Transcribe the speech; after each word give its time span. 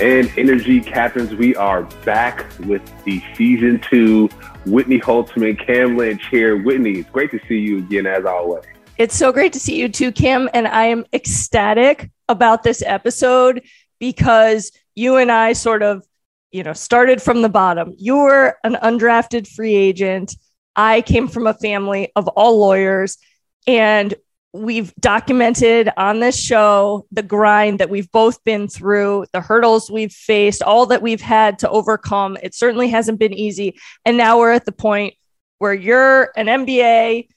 and 0.00 0.32
Energy 0.38 0.80
Captains. 0.80 1.34
We 1.34 1.56
are 1.56 1.82
back 2.04 2.46
with 2.60 2.82
the 3.04 3.22
season 3.34 3.80
two. 3.80 4.28
Whitney 4.64 5.00
Holtzman, 5.00 5.58
Cam 5.58 5.96
Lynch 5.96 6.26
here. 6.28 6.56
Whitney, 6.56 7.00
it's 7.00 7.10
great 7.10 7.30
to 7.32 7.40
see 7.48 7.58
you 7.58 7.78
again 7.78 8.06
as 8.06 8.24
always. 8.24 8.64
It's 8.96 9.16
so 9.16 9.32
great 9.32 9.52
to 9.54 9.60
see 9.60 9.80
you 9.80 9.88
too, 9.88 10.12
Cam. 10.12 10.48
And 10.54 10.68
I 10.68 10.84
am 10.84 11.04
ecstatic 11.12 12.10
about 12.28 12.62
this 12.62 12.82
episode 12.82 13.62
because 13.98 14.70
you 14.94 15.16
and 15.16 15.32
I 15.32 15.52
sort 15.52 15.82
of, 15.82 16.06
you 16.52 16.62
know, 16.62 16.72
started 16.72 17.20
from 17.20 17.42
the 17.42 17.48
bottom. 17.48 17.94
You 17.96 18.18
were 18.18 18.56
an 18.62 18.74
undrafted 18.74 19.48
free 19.48 19.74
agent. 19.74 20.36
I 20.76 21.00
came 21.00 21.26
from 21.26 21.46
a 21.46 21.54
family 21.54 22.12
of 22.14 22.28
all 22.28 22.58
lawyers. 22.58 23.18
And 23.66 24.14
we've 24.52 24.94
documented 24.96 25.90
on 25.96 26.20
this 26.20 26.38
show 26.38 27.06
the 27.12 27.22
grind 27.22 27.80
that 27.80 27.90
we've 27.90 28.10
both 28.10 28.42
been 28.44 28.66
through, 28.66 29.26
the 29.32 29.40
hurdles 29.40 29.90
we've 29.90 30.12
faced, 30.12 30.62
all 30.62 30.86
that 30.86 31.02
we've 31.02 31.20
had 31.20 31.58
to 31.58 31.70
overcome. 31.70 32.36
It 32.42 32.54
certainly 32.54 32.88
hasn't 32.88 33.18
been 33.18 33.34
easy. 33.34 33.78
And 34.04 34.16
now 34.16 34.38
we're 34.38 34.52
at 34.52 34.64
the 34.64 34.72
point 34.72 35.14
where 35.58 35.74
you're 35.74 36.30
an 36.36 36.46
MBA, 36.46 37.28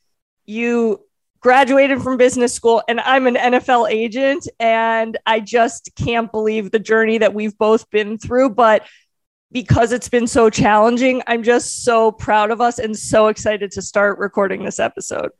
you 0.45 1.01
graduated 1.41 2.01
from 2.01 2.17
business 2.17 2.53
school, 2.53 2.83
and 2.87 2.99
I'm 3.01 3.27
an 3.27 3.35
NFL 3.35 3.89
agent. 3.89 4.47
And 4.59 5.17
I 5.25 5.41
just 5.41 5.91
can't 5.95 6.31
believe 6.31 6.71
the 6.71 6.79
journey 6.79 7.17
that 7.17 7.33
we've 7.33 7.57
both 7.57 7.89
been 7.89 8.17
through. 8.17 8.51
But 8.51 8.85
because 9.51 9.91
it's 9.91 10.07
been 10.07 10.27
so 10.27 10.49
challenging, 10.49 11.21
I'm 11.27 11.43
just 11.43 11.83
so 11.83 12.11
proud 12.11 12.51
of 12.51 12.61
us 12.61 12.79
and 12.79 12.97
so 12.97 13.27
excited 13.27 13.71
to 13.71 13.81
start 13.81 14.17
recording 14.17 14.63
this 14.63 14.79
episode. 14.79 15.31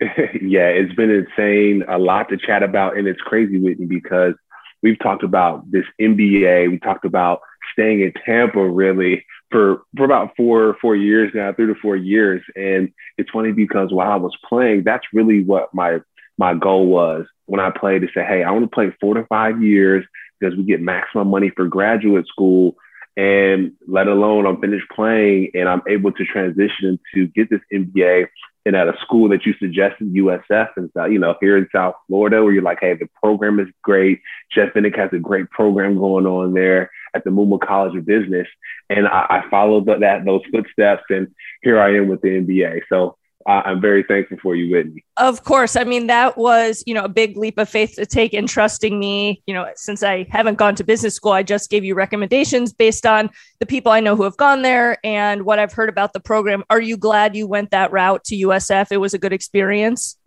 yeah, 0.40 0.68
it's 0.68 0.94
been 0.94 1.10
insane. 1.10 1.84
A 1.88 1.98
lot 1.98 2.28
to 2.30 2.36
chat 2.36 2.62
about, 2.62 2.96
and 2.96 3.06
it's 3.06 3.20
crazy, 3.20 3.58
Whitney, 3.58 3.86
because 3.86 4.34
we've 4.82 4.98
talked 4.98 5.22
about 5.22 5.70
this 5.70 5.84
MBA. 6.00 6.70
We 6.70 6.78
talked 6.78 7.04
about 7.04 7.40
staying 7.72 8.00
in 8.00 8.12
Tampa 8.24 8.66
really 8.66 9.24
for 9.50 9.82
for 9.96 10.04
about 10.04 10.32
four 10.36 10.76
four 10.80 10.96
years 10.96 11.32
now, 11.34 11.52
three 11.52 11.66
to 11.66 11.74
four 11.80 11.96
years. 11.96 12.42
And 12.56 12.92
it's 13.18 13.30
funny 13.30 13.52
because 13.52 13.92
while 13.92 14.10
I 14.10 14.16
was 14.16 14.36
playing, 14.48 14.84
that's 14.84 15.06
really 15.12 15.42
what 15.42 15.74
my 15.74 16.00
my 16.38 16.54
goal 16.54 16.86
was 16.86 17.26
when 17.46 17.60
I 17.60 17.70
played 17.70 18.00
to 18.02 18.08
say, 18.14 18.24
hey, 18.24 18.42
I 18.42 18.50
want 18.52 18.64
to 18.64 18.74
play 18.74 18.94
four 19.00 19.14
to 19.14 19.26
five 19.26 19.62
years 19.62 20.06
because 20.38 20.56
we 20.56 20.64
get 20.64 20.80
maximum 20.80 21.28
money 21.28 21.50
for 21.54 21.66
graduate 21.66 22.26
school. 22.26 22.76
And 23.16 23.72
let 23.86 24.06
alone 24.06 24.46
I'm 24.46 24.60
finished 24.60 24.86
playing 24.94 25.50
and 25.52 25.68
I'm 25.68 25.82
able 25.86 26.12
to 26.12 26.24
transition 26.24 26.98
to 27.14 27.26
get 27.26 27.50
this 27.50 27.60
MBA 27.72 28.28
and 28.66 28.76
at 28.76 28.88
a 28.88 28.96
school 29.00 29.28
that 29.30 29.46
you 29.46 29.54
suggested, 29.58 30.12
USF, 30.14 30.68
and 30.76 30.90
so, 30.94 31.06
you 31.06 31.18
know, 31.18 31.34
here 31.40 31.56
in 31.56 31.68
South 31.72 31.94
Florida, 32.06 32.42
where 32.42 32.52
you're 32.52 32.62
like, 32.62 32.78
hey, 32.80 32.94
the 32.94 33.08
program 33.22 33.58
is 33.58 33.68
great. 33.82 34.20
Jeff 34.52 34.74
Vinik 34.74 34.96
has 34.96 35.10
a 35.12 35.18
great 35.18 35.50
program 35.50 35.96
going 35.96 36.26
on 36.26 36.52
there 36.52 36.90
at 37.14 37.24
the 37.24 37.30
Muma 37.30 37.58
College 37.60 37.96
of 37.96 38.04
Business, 38.04 38.46
and 38.88 39.06
I, 39.06 39.26
I 39.30 39.50
followed 39.50 39.86
that 39.86 40.24
those 40.24 40.42
footsteps, 40.52 41.04
and 41.08 41.28
here 41.62 41.80
I 41.80 41.96
am 41.96 42.08
with 42.08 42.20
the 42.20 42.28
MBA. 42.28 42.82
So 42.88 43.16
I'm 43.46 43.80
very 43.80 44.02
thankful 44.02 44.36
for 44.42 44.54
you, 44.54 44.70
Whitney. 44.70 45.02
Of 45.16 45.44
course. 45.44 45.74
I 45.74 45.84
mean, 45.84 46.08
that 46.08 46.36
was, 46.36 46.84
you 46.86 46.92
know, 46.92 47.04
a 47.04 47.08
big 47.08 47.36
leap 47.38 47.56
of 47.58 47.68
faith 47.68 47.94
to 47.96 48.04
take 48.04 48.34
in 48.34 48.46
trusting 48.46 48.98
me. 48.98 49.42
You 49.46 49.54
know, 49.54 49.66
since 49.76 50.02
I 50.02 50.26
haven't 50.30 50.56
gone 50.56 50.74
to 50.74 50.84
business 50.84 51.14
school, 51.14 51.32
I 51.32 51.42
just 51.42 51.70
gave 51.70 51.82
you 51.82 51.94
recommendations 51.94 52.72
based 52.72 53.06
on 53.06 53.30
the 53.58 53.66
people 53.66 53.92
I 53.92 54.00
know 54.00 54.14
who 54.14 54.24
have 54.24 54.36
gone 54.36 54.60
there 54.62 54.98
and 55.02 55.44
what 55.44 55.58
I've 55.58 55.72
heard 55.72 55.88
about 55.88 56.12
the 56.12 56.20
program. 56.20 56.64
Are 56.68 56.80
you 56.80 56.98
glad 56.98 57.34
you 57.34 57.46
went 57.46 57.70
that 57.70 57.92
route 57.92 58.24
to 58.24 58.36
USF? 58.36 58.92
It 58.92 58.98
was 58.98 59.14
a 59.14 59.18
good 59.18 59.32
experience. 59.32 60.18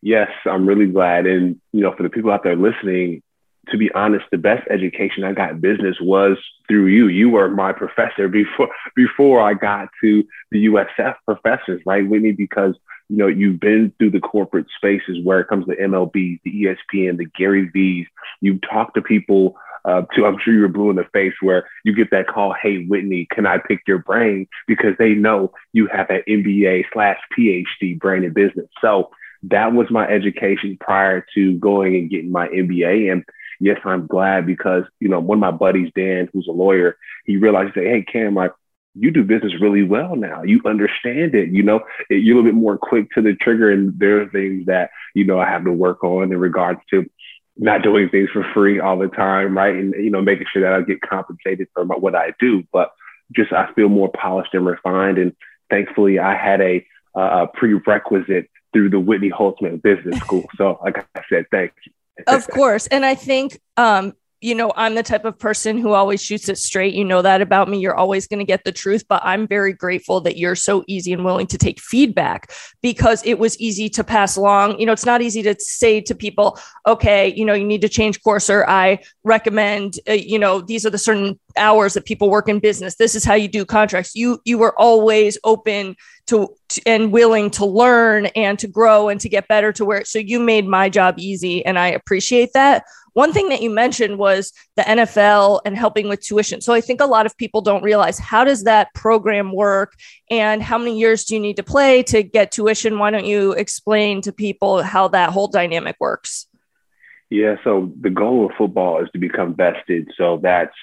Yes, 0.00 0.30
I'm 0.44 0.66
really 0.66 0.86
glad. 0.86 1.26
And, 1.26 1.60
you 1.72 1.80
know, 1.80 1.94
for 1.96 2.04
the 2.04 2.10
people 2.10 2.30
out 2.30 2.44
there 2.44 2.56
listening, 2.56 3.22
to 3.70 3.78
be 3.78 3.90
honest, 3.92 4.24
the 4.30 4.38
best 4.38 4.66
education 4.70 5.24
I 5.24 5.32
got 5.32 5.52
in 5.52 5.60
business 5.60 5.96
was 6.00 6.36
through 6.68 6.86
you. 6.86 7.08
You 7.08 7.30
were 7.30 7.48
my 7.48 7.72
professor 7.72 8.28
before 8.28 8.68
before 8.94 9.40
I 9.40 9.54
got 9.54 9.88
to 10.02 10.24
the 10.50 10.66
USF 10.66 11.16
professors, 11.24 11.82
right, 11.86 12.08
Whitney? 12.08 12.32
Because 12.32 12.74
you 13.08 13.16
know 13.16 13.26
you've 13.26 13.60
been 13.60 13.92
through 13.98 14.10
the 14.10 14.20
corporate 14.20 14.66
spaces 14.76 15.18
where 15.22 15.40
it 15.40 15.48
comes 15.48 15.66
to 15.66 15.76
MLB, 15.76 16.40
the 16.44 16.50
ESPN, 16.94 17.18
the 17.18 17.26
Gary 17.36 17.70
V's. 17.72 18.06
You've 18.40 18.60
talked 18.62 18.94
to 18.94 19.02
people. 19.02 19.56
Uh, 19.86 20.00
to 20.14 20.24
I'm 20.24 20.38
sure 20.42 20.54
you 20.54 20.62
were 20.62 20.68
blue 20.68 20.88
in 20.88 20.96
the 20.96 21.04
face 21.12 21.34
where 21.42 21.68
you 21.84 21.94
get 21.94 22.10
that 22.10 22.26
call, 22.26 22.54
"Hey 22.54 22.86
Whitney, 22.86 23.26
can 23.30 23.46
I 23.46 23.58
pick 23.58 23.80
your 23.86 23.98
brain?" 23.98 24.48
Because 24.66 24.94
they 24.98 25.10
know 25.10 25.52
you 25.74 25.88
have 25.88 26.08
that 26.08 26.26
MBA 26.26 26.86
slash 26.90 27.18
PhD 27.36 27.98
brain 27.98 28.24
in 28.24 28.32
business. 28.32 28.66
So 28.80 29.10
that 29.50 29.72
was 29.72 29.90
my 29.90 30.06
education 30.06 30.78
prior 30.80 31.24
to 31.34 31.58
going 31.58 31.94
and 31.96 32.10
getting 32.10 32.32
my 32.32 32.48
MBA. 32.48 33.12
And 33.12 33.24
yes, 33.60 33.78
I'm 33.84 34.06
glad 34.06 34.46
because, 34.46 34.84
you 35.00 35.08
know, 35.08 35.20
one 35.20 35.38
of 35.38 35.40
my 35.40 35.50
buddies, 35.50 35.90
Dan, 35.94 36.28
who's 36.32 36.48
a 36.48 36.52
lawyer, 36.52 36.96
he 37.24 37.36
realized, 37.36 37.74
say, 37.74 37.84
hey, 37.84 38.02
Cam, 38.02 38.34
like, 38.34 38.52
you 38.94 39.10
do 39.10 39.24
business 39.24 39.60
really 39.60 39.82
well 39.82 40.14
now. 40.14 40.42
You 40.42 40.60
understand 40.64 41.34
it. 41.34 41.50
You 41.50 41.62
know, 41.62 41.80
you're 42.08 42.36
a 42.36 42.36
little 42.36 42.52
bit 42.52 42.54
more 42.54 42.78
quick 42.78 43.10
to 43.12 43.22
the 43.22 43.34
trigger. 43.34 43.70
And 43.70 43.98
there 43.98 44.22
are 44.22 44.28
things 44.28 44.66
that, 44.66 44.90
you 45.14 45.24
know, 45.24 45.40
I 45.40 45.48
have 45.48 45.64
to 45.64 45.72
work 45.72 46.04
on 46.04 46.32
in 46.32 46.38
regards 46.38 46.80
to 46.90 47.04
not 47.56 47.82
doing 47.82 48.08
things 48.08 48.30
for 48.30 48.44
free 48.54 48.80
all 48.80 48.98
the 48.98 49.08
time, 49.08 49.56
right? 49.56 49.74
And, 49.74 49.94
you 49.94 50.10
know, 50.10 50.22
making 50.22 50.46
sure 50.52 50.62
that 50.62 50.72
I 50.72 50.82
get 50.82 51.00
compensated 51.00 51.68
for 51.74 51.84
what 51.84 52.14
I 52.14 52.34
do. 52.38 52.62
But 52.72 52.92
just 53.34 53.52
I 53.52 53.72
feel 53.72 53.88
more 53.88 54.10
polished 54.10 54.54
and 54.54 54.66
refined. 54.66 55.18
And 55.18 55.34
thankfully, 55.70 56.20
I 56.20 56.36
had 56.36 56.60
a, 56.60 56.86
a 57.16 57.48
prerequisite 57.48 58.48
through 58.72 58.90
the 58.90 59.00
Whitney 59.00 59.30
Holtzman 59.30 59.82
Business 59.82 60.20
School. 60.20 60.44
So, 60.56 60.78
like 60.84 61.04
I 61.16 61.22
said, 61.28 61.46
thank 61.50 61.72
you 61.84 61.92
of 62.26 62.48
course. 62.50 62.86
And 62.86 63.04
I 63.04 63.14
think, 63.14 63.60
um, 63.76 64.14
you 64.40 64.54
know, 64.54 64.74
I'm 64.76 64.94
the 64.94 65.02
type 65.02 65.24
of 65.24 65.38
person 65.38 65.78
who 65.78 65.94
always 65.94 66.22
shoots 66.22 66.50
it 66.50 66.58
straight. 66.58 66.92
You 66.92 67.02
know 67.02 67.22
that 67.22 67.40
about 67.40 67.66
me. 67.66 67.78
You're 67.78 67.94
always 67.94 68.26
going 68.26 68.40
to 68.40 68.44
get 68.44 68.62
the 68.62 68.72
truth, 68.72 69.04
but 69.08 69.22
I'm 69.24 69.48
very 69.48 69.72
grateful 69.72 70.20
that 70.20 70.36
you're 70.36 70.54
so 70.54 70.84
easy 70.86 71.14
and 71.14 71.24
willing 71.24 71.46
to 71.46 71.56
take 71.56 71.80
feedback 71.80 72.52
because 72.82 73.24
it 73.24 73.38
was 73.38 73.58
easy 73.58 73.88
to 73.88 74.04
pass 74.04 74.36
along. 74.36 74.78
You 74.78 74.84
know, 74.84 74.92
it's 74.92 75.06
not 75.06 75.22
easy 75.22 75.42
to 75.44 75.56
say 75.58 76.02
to 76.02 76.14
people, 76.14 76.58
okay, 76.86 77.32
you 77.34 77.46
know, 77.46 77.54
you 77.54 77.64
need 77.64 77.80
to 77.80 77.88
change 77.88 78.22
course 78.22 78.50
or 78.50 78.68
I 78.68 78.98
recommend, 79.22 79.98
uh, 80.06 80.12
you 80.12 80.38
know, 80.38 80.60
these 80.60 80.84
are 80.84 80.90
the 80.90 80.98
certain 80.98 81.40
hours 81.56 81.94
that 81.94 82.04
people 82.04 82.30
work 82.30 82.48
in 82.48 82.58
business. 82.58 82.96
This 82.96 83.14
is 83.14 83.24
how 83.24 83.34
you 83.34 83.48
do 83.48 83.64
contracts. 83.64 84.14
You 84.14 84.40
you 84.44 84.58
were 84.58 84.78
always 84.78 85.38
open 85.44 85.96
to, 86.26 86.48
to, 86.70 86.82
and 86.86 87.12
willing 87.12 87.50
to 87.50 87.66
learn 87.66 88.26
and 88.34 88.58
to 88.58 88.66
grow 88.66 89.08
and 89.08 89.20
to 89.20 89.28
get 89.28 89.48
better 89.48 89.72
to 89.72 89.84
where 89.84 90.04
so 90.04 90.18
you 90.18 90.40
made 90.40 90.66
my 90.66 90.88
job 90.88 91.16
easy 91.18 91.64
and 91.64 91.78
I 91.78 91.88
appreciate 91.88 92.52
that. 92.54 92.84
One 93.14 93.32
thing 93.32 93.48
that 93.50 93.62
you 93.62 93.70
mentioned 93.70 94.18
was 94.18 94.52
the 94.74 94.82
NFL 94.82 95.60
and 95.64 95.76
helping 95.76 96.08
with 96.08 96.20
tuition. 96.20 96.60
So 96.60 96.72
I 96.72 96.80
think 96.80 97.00
a 97.00 97.06
lot 97.06 97.26
of 97.26 97.36
people 97.36 97.60
don't 97.60 97.82
realize 97.84 98.18
how 98.18 98.42
does 98.42 98.64
that 98.64 98.92
program 98.94 99.52
work 99.52 99.92
and 100.30 100.60
how 100.60 100.78
many 100.78 100.98
years 100.98 101.24
do 101.24 101.34
you 101.34 101.40
need 101.40 101.56
to 101.56 101.62
play 101.62 102.02
to 102.04 102.24
get 102.24 102.50
tuition? 102.50 102.98
Why 102.98 103.10
don't 103.10 103.24
you 103.24 103.52
explain 103.52 104.20
to 104.22 104.32
people 104.32 104.82
how 104.82 105.08
that 105.08 105.30
whole 105.30 105.46
dynamic 105.46 105.94
works? 106.00 106.48
Yeah, 107.30 107.56
so 107.62 107.92
the 108.00 108.10
goal 108.10 108.46
of 108.46 108.52
football 108.58 109.02
is 109.02 109.08
to 109.12 109.18
become 109.18 109.54
vested. 109.54 110.10
So 110.16 110.40
that's 110.42 110.74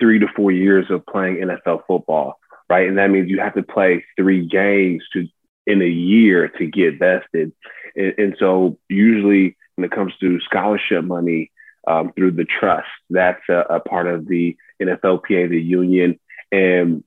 three 0.00 0.18
to 0.18 0.26
four 0.34 0.50
years 0.50 0.86
of 0.90 1.04
playing 1.06 1.36
NFL 1.36 1.82
football, 1.86 2.38
right? 2.68 2.88
And 2.88 2.98
that 2.98 3.10
means 3.10 3.30
you 3.30 3.40
have 3.40 3.54
to 3.54 3.62
play 3.62 4.04
three 4.16 4.46
games 4.46 5.02
to 5.12 5.26
in 5.66 5.82
a 5.82 5.86
year 5.86 6.48
to 6.48 6.66
get 6.66 6.98
vested. 6.98 7.52
And, 7.94 8.14
and 8.16 8.36
so 8.38 8.78
usually 8.88 9.56
when 9.76 9.84
it 9.84 9.90
comes 9.90 10.14
to 10.20 10.40
scholarship 10.40 11.04
money 11.04 11.52
um, 11.86 12.12
through 12.16 12.32
the 12.32 12.46
trust, 12.46 12.88
that's 13.10 13.42
a, 13.50 13.60
a, 13.70 13.80
part 13.80 14.06
of 14.06 14.26
the 14.26 14.56
NFLPA, 14.80 15.50
the 15.50 15.60
union, 15.60 16.18
and 16.50 17.04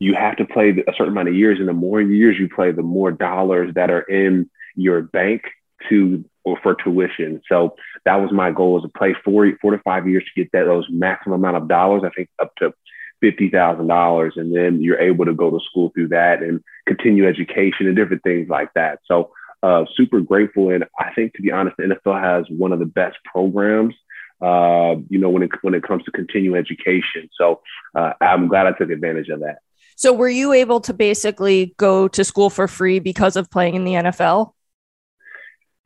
you 0.00 0.14
have 0.14 0.36
to 0.36 0.44
play 0.44 0.70
a 0.70 0.92
certain 0.96 1.12
amount 1.12 1.28
of 1.28 1.34
years. 1.34 1.58
And 1.60 1.68
the 1.68 1.72
more 1.72 2.00
years 2.00 2.36
you 2.38 2.48
play, 2.48 2.72
the 2.72 2.82
more 2.82 3.12
dollars 3.12 3.74
that 3.74 3.90
are 3.90 4.02
in 4.02 4.50
your 4.74 5.02
bank 5.02 5.42
to 5.88 6.24
or 6.48 6.58
for 6.62 6.74
tuition. 6.74 7.40
So 7.48 7.76
that 8.04 8.16
was 8.16 8.32
my 8.32 8.50
goal 8.50 8.74
was 8.74 8.82
to 8.82 8.88
play 8.88 9.14
four 9.24 9.50
four 9.60 9.72
to 9.72 9.78
five 9.78 10.08
years 10.08 10.24
to 10.24 10.42
get 10.42 10.50
that 10.52 10.64
those 10.64 10.86
maximum 10.90 11.40
amount 11.40 11.56
of 11.56 11.68
dollars. 11.68 12.02
I 12.04 12.10
think 12.10 12.28
up 12.40 12.54
to 12.56 12.72
fifty 13.20 13.50
thousand 13.50 13.88
dollars, 13.88 14.34
and 14.36 14.54
then 14.54 14.80
you're 14.80 15.00
able 15.00 15.24
to 15.24 15.34
go 15.34 15.50
to 15.50 15.60
school 15.70 15.90
through 15.94 16.08
that 16.08 16.42
and 16.42 16.62
continue 16.86 17.28
education 17.28 17.86
and 17.86 17.96
different 17.96 18.22
things 18.22 18.48
like 18.48 18.72
that. 18.74 19.00
So 19.06 19.32
uh, 19.62 19.84
super 19.96 20.20
grateful, 20.20 20.70
and 20.70 20.84
I 20.98 21.12
think 21.14 21.34
to 21.34 21.42
be 21.42 21.52
honest, 21.52 21.76
the 21.76 21.84
NFL 21.84 22.20
has 22.20 22.46
one 22.48 22.72
of 22.72 22.78
the 22.78 22.86
best 22.86 23.16
programs. 23.24 23.94
Uh, 24.40 24.94
you 25.08 25.18
know, 25.18 25.30
when 25.30 25.42
it 25.42 25.50
when 25.62 25.74
it 25.74 25.82
comes 25.82 26.04
to 26.04 26.12
continuing 26.12 26.56
education. 26.56 27.28
So 27.36 27.60
uh, 27.96 28.12
I'm 28.20 28.46
glad 28.46 28.68
I 28.68 28.72
took 28.72 28.88
advantage 28.90 29.28
of 29.30 29.40
that. 29.40 29.58
So 29.96 30.12
were 30.12 30.28
you 30.28 30.52
able 30.52 30.80
to 30.82 30.94
basically 30.94 31.74
go 31.76 32.06
to 32.06 32.22
school 32.22 32.50
for 32.50 32.68
free 32.68 33.00
because 33.00 33.34
of 33.34 33.50
playing 33.50 33.74
in 33.74 33.82
the 33.82 33.94
NFL? 33.94 34.52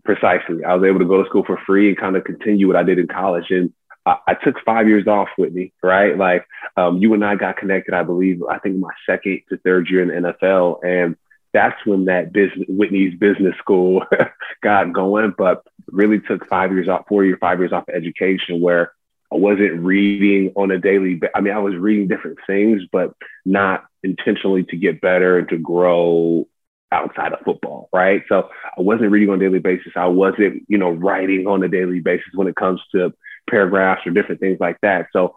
Precisely. 0.05 0.65
I 0.65 0.75
was 0.75 0.85
able 0.85 0.99
to 0.99 1.05
go 1.05 1.23
to 1.23 1.29
school 1.29 1.45
for 1.45 1.59
free 1.65 1.89
and 1.89 1.99
kind 1.99 2.17
of 2.17 2.25
continue 2.25 2.67
what 2.67 2.77
I 2.77 2.83
did 2.83 2.99
in 2.99 3.07
college. 3.07 3.51
And 3.51 3.73
I, 4.05 4.17
I 4.27 4.35
took 4.35 4.57
five 4.65 4.89
years 4.89 5.07
off 5.07 5.29
with 5.39 5.53
me, 5.53 5.73
right? 5.83 6.17
Like 6.17 6.47
um, 6.77 6.99
you 6.99 7.15
and 7.15 7.25
I 7.25 7.37
got 7.37 7.57
connected, 7.57 7.95
I 7.95 8.03
believe, 8.03 8.43
I 8.51 8.59
think 8.59 8.79
my 8.79 8.91
second 9.07 9.43
to 9.49 9.59
third 9.59 9.89
year 9.89 10.03
in 10.03 10.09
the 10.09 10.33
NFL. 10.33 10.85
And 10.85 11.17
that's 11.53 11.77
when 11.85 12.07
that 12.07 12.33
business, 12.33 12.67
Whitney's 12.69 13.19
business 13.19 13.55
school 13.59 14.05
got 14.63 14.93
going, 14.93 15.35
but 15.37 15.63
really 15.89 16.19
took 16.21 16.49
five 16.49 16.73
years 16.73 16.89
off, 16.89 17.07
four 17.09 17.25
year, 17.25 17.37
five 17.41 17.59
years 17.59 17.73
off 17.73 17.89
of 17.89 17.95
education 17.95 18.61
where 18.61 18.93
I 19.33 19.37
wasn't 19.37 19.81
reading 19.81 20.53
on 20.57 20.71
a 20.71 20.79
daily. 20.79 21.21
I 21.35 21.41
mean, 21.41 21.55
I 21.55 21.59
was 21.59 21.75
reading 21.75 22.09
different 22.09 22.39
things, 22.47 22.83
but 22.91 23.15
not 23.45 23.85
intentionally 24.03 24.65
to 24.65 24.77
get 24.77 25.01
better 25.01 25.39
and 25.39 25.49
to 25.49 25.59
grow 25.59 26.47
outside 26.93 27.33
of 27.33 27.41
football, 27.45 27.89
right? 27.93 28.23
So 28.29 28.49
I 28.77 28.81
wasn't 28.81 29.11
reading 29.11 29.31
on 29.31 29.37
a 29.37 29.41
daily 29.41 29.59
basis. 29.59 29.93
I 29.97 30.07
wasn't, 30.07 30.65
you 30.69 30.79
know, 30.79 30.91
writing 30.91 31.47
on 31.47 31.63
a 31.63 31.69
daily 31.69 32.01
basis 32.01 32.29
when 32.35 32.47
it 32.47 32.57
comes 32.57 32.81
to 32.93 33.13
paragraphs 33.49 34.07
or 34.07 34.11
different 34.11 34.41
things 34.41 34.59
like 34.61 34.79
that. 34.83 35.09
So 35.13 35.35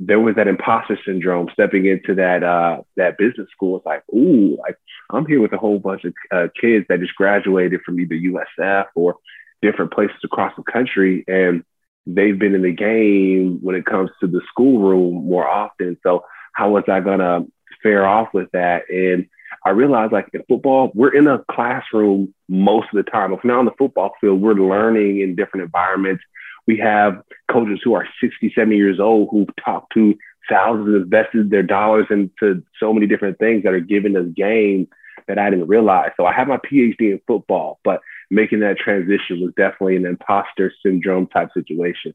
there 0.00 0.20
was 0.20 0.36
that 0.36 0.46
imposter 0.46 0.98
syndrome 1.04 1.48
stepping 1.52 1.86
into 1.86 2.14
that 2.16 2.42
uh, 2.42 2.82
that 2.96 3.18
business 3.18 3.48
school. 3.50 3.78
It's 3.78 3.86
like, 3.86 4.02
ooh, 4.14 4.56
like 4.56 4.76
I'm 5.10 5.26
here 5.26 5.40
with 5.40 5.52
a 5.52 5.58
whole 5.58 5.78
bunch 5.78 6.04
of 6.04 6.14
uh, 6.30 6.48
kids 6.60 6.86
that 6.88 7.00
just 7.00 7.14
graduated 7.14 7.80
from 7.82 7.98
either 7.98 8.14
USF 8.14 8.86
or 8.94 9.16
different 9.60 9.92
places 9.92 10.16
across 10.22 10.52
the 10.56 10.62
country, 10.62 11.24
and 11.26 11.64
they've 12.06 12.38
been 12.38 12.54
in 12.54 12.62
the 12.62 12.72
game 12.72 13.58
when 13.60 13.74
it 13.74 13.86
comes 13.86 14.10
to 14.20 14.28
the 14.28 14.40
schoolroom 14.48 15.26
more 15.26 15.48
often. 15.48 15.96
So 16.02 16.24
how 16.52 16.70
was 16.70 16.84
I 16.88 17.00
gonna 17.00 17.46
fare 17.82 18.06
off 18.06 18.28
with 18.32 18.50
that? 18.52 18.88
And 18.90 19.28
I 19.64 19.70
realized 19.70 20.12
like 20.12 20.28
in 20.32 20.42
football, 20.48 20.90
we're 20.94 21.14
in 21.14 21.26
a 21.26 21.44
classroom 21.50 22.34
most 22.48 22.88
of 22.92 23.04
the 23.04 23.10
time. 23.10 23.32
If 23.32 23.44
not 23.44 23.58
on 23.58 23.64
the 23.64 23.72
football 23.78 24.12
field, 24.20 24.40
we're 24.40 24.54
learning 24.54 25.20
in 25.20 25.36
different 25.36 25.64
environments. 25.64 26.22
We 26.66 26.78
have 26.78 27.22
coaches 27.50 27.80
who 27.82 27.94
are 27.94 28.06
60, 28.20 28.52
70 28.54 28.76
years 28.76 29.00
old 29.00 29.28
who've 29.30 29.48
talked 29.64 29.92
to 29.94 30.16
thousands, 30.48 31.02
invested 31.02 31.50
their 31.50 31.62
dollars 31.62 32.06
into 32.10 32.62
so 32.78 32.92
many 32.92 33.06
different 33.06 33.38
things 33.38 33.62
that 33.64 33.74
are 33.74 33.80
giving 33.80 34.16
us 34.16 34.26
game 34.34 34.88
that 35.26 35.38
I 35.38 35.50
didn't 35.50 35.68
realize. 35.68 36.10
So 36.16 36.26
I 36.26 36.32
have 36.32 36.48
my 36.48 36.56
PhD 36.56 37.12
in 37.12 37.20
football, 37.26 37.80
but 37.84 38.00
making 38.30 38.60
that 38.60 38.78
transition 38.78 39.40
was 39.40 39.52
definitely 39.56 39.96
an 39.96 40.06
imposter 40.06 40.72
syndrome 40.82 41.26
type 41.26 41.50
situation. 41.52 42.14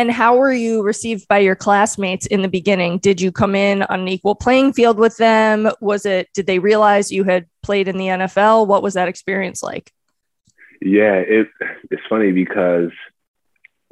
And 0.00 0.10
how 0.10 0.38
were 0.38 0.50
you 0.50 0.82
received 0.82 1.28
by 1.28 1.40
your 1.40 1.54
classmates 1.54 2.24
in 2.24 2.40
the 2.40 2.48
beginning? 2.48 3.00
Did 3.00 3.20
you 3.20 3.30
come 3.30 3.54
in 3.54 3.82
on 3.82 4.00
an 4.00 4.08
equal 4.08 4.34
playing 4.34 4.72
field 4.72 4.96
with 4.96 5.18
them? 5.18 5.70
Was 5.82 6.06
it, 6.06 6.30
did 6.32 6.46
they 6.46 6.58
realize 6.58 7.12
you 7.12 7.22
had 7.24 7.46
played 7.62 7.86
in 7.86 7.98
the 7.98 8.06
NFL? 8.06 8.66
What 8.66 8.82
was 8.82 8.94
that 8.94 9.08
experience 9.08 9.62
like? 9.62 9.92
Yeah, 10.80 11.16
it, 11.16 11.48
it's 11.90 12.00
funny 12.08 12.32
because 12.32 12.92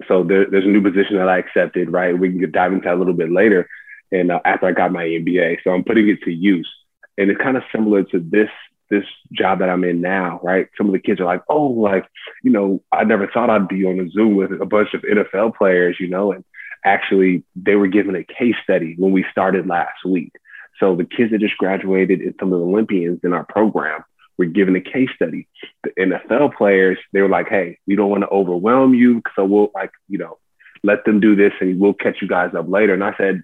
so 0.08 0.24
there, 0.24 0.46
there's 0.50 0.64
a 0.64 0.68
new 0.68 0.80
position 0.80 1.16
that 1.18 1.28
I 1.28 1.40
accepted, 1.40 1.92
right? 1.92 2.18
We 2.18 2.30
can 2.30 2.50
dive 2.52 2.72
into 2.72 2.84
that 2.86 2.94
a 2.94 2.96
little 2.96 3.12
bit 3.12 3.30
later. 3.30 3.68
And 4.10 4.32
uh, 4.32 4.40
after 4.46 4.64
I 4.64 4.72
got 4.72 4.90
my 4.90 5.04
MBA, 5.04 5.58
so 5.62 5.72
I'm 5.72 5.84
putting 5.84 6.08
it 6.08 6.22
to 6.22 6.32
use. 6.32 6.70
And 7.18 7.30
it's 7.30 7.38
kind 7.42 7.58
of 7.58 7.64
similar 7.70 8.04
to 8.04 8.18
this 8.18 8.48
this 8.90 9.04
job 9.32 9.58
that 9.60 9.68
I'm 9.68 9.84
in 9.84 10.00
now, 10.00 10.40
right? 10.42 10.68
Some 10.76 10.86
of 10.86 10.92
the 10.92 10.98
kids 10.98 11.20
are 11.20 11.24
like, 11.24 11.42
oh, 11.48 11.66
like, 11.66 12.06
you 12.42 12.50
know, 12.50 12.82
I 12.92 13.04
never 13.04 13.26
thought 13.26 13.50
I'd 13.50 13.68
be 13.68 13.84
on 13.84 14.00
a 14.00 14.10
Zoom 14.10 14.36
with 14.36 14.52
a 14.60 14.66
bunch 14.66 14.94
of 14.94 15.02
NFL 15.02 15.56
players, 15.56 15.96
you 16.00 16.08
know, 16.08 16.32
and 16.32 16.44
actually 16.84 17.44
they 17.54 17.74
were 17.74 17.86
given 17.86 18.16
a 18.16 18.24
case 18.24 18.56
study 18.62 18.94
when 18.98 19.12
we 19.12 19.24
started 19.30 19.66
last 19.66 20.04
week. 20.06 20.32
So 20.80 20.96
the 20.96 21.04
kids 21.04 21.32
that 21.32 21.40
just 21.40 21.58
graduated 21.58 22.20
and 22.20 22.34
some 22.38 22.52
of 22.52 22.60
the 22.60 22.66
Olympians 22.66 23.20
in 23.24 23.32
our 23.32 23.44
program 23.44 24.04
were 24.38 24.46
given 24.46 24.76
a 24.76 24.80
case 24.80 25.10
study. 25.14 25.48
The 25.82 25.90
NFL 25.98 26.56
players, 26.56 26.98
they 27.12 27.20
were 27.20 27.28
like, 27.28 27.48
hey, 27.48 27.78
we 27.86 27.96
don't 27.96 28.10
want 28.10 28.22
to 28.22 28.28
overwhelm 28.28 28.94
you. 28.94 29.22
So 29.34 29.44
we'll 29.44 29.70
like, 29.74 29.90
you 30.08 30.18
know, 30.18 30.38
let 30.84 31.04
them 31.04 31.20
do 31.20 31.34
this 31.34 31.52
and 31.60 31.80
we'll 31.80 31.94
catch 31.94 32.22
you 32.22 32.28
guys 32.28 32.54
up 32.54 32.68
later. 32.68 32.94
And 32.94 33.02
I 33.02 33.14
said, 33.18 33.42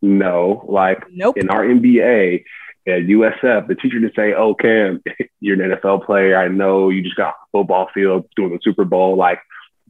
no, 0.00 0.64
like 0.68 1.04
nope. 1.12 1.36
in 1.36 1.48
our 1.48 1.64
MBA, 1.64 2.44
at 2.86 3.02
USF, 3.02 3.68
the 3.68 3.74
teacher 3.74 4.00
didn't 4.00 4.16
say, 4.16 4.34
"Oh, 4.34 4.54
Cam, 4.54 5.02
you're 5.40 5.62
an 5.62 5.70
NFL 5.70 6.04
player. 6.04 6.36
I 6.36 6.48
know 6.48 6.88
you 6.88 7.02
just 7.02 7.16
got 7.16 7.34
football 7.52 7.88
field 7.94 8.28
doing 8.36 8.52
the 8.52 8.58
Super 8.62 8.84
Bowl. 8.84 9.16
Like, 9.16 9.40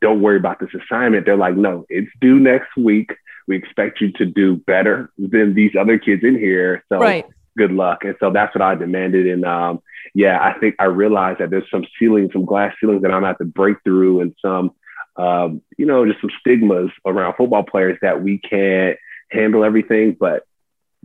don't 0.00 0.20
worry 0.20 0.36
about 0.36 0.60
this 0.60 0.70
assignment." 0.74 1.26
They're 1.26 1.36
like, 1.36 1.56
"No, 1.56 1.86
it's 1.88 2.10
due 2.20 2.38
next 2.38 2.76
week. 2.76 3.12
We 3.48 3.56
expect 3.56 4.00
you 4.00 4.12
to 4.12 4.26
do 4.26 4.56
better 4.56 5.10
than 5.18 5.54
these 5.54 5.72
other 5.78 5.98
kids 5.98 6.22
in 6.22 6.38
here. 6.38 6.84
So, 6.90 6.98
right. 6.98 7.26
good 7.56 7.72
luck." 7.72 8.04
And 8.04 8.14
so 8.20 8.30
that's 8.30 8.54
what 8.54 8.62
I 8.62 8.74
demanded. 8.74 9.26
And 9.26 9.44
um, 9.44 9.80
yeah, 10.14 10.38
I 10.40 10.58
think 10.58 10.76
I 10.78 10.84
realized 10.84 11.40
that 11.40 11.50
there's 11.50 11.70
some 11.70 11.86
ceilings, 11.98 12.32
some 12.32 12.44
glass 12.44 12.74
ceilings 12.80 13.02
that 13.02 13.10
I'm 13.10 13.24
at 13.24 13.38
to 13.38 13.44
break 13.44 13.78
through, 13.84 14.20
and 14.20 14.34
some, 14.44 14.72
um, 15.16 15.62
you 15.78 15.86
know, 15.86 16.04
just 16.04 16.20
some 16.20 16.30
stigmas 16.40 16.90
around 17.06 17.34
football 17.36 17.62
players 17.62 17.98
that 18.02 18.22
we 18.22 18.38
can't 18.38 18.98
handle 19.30 19.64
everything, 19.64 20.14
but 20.18 20.44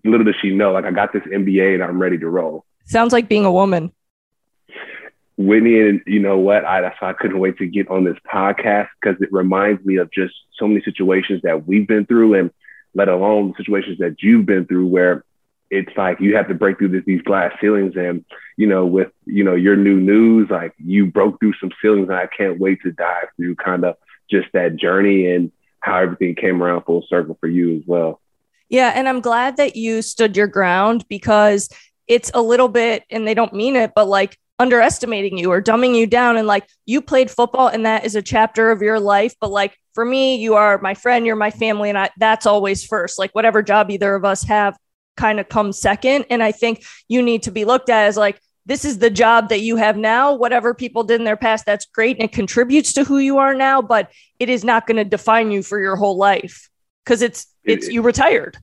little 0.03 0.25
does 0.25 0.35
she 0.41 0.51
know, 0.51 0.71
like 0.71 0.85
I 0.85 0.91
got 0.91 1.13
this 1.13 1.23
MBA 1.23 1.75
and 1.75 1.83
I'm 1.83 2.01
ready 2.01 2.17
to 2.19 2.29
roll. 2.29 2.65
Sounds 2.85 3.13
like 3.13 3.27
being 3.27 3.45
a 3.45 3.51
woman. 3.51 3.91
Whitney, 5.38 5.79
and 5.81 6.01
you 6.07 6.19
know 6.19 6.38
what? 6.38 6.65
I 6.65 6.81
that's 6.81 6.99
why 6.99 7.11
I 7.11 7.13
couldn't 7.13 7.39
wait 7.39 7.57
to 7.59 7.67
get 7.67 7.89
on 7.89 8.03
this 8.03 8.17
podcast 8.31 8.88
because 8.99 9.21
it 9.21 9.31
reminds 9.31 9.85
me 9.85 9.97
of 9.97 10.11
just 10.11 10.33
so 10.57 10.67
many 10.67 10.81
situations 10.81 11.41
that 11.44 11.67
we've 11.67 11.88
been 11.88 12.07
through, 12.07 12.33
and 12.33 12.51
let 12.95 13.07
alone 13.07 13.49
the 13.49 13.63
situations 13.63 13.99
that 13.99 14.15
you've 14.23 14.47
been 14.47 14.65
through, 14.65 14.88
where 14.88 15.23
it's 15.69 15.95
like 15.95 16.19
you 16.19 16.35
have 16.35 16.47
to 16.47 16.55
break 16.55 16.79
through 16.79 16.89
this, 16.89 17.03
these 17.05 17.21
glass 17.21 17.53
ceilings. 17.61 17.95
And 17.95 18.25
you 18.57 18.65
know, 18.65 18.88
with 18.88 19.11
you 19.25 19.44
know 19.44 19.53
your 19.53 19.75
new 19.75 19.99
news, 19.99 20.49
like 20.49 20.73
you 20.77 21.05
broke 21.05 21.39
through 21.39 21.53
some 21.61 21.71
ceilings, 21.83 22.09
and 22.09 22.17
I 22.17 22.25
can't 22.25 22.59
wait 22.59 22.81
to 22.81 22.91
dive 22.91 23.27
through 23.35 23.57
kind 23.57 23.85
of 23.85 23.95
just 24.31 24.47
that 24.53 24.75
journey 24.75 25.31
and 25.31 25.51
how 25.81 25.99
everything 25.99 26.33
came 26.33 26.63
around 26.63 26.81
full 26.81 27.05
circle 27.07 27.38
for 27.39 27.47
you 27.47 27.77
as 27.77 27.83
well. 27.85 28.19
Yeah. 28.69 28.91
And 28.93 29.07
I'm 29.07 29.21
glad 29.21 29.57
that 29.57 29.75
you 29.75 30.01
stood 30.01 30.35
your 30.35 30.47
ground 30.47 31.05
because 31.07 31.69
it's 32.07 32.31
a 32.33 32.41
little 32.41 32.69
bit, 32.69 33.03
and 33.09 33.27
they 33.27 33.33
don't 33.33 33.53
mean 33.53 33.75
it, 33.75 33.91
but 33.95 34.07
like 34.07 34.37
underestimating 34.59 35.37
you 35.37 35.51
or 35.51 35.61
dumbing 35.61 35.95
you 35.95 36.07
down. 36.07 36.37
And 36.37 36.47
like 36.47 36.67
you 36.85 37.01
played 37.01 37.29
football 37.29 37.67
and 37.67 37.85
that 37.85 38.05
is 38.05 38.15
a 38.15 38.21
chapter 38.21 38.71
of 38.71 38.81
your 38.81 38.99
life. 38.99 39.35
But 39.39 39.51
like 39.51 39.77
for 39.93 40.03
me, 40.03 40.37
you 40.37 40.55
are 40.55 40.79
my 40.79 40.93
friend, 40.93 41.25
you're 41.25 41.35
my 41.35 41.51
family. 41.51 41.89
And 41.89 41.97
I, 41.97 42.09
that's 42.17 42.45
always 42.45 42.83
first. 42.83 43.19
Like 43.19 43.31
whatever 43.31 43.61
job 43.61 43.91
either 43.91 44.15
of 44.15 44.25
us 44.25 44.43
have 44.43 44.75
kind 45.15 45.39
of 45.39 45.49
comes 45.49 45.79
second. 45.79 46.25
And 46.29 46.41
I 46.41 46.51
think 46.51 46.83
you 47.07 47.21
need 47.21 47.43
to 47.43 47.51
be 47.51 47.65
looked 47.65 47.89
at 47.89 48.07
as 48.07 48.17
like, 48.17 48.39
this 48.65 48.83
is 48.83 48.97
the 48.97 49.09
job 49.09 49.49
that 49.49 49.61
you 49.61 49.77
have 49.77 49.95
now. 49.95 50.33
Whatever 50.33 50.73
people 50.73 51.03
did 51.03 51.21
in 51.21 51.25
their 51.25 51.37
past, 51.37 51.65
that's 51.65 51.85
great 51.85 52.17
and 52.17 52.25
it 52.25 52.33
contributes 52.33 52.93
to 52.93 53.03
who 53.03 53.17
you 53.17 53.37
are 53.37 53.53
now, 53.53 53.81
but 53.81 54.11
it 54.39 54.49
is 54.49 54.63
not 54.63 54.87
going 54.87 54.97
to 54.97 55.05
define 55.05 55.51
you 55.51 55.61
for 55.63 55.79
your 55.79 55.95
whole 55.95 56.17
life 56.17 56.69
because 57.07 57.21
it's 57.21 57.48
it's 57.63 57.88
it, 57.88 57.94
you 57.94 58.01
retired. 58.01 58.57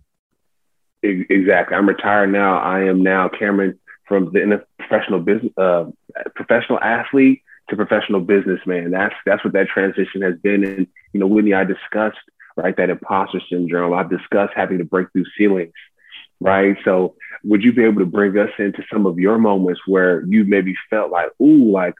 Exactly. 1.03 1.77
I'm 1.77 1.89
retired 1.89 2.31
now. 2.31 2.59
I 2.59 2.85
am 2.85 3.03
now 3.03 3.29
Cameron 3.29 3.79
from 4.07 4.33
the 4.33 4.65
professional 4.79 5.21
business, 5.21 5.53
uh, 5.57 5.87
professional 6.35 6.79
athlete 6.81 7.43
to 7.71 7.77
professional 7.77 8.21
businessman. 8.21 8.91
That's 8.91 9.15
that's 9.25 9.43
what 9.45 9.55
that 9.55 9.69
transition 9.69 10.23
has 10.23 10.35
been. 10.43 10.65
And 10.65 10.87
you 11.13 11.21
know, 11.21 11.27
Whitney, 11.27 11.55
I 11.55 11.65
discussed 11.65 12.19
right 12.57 12.77
that 12.77 12.91
imposter 12.91 13.41
syndrome. 13.51 13.95
I've 13.95 14.11
discussed 14.11 14.53
having 14.55 14.79
to 14.79 14.85
break 14.85 15.11
through 15.13 15.25
ceilings, 15.39 15.73
right? 16.41 16.77
So, 16.85 17.17
would 17.45 17.63
you 17.63 17.73
be 17.73 17.85
able 17.85 18.01
to 18.01 18.07
bring 18.07 18.37
us 18.39 18.51
into 18.59 18.83
some 18.93 19.07
of 19.07 19.19
your 19.19 19.39
moments 19.39 19.81
where 19.87 20.25
you 20.27 20.45
maybe 20.45 20.75
felt 20.91 21.11
like, 21.11 21.31
ooh, 21.41 21.71
like 21.73 21.95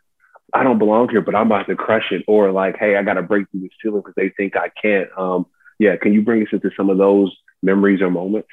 I 0.53 0.63
don't 0.63 0.79
belong 0.79 1.09
here, 1.09 1.23
but 1.23 1.35
I'm 1.35 1.47
about 1.47 1.69
to 1.69 1.77
crush 1.77 2.13
it, 2.13 2.23
or 2.27 2.53
like, 2.53 2.77
hey, 2.79 2.97
I 2.97 3.03
got 3.03 3.15
to 3.15 3.23
break 3.23 3.51
through 3.51 3.61
the 3.61 3.71
ceiling 3.83 4.03
because 4.03 4.15
they 4.15 4.29
think 4.29 4.57
I 4.57 4.69
can't. 4.69 5.09
Um, 5.17 5.47
yeah, 5.79 5.97
can 5.97 6.13
you 6.13 6.23
bring 6.23 6.43
us 6.43 6.49
into 6.53 6.71
some 6.77 6.91
of 6.91 6.99
those 6.99 7.35
memories 7.63 8.01
or 8.01 8.11
moments? 8.11 8.49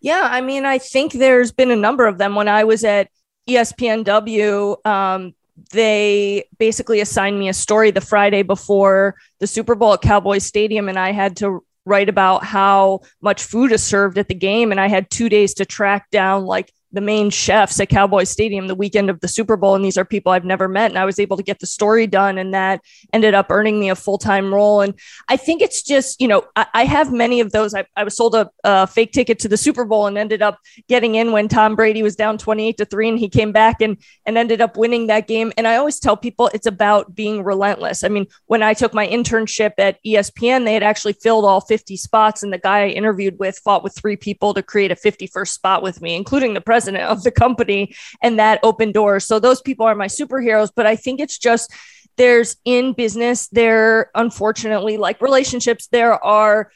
Yeah, 0.00 0.28
I 0.30 0.40
mean, 0.40 0.64
I 0.64 0.78
think 0.78 1.12
there's 1.12 1.52
been 1.52 1.70
a 1.70 1.76
number 1.76 2.06
of 2.06 2.18
them. 2.18 2.34
When 2.34 2.48
I 2.48 2.64
was 2.64 2.84
at 2.84 3.08
ESPNW, 3.48 4.86
um, 4.86 5.34
they 5.72 6.44
basically 6.58 7.00
assigned 7.00 7.38
me 7.38 7.48
a 7.48 7.54
story 7.54 7.90
the 7.90 8.00
Friday 8.00 8.42
before 8.42 9.16
the 9.40 9.46
Super 9.46 9.74
Bowl 9.74 9.92
at 9.92 10.00
Cowboys 10.00 10.44
Stadium, 10.44 10.88
and 10.88 10.98
I 10.98 11.12
had 11.12 11.36
to 11.38 11.62
write 11.84 12.08
about 12.08 12.44
how 12.44 13.00
much 13.20 13.42
food 13.42 13.72
is 13.72 13.82
served 13.82 14.18
at 14.18 14.28
the 14.28 14.34
game. 14.34 14.70
And 14.70 14.80
I 14.80 14.88
had 14.88 15.10
two 15.10 15.28
days 15.28 15.54
to 15.54 15.64
track 15.64 16.10
down 16.10 16.44
like 16.44 16.72
the 16.92 17.00
main 17.00 17.30
chefs 17.30 17.78
at 17.80 17.88
Cowboy 17.88 18.24
Stadium 18.24 18.66
the 18.66 18.74
weekend 18.74 19.10
of 19.10 19.20
the 19.20 19.28
Super 19.28 19.56
Bowl. 19.56 19.74
And 19.74 19.84
these 19.84 19.96
are 19.96 20.04
people 20.04 20.32
I've 20.32 20.44
never 20.44 20.68
met. 20.68 20.90
And 20.90 20.98
I 20.98 21.04
was 21.04 21.18
able 21.18 21.36
to 21.36 21.42
get 21.42 21.60
the 21.60 21.66
story 21.66 22.06
done, 22.06 22.38
and 22.38 22.52
that 22.54 22.80
ended 23.12 23.34
up 23.34 23.46
earning 23.50 23.78
me 23.78 23.90
a 23.90 23.94
full 23.94 24.18
time 24.18 24.52
role. 24.52 24.80
And 24.80 24.94
I 25.28 25.36
think 25.36 25.62
it's 25.62 25.82
just, 25.82 26.20
you 26.20 26.28
know, 26.28 26.44
I, 26.56 26.66
I 26.74 26.84
have 26.84 27.12
many 27.12 27.40
of 27.40 27.52
those. 27.52 27.74
I, 27.74 27.86
I 27.96 28.04
was 28.04 28.16
sold 28.16 28.34
a, 28.34 28.50
a, 28.64 28.86
fake 28.86 29.12
ticket 29.12 29.38
to 29.40 29.48
the 29.48 29.56
Super 29.56 29.84
Bowl 29.84 30.06
and 30.06 30.18
ended 30.18 30.42
up 30.42 30.58
getting 30.88 31.14
in 31.14 31.32
when 31.32 31.48
Tom 31.48 31.76
Brady 31.76 32.02
was 32.02 32.16
down 32.16 32.38
28 32.38 32.76
to 32.78 32.84
3 32.84 33.08
and 33.10 33.18
he 33.18 33.28
came 33.28 33.52
back 33.52 33.80
and, 33.80 33.96
and 34.26 34.36
ended 34.36 34.60
up 34.60 34.76
winning 34.76 35.06
that 35.06 35.28
game. 35.28 35.52
And 35.56 35.68
I 35.68 35.76
always 35.76 36.00
tell 36.00 36.16
people 36.16 36.50
it's 36.52 36.66
about 36.66 37.14
being 37.14 37.44
relentless. 37.44 38.02
I 38.02 38.08
mean, 38.08 38.26
when 38.46 38.62
I 38.62 38.74
took 38.74 38.92
my 38.92 39.06
internship 39.06 39.72
at 39.78 40.02
ESPN, 40.04 40.64
they 40.64 40.74
had 40.74 40.82
actually 40.82 41.12
filled 41.12 41.44
all 41.44 41.60
50 41.60 41.96
spots. 41.96 42.42
And 42.42 42.52
the 42.52 42.58
guy 42.58 42.84
I 42.84 42.88
interviewed 42.88 43.38
with 43.38 43.58
fought 43.58 43.84
with 43.84 43.94
three 43.94 44.16
people 44.16 44.54
to 44.54 44.62
create 44.62 44.90
a 44.90 44.96
51st 44.96 45.48
spot 45.48 45.82
with 45.82 46.00
me, 46.02 46.16
including 46.16 46.54
the 46.54 46.60
president 46.60 46.79
president 46.80 47.04
of 47.04 47.22
the 47.22 47.30
company 47.30 47.94
and 48.22 48.38
that 48.38 48.58
opened 48.62 48.94
doors. 48.94 49.26
So 49.26 49.38
those 49.38 49.60
people 49.60 49.86
are 49.86 49.94
my 49.94 50.06
superheroes. 50.06 50.70
But 50.74 50.86
I 50.86 50.96
think 50.96 51.20
it's 51.20 51.38
just 51.38 51.72
there's 52.16 52.56
in 52.64 52.94
business, 52.94 53.48
there 53.48 54.10
unfortunately, 54.14 54.96
like 54.96 55.20
relationships, 55.20 55.88
there 55.88 56.22
are 56.24 56.70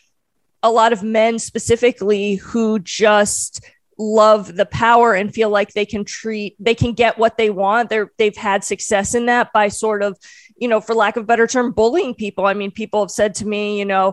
a 0.62 0.70
lot 0.70 0.92
of 0.92 1.02
men 1.02 1.38
specifically 1.38 2.36
who 2.36 2.78
just 2.78 3.64
love 3.98 4.56
the 4.56 4.66
power 4.66 5.14
and 5.14 5.32
feel 5.32 5.50
like 5.50 5.72
they 5.72 5.86
can 5.86 6.04
treat 6.04 6.56
they 6.58 6.74
can 6.74 6.94
get 6.94 7.16
what 7.16 7.36
they 7.36 7.48
want 7.48 7.88
they're 7.88 8.10
they've 8.18 8.36
had 8.36 8.64
success 8.64 9.14
in 9.14 9.26
that 9.26 9.52
by 9.52 9.68
sort 9.68 10.02
of 10.02 10.18
you 10.56 10.66
know 10.66 10.80
for 10.80 10.96
lack 10.96 11.16
of 11.16 11.28
better 11.28 11.46
term 11.46 11.70
bullying 11.70 12.12
people 12.12 12.44
i 12.44 12.54
mean 12.54 12.72
people 12.72 13.00
have 13.00 13.10
said 13.10 13.36
to 13.36 13.46
me 13.46 13.78
you 13.78 13.84
know 13.84 14.12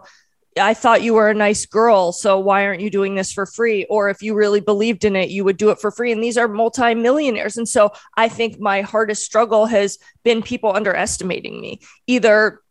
I 0.60 0.74
thought 0.74 1.02
you 1.02 1.14
were 1.14 1.30
a 1.30 1.34
nice 1.34 1.66
girl. 1.66 2.12
So 2.12 2.38
why 2.40 2.66
aren't 2.66 2.82
you 2.82 2.90
doing 2.90 3.16
this 3.16 3.32
for 3.32 3.46
free? 3.46 3.86
Or 3.86 4.10
if 4.10 4.22
you 4.22 4.34
really 4.34 4.60
believed 4.60 5.06
in 5.06 5.16
it, 5.16 5.30
you 5.30 5.46
would 5.46 5.58
do 5.58 5.70
it 5.70 5.80
for 5.80 5.92
free. 5.92 6.12
And 6.12 6.24
these 6.24 6.38
are 6.38 6.48
multimillionaires. 6.48 7.58
And 7.58 7.68
so 7.68 7.92
I 8.18 8.28
think 8.28 8.60
my 8.60 8.82
hardest 8.82 9.24
struggle 9.24 9.66
has 9.68 9.98
been 10.24 10.42
people 10.42 10.74
underestimating 10.74 11.62
me. 11.62 11.82
Either 12.06 12.62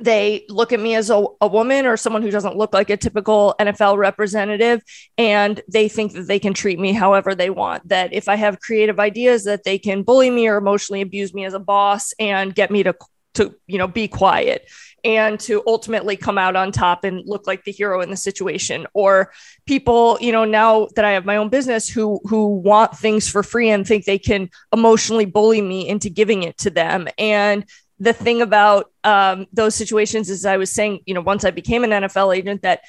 they 0.00 0.44
look 0.48 0.72
at 0.72 0.80
me 0.80 0.94
as 0.94 1.10
a, 1.10 1.24
a, 1.40 1.46
woman 1.46 1.86
or 1.86 1.96
someone 1.96 2.22
who 2.22 2.30
doesn't 2.30 2.56
look 2.56 2.74
like 2.74 2.90
a 2.90 2.96
typical 2.96 3.54
NFL 3.58 3.96
representative 3.96 4.82
and 5.16 5.62
they 5.68 5.88
think 5.88 6.12
that 6.12 6.26
they 6.26 6.38
can 6.38 6.54
treat 6.54 6.78
me 6.78 6.92
however 6.92 7.34
they 7.34 7.48
want 7.48 7.88
that 7.88 8.12
if 8.12 8.28
I 8.28 8.36
have 8.36 8.60
creative 8.60 9.00
ideas 9.00 9.44
that 9.44 9.64
they 9.64 9.78
can 9.78 10.02
bully 10.02 10.30
me 10.30 10.48
or 10.48 10.56
emotionally 10.56 11.00
abuse 11.00 11.32
me 11.32 11.46
as 11.46 11.54
a 11.54 11.58
boss 11.58 12.12
and 12.18 12.54
get 12.54 12.70
me 12.70 12.82
to 12.82 12.94
to 13.36 13.54
you 13.66 13.78
know 13.78 13.88
be 13.88 14.08
quiet 14.08 14.68
and 15.04 15.38
to 15.38 15.62
ultimately 15.66 16.16
come 16.16 16.36
out 16.36 16.56
on 16.56 16.72
top 16.72 17.04
and 17.04 17.22
look 17.26 17.46
like 17.46 17.62
the 17.64 17.70
hero 17.70 18.00
in 18.00 18.10
the 18.10 18.16
situation. 18.16 18.86
Or 18.92 19.32
people 19.66 20.18
you 20.20 20.32
know 20.32 20.44
now 20.44 20.88
that 20.96 21.04
i 21.04 21.12
have 21.12 21.24
my 21.24 21.36
own 21.36 21.48
business 21.48 21.88
who 21.88 22.20
who 22.24 22.48
want 22.48 22.96
things 22.96 23.28
for 23.28 23.42
free 23.42 23.70
and 23.70 23.86
think 23.86 24.04
they 24.04 24.18
can 24.18 24.50
emotionally 24.72 25.26
bully 25.26 25.62
me 25.62 25.88
into 25.88 26.10
giving 26.10 26.42
it 26.42 26.58
to 26.58 26.70
them. 26.70 27.08
And 27.18 27.64
the 27.98 28.12
thing 28.12 28.42
about 28.42 28.92
um, 29.04 29.46
those 29.52 29.74
situations 29.74 30.28
is 30.28 30.44
I 30.44 30.58
was 30.58 30.70
saying, 30.70 31.00
you 31.06 31.14
know, 31.14 31.22
once 31.22 31.44
I 31.44 31.50
became 31.50 31.82
an 31.84 31.90
NFL 31.90 32.36
agent, 32.36 32.62
that 32.62 32.82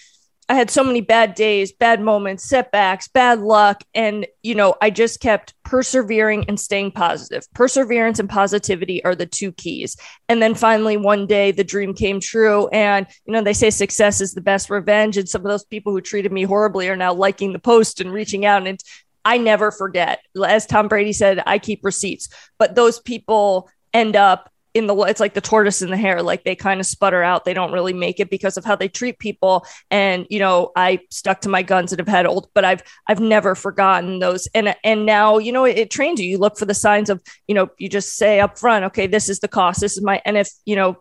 I 0.49 0.55
had 0.55 0.69
so 0.69 0.83
many 0.83 1.01
bad 1.01 1.35
days, 1.35 1.73
bad 1.73 1.99
moments, 1.99 2.45
setbacks, 2.45 3.09
bad 3.09 3.39
luck. 3.39 3.83
And, 3.93 4.25
you 4.43 4.55
know, 4.55 4.75
I 4.81 4.89
just 4.89 5.19
kept 5.19 5.53
persevering 5.63 6.45
and 6.47 6.57
staying 6.57 6.91
positive. 6.91 7.45
Perseverance 7.53 8.19
and 8.19 8.29
positivity 8.29 9.03
are 9.03 9.13
the 9.13 9.25
two 9.25 9.51
keys. 9.51 9.97
And 10.29 10.41
then 10.41 10.55
finally, 10.55 10.95
one 10.95 11.27
day, 11.27 11.51
the 11.51 11.65
dream 11.65 11.93
came 11.93 12.21
true. 12.21 12.69
And, 12.69 13.07
you 13.25 13.33
know, 13.33 13.41
they 13.41 13.53
say 13.53 13.69
success 13.69 14.21
is 14.21 14.33
the 14.33 14.41
best 14.41 14.69
revenge. 14.69 15.17
And 15.17 15.27
some 15.27 15.41
of 15.41 15.49
those 15.49 15.65
people 15.65 15.91
who 15.91 15.99
treated 15.99 16.31
me 16.31 16.43
horribly 16.43 16.87
are 16.87 16.95
now 16.95 17.13
liking 17.13 17.51
the 17.51 17.59
post 17.59 17.99
and 17.99 18.13
reaching 18.13 18.45
out. 18.45 18.65
And 18.65 18.79
I 19.25 19.37
never 19.37 19.71
forget. 19.71 20.21
As 20.45 20.65
Tom 20.65 20.87
Brady 20.87 21.11
said, 21.11 21.43
I 21.45 21.59
keep 21.59 21.83
receipts. 21.83 22.29
But 22.57 22.75
those 22.75 23.01
people 23.01 23.69
end 23.93 24.15
up 24.15 24.49
in 24.77 24.87
the 24.87 24.95
it's 25.01 25.19
like 25.19 25.33
the 25.33 25.41
tortoise 25.41 25.81
in 25.81 25.89
the 25.89 25.97
hare 25.97 26.21
like 26.21 26.43
they 26.43 26.55
kind 26.55 26.79
of 26.79 26.85
sputter 26.85 27.23
out. 27.23 27.45
They 27.45 27.53
don't 27.53 27.71
really 27.71 27.93
make 27.93 28.19
it 28.19 28.29
because 28.29 28.57
of 28.57 28.65
how 28.65 28.75
they 28.75 28.87
treat 28.87 29.19
people. 29.19 29.65
And 29.91 30.25
you 30.29 30.39
know 30.39 30.71
i 30.75 30.99
stuck 31.09 31.41
to 31.41 31.49
my 31.49 31.63
guns 31.63 31.91
and 31.91 31.99
have 31.99 32.07
had 32.07 32.25
old 32.25 32.49
but 32.53 32.63
i've 32.63 32.83
i've 33.07 33.19
never 33.19 33.55
forgotten 33.55 34.19
those. 34.19 34.47
And 34.53 34.75
and 34.83 35.05
now 35.05 35.37
you 35.37 35.51
know 35.51 35.65
it, 35.65 35.77
it 35.77 35.91
trains 35.91 36.21
you. 36.21 36.27
You 36.29 36.37
look 36.37 36.57
for 36.57 36.65
the 36.65 36.73
signs 36.73 37.09
of 37.09 37.21
you 37.47 37.55
know 37.55 37.69
you 37.77 37.89
just 37.89 38.15
say 38.15 38.39
up 38.39 38.57
front 38.57 38.85
okay 38.85 39.07
this 39.07 39.29
is 39.29 39.39
the 39.39 39.47
cost. 39.47 39.81
This 39.81 39.97
is 39.97 40.03
my 40.03 40.21
and 40.25 40.37
if 40.37 40.49
you 40.65 40.75
know 40.75 40.97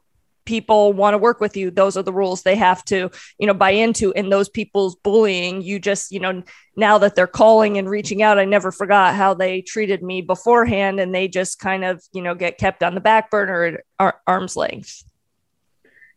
people 0.47 0.93
want 0.93 1.15
to 1.15 1.19
work 1.19 1.41
with 1.41 1.57
you 1.57 1.71
those 1.71 1.97
are 1.97 2.03
the 2.03 2.13
rules 2.13 2.43
they 2.43 2.57
have 2.57 2.85
to 2.85 3.11
you 3.39 3.47
know 3.47 3.55
buy 3.55 3.71
into. 3.71 4.15
And 4.15 4.33
those 4.33 4.49
people's 4.49 4.97
bullying 4.97 5.63
you 5.63 5.79
just 5.79 6.11
you 6.11 6.21
know 6.21 6.43
now 6.77 6.99
that 6.99 7.15
they're 7.15 7.27
calling 7.27 7.77
and 7.79 7.89
reaching 7.89 8.23
out 8.23 8.39
i 8.39 8.45
never 8.45 8.71
forgot 8.73 9.15
how 9.15 9.35
they 9.35 9.61
treated 9.63 10.03
me 10.03 10.23
beforehand 10.23 11.01
and 11.01 11.15
they 11.15 11.29
just 11.29 11.59
kind 11.59 11.85
of 11.85 12.03
you 12.13 12.23
know 12.23 12.35
get 12.35 12.59
kept 12.59 12.83
on 12.83 12.95
the 12.95 13.01
back 13.01 13.31
burner 13.31 13.81
at 13.99 14.15
arm's 14.27 14.57
length. 14.57 15.03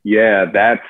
Yeah 0.03 0.45
that's 0.51 0.85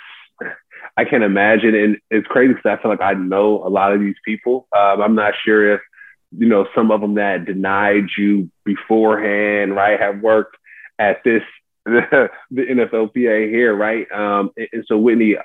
i 0.97 1.05
can 1.05 1.23
imagine. 1.23 1.73
And 1.75 1.97
it's 2.11 2.27
crazy 2.27 2.53
because 2.53 2.77
i 2.77 2.81
feel 2.81 2.91
like 2.91 3.01
i 3.01 3.13
know 3.13 3.63
a 3.65 3.69
lot 3.69 3.93
of 3.93 3.99
these 3.99 4.17
people. 4.25 4.67
Um, 4.75 5.01
i'm 5.01 5.15
not 5.15 5.33
sure 5.43 5.73
if 5.73 5.81
you 6.37 6.47
know 6.47 6.67
some 6.75 6.91
of 6.91 7.01
them 7.01 7.15
that 7.15 7.45
denied 7.45 8.09
you 8.17 8.49
beforehand 8.63 9.75
right 9.75 9.99
have 9.99 10.19
worked 10.21 10.57
at 10.99 11.23
this 11.23 11.43
the, 11.85 12.29
NFLPA 12.51 13.49
here, 13.49 13.75
right? 13.75 14.09
Um, 14.11 14.51
and, 14.57 14.67
and, 14.73 14.85
so 14.87 14.97
Whitney, 14.97 15.35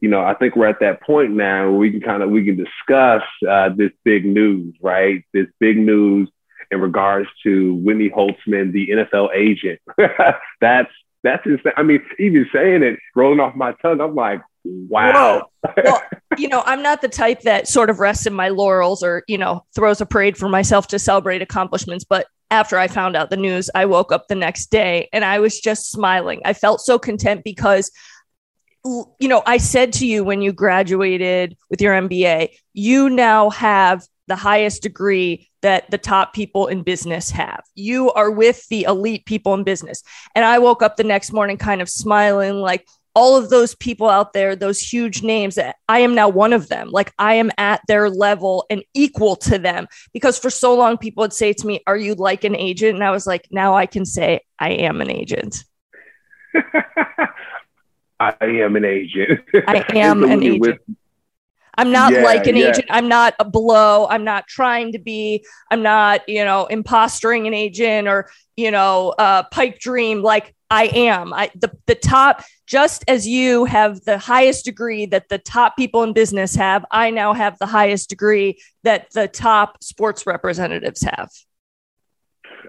you 0.00 0.08
know, 0.08 0.20
I 0.20 0.34
think 0.34 0.56
we're 0.56 0.68
at 0.68 0.80
that 0.80 1.02
point 1.02 1.32
now 1.32 1.70
where 1.70 1.78
we 1.78 1.90
can 1.90 2.00
kind 2.00 2.22
of 2.22 2.30
we 2.30 2.44
can 2.44 2.56
discuss 2.56 3.22
uh, 3.48 3.70
this 3.74 3.90
big 4.04 4.24
news, 4.24 4.74
right? 4.80 5.24
This 5.32 5.46
big 5.58 5.76
news 5.78 6.30
in 6.70 6.80
regards 6.80 7.28
to 7.42 7.74
Whitney 7.74 8.10
Holtzman, 8.10 8.72
the 8.72 8.88
NFL 8.88 9.34
agent. 9.34 9.80
that's 10.60 10.90
that's 11.22 11.44
insane. 11.44 11.72
I 11.76 11.82
mean, 11.82 12.02
even 12.18 12.46
saying 12.52 12.82
it, 12.82 12.98
rolling 13.14 13.40
off 13.40 13.54
my 13.54 13.72
tongue, 13.82 14.00
I'm 14.00 14.14
like, 14.14 14.40
wow. 14.64 15.48
well, 15.84 16.02
you 16.38 16.48
know, 16.48 16.62
I'm 16.64 16.82
not 16.82 17.02
the 17.02 17.08
type 17.08 17.42
that 17.42 17.68
sort 17.68 17.90
of 17.90 18.00
rests 18.00 18.26
in 18.26 18.32
my 18.32 18.48
laurels 18.48 19.02
or, 19.02 19.24
you 19.26 19.38
know, 19.38 19.64
throws 19.74 20.00
a 20.00 20.06
parade 20.06 20.36
for 20.36 20.48
myself 20.48 20.88
to 20.88 20.98
celebrate 20.98 21.42
accomplishments. 21.42 22.04
But 22.04 22.26
after 22.50 22.78
I 22.78 22.88
found 22.88 23.16
out 23.16 23.30
the 23.30 23.36
news, 23.36 23.70
I 23.74 23.86
woke 23.86 24.12
up 24.12 24.28
the 24.28 24.34
next 24.34 24.70
day 24.70 25.08
and 25.12 25.24
I 25.24 25.38
was 25.38 25.60
just 25.60 25.90
smiling. 25.90 26.42
I 26.44 26.52
felt 26.52 26.80
so 26.80 26.98
content 26.98 27.44
because 27.44 27.90
you 28.84 29.28
know, 29.28 29.42
I 29.44 29.58
said 29.58 29.92
to 29.94 30.06
you 30.06 30.24
when 30.24 30.40
you 30.40 30.52
graduated 30.52 31.56
with 31.68 31.82
your 31.82 31.92
MBA, 31.92 32.50
you 32.72 33.10
now 33.10 33.50
have 33.50 34.06
the 34.26 34.36
highest 34.36 34.82
degree 34.82 35.50
that 35.60 35.90
the 35.90 35.98
top 35.98 36.32
people 36.32 36.66
in 36.66 36.82
business 36.82 37.30
have. 37.30 37.62
You 37.74 38.10
are 38.12 38.30
with 38.30 38.66
the 38.68 38.84
elite 38.84 39.26
people 39.26 39.52
in 39.54 39.64
business. 39.64 40.02
And 40.34 40.44
I 40.44 40.60
woke 40.60 40.82
up 40.82 40.96
the 40.96 41.04
next 41.04 41.32
morning 41.32 41.58
kind 41.58 41.82
of 41.82 41.90
smiling, 41.90 42.54
like, 42.54 42.86
all 43.14 43.36
of 43.36 43.50
those 43.50 43.74
people 43.74 44.08
out 44.08 44.32
there, 44.32 44.54
those 44.54 44.80
huge 44.80 45.22
names, 45.22 45.58
I 45.88 45.98
am 46.00 46.14
now 46.14 46.28
one 46.28 46.52
of 46.52 46.68
them. 46.68 46.90
Like 46.90 47.12
I 47.18 47.34
am 47.34 47.50
at 47.58 47.80
their 47.88 48.08
level 48.08 48.66
and 48.70 48.84
equal 48.94 49.36
to 49.36 49.58
them. 49.58 49.88
Because 50.12 50.38
for 50.38 50.50
so 50.50 50.76
long, 50.76 50.96
people 50.96 51.22
would 51.22 51.32
say 51.32 51.52
to 51.52 51.66
me, 51.66 51.82
Are 51.86 51.96
you 51.96 52.14
like 52.14 52.44
an 52.44 52.54
agent? 52.54 52.94
And 52.94 53.04
I 53.04 53.10
was 53.10 53.26
like, 53.26 53.48
Now 53.50 53.74
I 53.74 53.86
can 53.86 54.04
say 54.04 54.40
I 54.58 54.70
am 54.70 55.00
an 55.00 55.10
agent. 55.10 55.64
I 58.20 58.34
am 58.40 58.76
an 58.76 58.84
agent. 58.84 59.40
I 59.66 59.84
am 59.94 60.22
an 60.24 60.42
agent. 60.42 60.60
With- 60.60 60.96
I'm 61.78 61.92
not 61.92 62.12
yeah, 62.12 62.22
like 62.22 62.46
an 62.46 62.56
yeah. 62.56 62.68
agent. 62.68 62.86
I'm 62.90 63.08
not 63.08 63.34
a 63.38 63.44
blow. 63.44 64.06
I'm 64.08 64.24
not 64.24 64.46
trying 64.46 64.92
to 64.92 64.98
be. 64.98 65.46
I'm 65.70 65.82
not, 65.82 66.28
you 66.28 66.44
know, 66.44 66.68
impostoring 66.70 67.46
an 67.46 67.54
agent 67.54 68.06
or, 68.06 68.30
you 68.56 68.70
know, 68.70 69.14
uh, 69.18 69.44
pipe 69.44 69.78
dream. 69.78 70.20
Like 70.20 70.54
I 70.70 70.84
am. 70.94 71.32
I 71.32 71.50
the 71.54 71.76
the 71.86 71.94
top. 71.94 72.44
Just 72.66 73.04
as 73.08 73.26
you 73.26 73.64
have 73.64 74.02
the 74.02 74.18
highest 74.18 74.64
degree 74.64 75.04
that 75.06 75.28
the 75.28 75.38
top 75.38 75.76
people 75.76 76.04
in 76.04 76.12
business 76.12 76.54
have, 76.54 76.84
I 76.92 77.10
now 77.10 77.34
have 77.34 77.58
the 77.58 77.66
highest 77.66 78.08
degree 78.08 78.60
that 78.84 79.10
the 79.12 79.26
top 79.26 79.82
sports 79.82 80.24
representatives 80.24 81.02
have. 81.02 81.30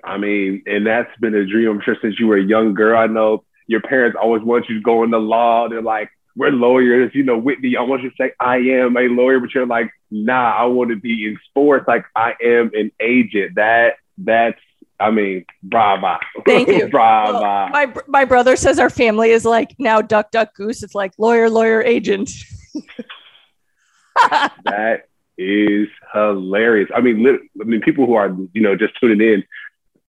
I 0.03 0.17
mean, 0.17 0.63
and 0.65 0.87
that's 0.87 1.15
been 1.19 1.35
a 1.35 1.45
dream. 1.45 1.69
I'm 1.69 1.81
sure 1.81 1.97
since 2.01 2.19
you 2.19 2.25
were 2.25 2.37
a 2.37 2.43
young 2.43 2.73
girl. 2.73 2.97
I 2.97 3.05
know 3.05 3.43
your 3.67 3.81
parents 3.81 4.17
always 4.19 4.41
want 4.41 4.67
you 4.69 4.75
to 4.75 4.81
go 4.81 5.03
into 5.03 5.19
law. 5.19 5.69
They're 5.69 5.83
like, 5.83 6.09
we're 6.35 6.49
lawyers. 6.49 7.11
You 7.13 7.23
know, 7.23 7.37
Whitney, 7.37 7.77
I 7.77 7.81
want 7.81 8.01
you 8.01 8.09
to 8.09 8.15
say, 8.17 8.31
I 8.39 8.57
am 8.57 8.97
a 8.97 9.01
lawyer, 9.01 9.39
but 9.39 9.53
you're 9.53 9.67
like, 9.67 9.91
nah, 10.09 10.55
I 10.55 10.65
want 10.65 10.89
to 10.89 10.95
be 10.95 11.27
in 11.27 11.37
sports. 11.49 11.85
Like, 11.87 12.05
I 12.15 12.33
am 12.43 12.71
an 12.73 12.91
agent. 12.99 13.55
That, 13.55 13.95
that's, 14.17 14.59
I 15.01 15.11
mean, 15.11 15.45
brava. 15.63 16.19
Thank 16.45 16.67
you. 16.69 16.87
brava. 16.87 17.33
Well, 17.33 17.69
my, 17.69 17.93
my 18.07 18.25
brother 18.25 18.55
says 18.55 18.79
our 18.79 18.89
family 18.89 19.31
is 19.31 19.45
like 19.45 19.75
now 19.79 20.01
duck, 20.01 20.31
duck, 20.31 20.53
goose. 20.55 20.83
It's 20.83 20.95
like 20.95 21.13
lawyer, 21.17 21.49
lawyer, 21.49 21.81
agent. 21.81 22.29
that 24.65 25.07
is 25.37 25.87
hilarious. 26.13 26.89
I 26.95 27.01
mean, 27.01 27.25
I 27.59 27.63
mean, 27.63 27.81
people 27.81 28.05
who 28.05 28.13
are, 28.13 28.35
you 28.53 28.61
know, 28.61 28.75
just 28.75 28.93
tuning 28.99 29.21
in, 29.21 29.43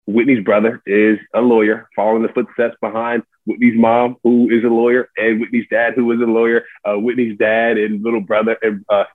Whitney's 0.07 0.43
brother 0.43 0.81
is 0.85 1.17
a 1.33 1.41
lawyer, 1.41 1.89
following 1.95 2.21
the 2.21 2.29
footsteps 2.29 2.77
behind 2.79 3.23
Whitney's 3.45 3.77
mom, 3.77 4.17
who 4.23 4.49
is 4.49 4.63
a 4.63 4.67
lawyer, 4.67 5.09
and 5.17 5.39
Whitney's 5.39 5.65
dad, 5.69 5.93
who 5.95 6.11
is 6.11 6.21
a 6.21 6.25
lawyer. 6.25 6.65
Uh, 6.83 6.95
Whitney's 6.95 7.37
dad 7.37 7.77
and 7.77 8.03
little 8.03 8.21
brother 8.21 8.55
and 8.61 8.85
uh, 8.89 9.05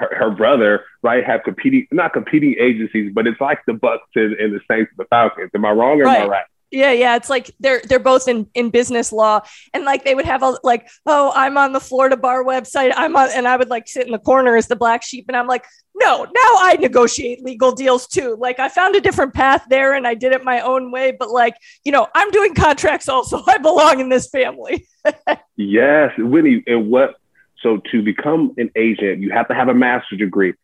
her, 0.00 0.16
her, 0.16 0.30
brother, 0.30 0.84
right, 1.02 1.24
have 1.24 1.42
competing, 1.44 1.86
not 1.92 2.12
competing 2.12 2.56
agencies, 2.58 3.12
but 3.14 3.26
it's 3.26 3.40
like 3.40 3.60
the 3.66 3.74
Bucks 3.74 4.08
and, 4.14 4.34
and 4.34 4.54
the 4.54 4.60
Saints 4.70 4.90
and 4.90 4.98
the 4.98 5.04
Falcons. 5.10 5.50
Am 5.54 5.64
I 5.64 5.70
wrong 5.70 6.00
or 6.00 6.04
right. 6.04 6.22
am 6.22 6.26
I 6.26 6.30
right? 6.30 6.44
Yeah, 6.70 6.92
yeah. 6.92 7.16
It's 7.16 7.28
like 7.28 7.50
they're 7.58 7.82
they're 7.84 7.98
both 7.98 8.28
in 8.28 8.48
in 8.54 8.70
business 8.70 9.12
law, 9.12 9.40
and 9.74 9.84
like 9.84 10.04
they 10.04 10.14
would 10.14 10.24
have 10.24 10.42
a 10.44 10.56
like, 10.62 10.88
oh, 11.04 11.32
I'm 11.34 11.58
on 11.58 11.72
the 11.72 11.80
Florida 11.80 12.16
bar 12.16 12.44
website. 12.44 12.92
I'm 12.96 13.16
on, 13.16 13.28
and 13.34 13.48
I 13.48 13.56
would 13.56 13.70
like 13.70 13.88
sit 13.88 14.06
in 14.06 14.12
the 14.12 14.20
corner 14.20 14.56
as 14.56 14.68
the 14.68 14.76
black 14.76 15.02
sheep, 15.02 15.24
and 15.26 15.36
I'm 15.36 15.48
like, 15.48 15.64
no, 15.96 16.24
now 16.24 16.30
I 16.32 16.76
negotiate 16.80 17.44
legal 17.44 17.72
deals 17.72 18.06
too. 18.06 18.36
Like 18.38 18.60
I 18.60 18.68
found 18.68 18.94
a 18.94 19.00
different 19.00 19.34
path 19.34 19.66
there, 19.68 19.94
and 19.94 20.06
I 20.06 20.14
did 20.14 20.32
it 20.32 20.44
my 20.44 20.60
own 20.60 20.92
way. 20.92 21.10
But 21.10 21.30
like, 21.30 21.56
you 21.84 21.90
know, 21.90 22.06
I'm 22.14 22.30
doing 22.30 22.54
contracts 22.54 23.08
also. 23.08 23.42
I 23.48 23.58
belong 23.58 23.98
in 23.98 24.08
this 24.08 24.28
family. 24.28 24.86
yes, 25.56 26.12
Whitney. 26.18 26.62
And 26.68 26.88
what? 26.88 27.16
So 27.62 27.80
to 27.90 28.02
become 28.02 28.54
an 28.56 28.70
agent, 28.76 29.20
you 29.20 29.30
have 29.30 29.48
to 29.48 29.54
have 29.54 29.68
a 29.68 29.74
master's 29.74 30.18
degree. 30.18 30.54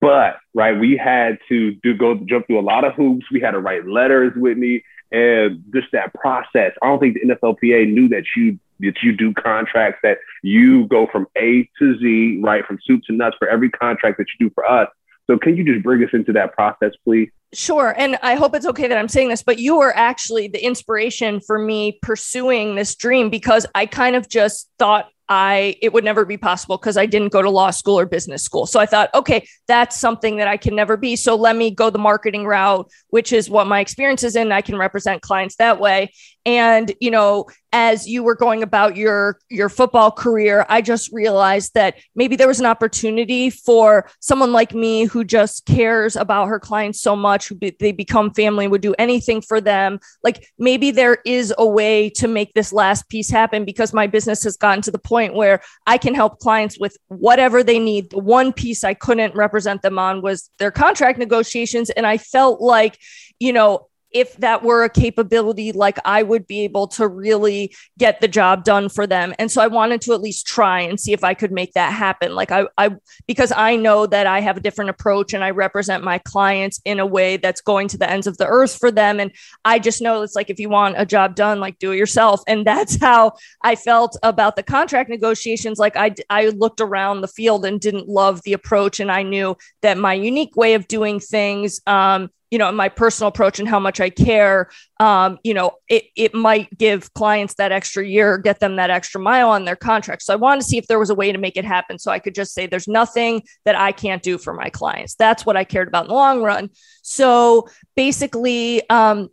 But 0.00 0.36
right, 0.54 0.78
we 0.78 0.96
had 0.96 1.38
to 1.48 1.72
do 1.82 1.94
go 1.94 2.14
jump 2.14 2.46
through 2.46 2.60
a 2.60 2.62
lot 2.62 2.84
of 2.84 2.94
hoops. 2.94 3.26
We 3.30 3.40
had 3.40 3.52
to 3.52 3.60
write 3.60 3.86
letters, 3.86 4.32
with 4.36 4.58
me 4.58 4.84
and 5.10 5.64
just 5.72 5.86
that 5.92 6.12
process. 6.12 6.72
I 6.82 6.86
don't 6.86 6.98
think 6.98 7.14
the 7.14 7.34
NFLPA 7.34 7.92
knew 7.92 8.08
that 8.08 8.24
you 8.36 8.58
that 8.80 9.02
you 9.02 9.16
do 9.16 9.32
contracts 9.32 10.00
that 10.02 10.18
you 10.42 10.86
go 10.88 11.06
from 11.06 11.26
A 11.36 11.68
to 11.78 11.98
Z, 11.98 12.40
right, 12.42 12.66
from 12.66 12.78
soup 12.84 13.02
to 13.06 13.12
nuts 13.12 13.36
for 13.38 13.48
every 13.48 13.70
contract 13.70 14.18
that 14.18 14.26
you 14.28 14.48
do 14.48 14.52
for 14.54 14.68
us. 14.68 14.88
So 15.28 15.38
can 15.38 15.56
you 15.56 15.64
just 15.64 15.82
bring 15.82 16.02
us 16.02 16.10
into 16.12 16.32
that 16.32 16.52
process, 16.54 16.92
please? 17.04 17.30
Sure. 17.52 17.94
And 17.96 18.18
I 18.22 18.34
hope 18.34 18.54
it's 18.54 18.66
okay 18.66 18.88
that 18.88 18.98
I'm 18.98 19.08
saying 19.08 19.28
this, 19.28 19.42
but 19.42 19.58
you 19.58 19.76
were 19.76 19.96
actually 19.96 20.48
the 20.48 20.64
inspiration 20.64 21.40
for 21.40 21.58
me 21.58 21.98
pursuing 22.02 22.74
this 22.74 22.94
dream 22.96 23.30
because 23.30 23.66
I 23.74 23.86
kind 23.86 24.16
of 24.16 24.28
just 24.28 24.68
thought 24.78 25.08
I 25.28 25.76
it 25.80 25.92
would 25.92 26.04
never 26.04 26.24
be 26.24 26.36
possible 26.36 26.76
because 26.76 26.96
I 26.96 27.06
didn't 27.06 27.32
go 27.32 27.40
to 27.40 27.48
law 27.48 27.70
school 27.70 27.98
or 27.98 28.04
business 28.04 28.42
school. 28.42 28.66
So 28.66 28.78
I 28.78 28.86
thought, 28.86 29.08
okay, 29.14 29.46
that's 29.66 29.98
something 29.98 30.36
that 30.36 30.48
I 30.48 30.56
can 30.56 30.74
never 30.76 30.96
be. 30.96 31.16
So 31.16 31.34
let 31.34 31.56
me 31.56 31.70
go 31.70 31.88
the 31.88 31.98
marketing 31.98 32.44
route, 32.44 32.90
which 33.08 33.32
is 33.32 33.48
what 33.48 33.66
my 33.66 33.80
experience 33.80 34.22
is 34.22 34.36
in. 34.36 34.52
I 34.52 34.60
can 34.60 34.76
represent 34.76 35.22
clients 35.22 35.56
that 35.56 35.80
way. 35.80 36.12
And 36.44 36.92
you 37.00 37.10
know, 37.10 37.46
as 37.72 38.06
you 38.06 38.22
were 38.22 38.34
going 38.34 38.62
about 38.62 38.96
your 38.96 39.38
your 39.48 39.70
football 39.70 40.10
career, 40.10 40.66
I 40.68 40.82
just 40.82 41.10
realized 41.10 41.72
that 41.72 41.96
maybe 42.14 42.36
there 42.36 42.48
was 42.48 42.60
an 42.60 42.66
opportunity 42.66 43.48
for 43.48 44.10
someone 44.20 44.52
like 44.52 44.74
me 44.74 45.06
who 45.06 45.24
just 45.24 45.64
cares 45.64 46.16
about 46.16 46.48
her 46.48 46.60
clients 46.60 47.00
so 47.00 47.16
much, 47.16 47.33
who 47.42 47.54
be, 47.54 47.76
they 47.80 47.92
become 47.92 48.32
family, 48.32 48.68
would 48.68 48.80
do 48.80 48.94
anything 48.98 49.40
for 49.40 49.60
them. 49.60 49.98
Like 50.22 50.48
maybe 50.58 50.90
there 50.90 51.18
is 51.24 51.52
a 51.58 51.66
way 51.66 52.10
to 52.10 52.28
make 52.28 52.54
this 52.54 52.72
last 52.72 53.08
piece 53.08 53.30
happen 53.30 53.64
because 53.64 53.92
my 53.92 54.06
business 54.06 54.44
has 54.44 54.56
gotten 54.56 54.82
to 54.82 54.90
the 54.90 54.98
point 54.98 55.34
where 55.34 55.60
I 55.86 55.98
can 55.98 56.14
help 56.14 56.38
clients 56.38 56.78
with 56.78 56.96
whatever 57.08 57.62
they 57.62 57.78
need. 57.78 58.10
The 58.10 58.18
one 58.18 58.52
piece 58.52 58.84
I 58.84 58.94
couldn't 58.94 59.34
represent 59.34 59.82
them 59.82 59.98
on 59.98 60.22
was 60.22 60.50
their 60.58 60.70
contract 60.70 61.18
negotiations, 61.18 61.90
and 61.90 62.06
I 62.06 62.18
felt 62.18 62.60
like 62.60 62.98
you 63.40 63.52
know 63.52 63.88
if 64.14 64.36
that 64.36 64.62
were 64.62 64.84
a 64.84 64.88
capability, 64.88 65.72
like 65.72 65.98
I 66.04 66.22
would 66.22 66.46
be 66.46 66.60
able 66.60 66.86
to 66.88 67.08
really 67.08 67.74
get 67.98 68.20
the 68.20 68.28
job 68.28 68.62
done 68.62 68.88
for 68.88 69.08
them. 69.08 69.34
And 69.40 69.50
so 69.50 69.60
I 69.60 69.66
wanted 69.66 70.00
to 70.02 70.12
at 70.12 70.20
least 70.20 70.46
try 70.46 70.80
and 70.80 70.98
see 70.98 71.12
if 71.12 71.24
I 71.24 71.34
could 71.34 71.50
make 71.50 71.72
that 71.72 71.92
happen. 71.92 72.36
Like 72.36 72.52
I, 72.52 72.66
I, 72.78 72.90
because 73.26 73.52
I 73.54 73.74
know 73.74 74.06
that 74.06 74.28
I 74.28 74.40
have 74.40 74.56
a 74.56 74.60
different 74.60 74.90
approach 74.90 75.34
and 75.34 75.42
I 75.42 75.50
represent 75.50 76.04
my 76.04 76.18
clients 76.18 76.80
in 76.84 77.00
a 77.00 77.06
way 77.06 77.36
that's 77.36 77.60
going 77.60 77.88
to 77.88 77.98
the 77.98 78.08
ends 78.08 78.28
of 78.28 78.38
the 78.38 78.46
earth 78.46 78.78
for 78.78 78.92
them. 78.92 79.18
And 79.18 79.32
I 79.64 79.80
just 79.80 80.00
know 80.00 80.22
it's 80.22 80.36
like, 80.36 80.48
if 80.48 80.60
you 80.60 80.68
want 80.68 80.94
a 80.96 81.04
job 81.04 81.34
done, 81.34 81.58
like 81.58 81.80
do 81.80 81.90
it 81.90 81.96
yourself. 81.96 82.40
And 82.46 82.64
that's 82.64 83.00
how 83.00 83.32
I 83.62 83.74
felt 83.74 84.16
about 84.22 84.54
the 84.54 84.62
contract 84.62 85.10
negotiations. 85.10 85.80
Like 85.80 85.96
I, 85.96 86.14
I 86.30 86.50
looked 86.50 86.80
around 86.80 87.20
the 87.20 87.28
field 87.28 87.66
and 87.66 87.80
didn't 87.80 88.08
love 88.08 88.42
the 88.44 88.52
approach. 88.52 89.00
And 89.00 89.10
I 89.10 89.24
knew 89.24 89.56
that 89.82 89.98
my 89.98 90.14
unique 90.14 90.54
way 90.56 90.74
of 90.74 90.86
doing 90.86 91.18
things, 91.18 91.80
um, 91.88 92.30
you 92.54 92.58
know, 92.58 92.70
my 92.70 92.88
personal 92.88 93.26
approach 93.26 93.58
and 93.58 93.68
how 93.68 93.80
much 93.80 94.00
I 94.00 94.10
care, 94.10 94.70
um, 95.00 95.40
you 95.42 95.54
know, 95.54 95.72
it, 95.88 96.04
it 96.14 96.34
might 96.34 96.68
give 96.78 97.12
clients 97.12 97.54
that 97.54 97.72
extra 97.72 98.06
year, 98.06 98.38
get 98.38 98.60
them 98.60 98.76
that 98.76 98.90
extra 98.90 99.20
mile 99.20 99.50
on 99.50 99.64
their 99.64 99.74
contract. 99.74 100.22
So 100.22 100.32
I 100.32 100.36
wanted 100.36 100.60
to 100.60 100.66
see 100.68 100.78
if 100.78 100.86
there 100.86 101.00
was 101.00 101.10
a 101.10 101.16
way 101.16 101.32
to 101.32 101.38
make 101.38 101.56
it 101.56 101.64
happen. 101.64 101.98
So 101.98 102.12
I 102.12 102.20
could 102.20 102.32
just 102.32 102.54
say, 102.54 102.68
there's 102.68 102.86
nothing 102.86 103.42
that 103.64 103.74
I 103.74 103.90
can't 103.90 104.22
do 104.22 104.38
for 104.38 104.54
my 104.54 104.70
clients. 104.70 105.16
That's 105.16 105.44
what 105.44 105.56
I 105.56 105.64
cared 105.64 105.88
about 105.88 106.04
in 106.04 106.10
the 106.10 106.14
long 106.14 106.44
run. 106.44 106.70
So 107.02 107.66
basically, 107.96 108.88
um, 108.88 109.30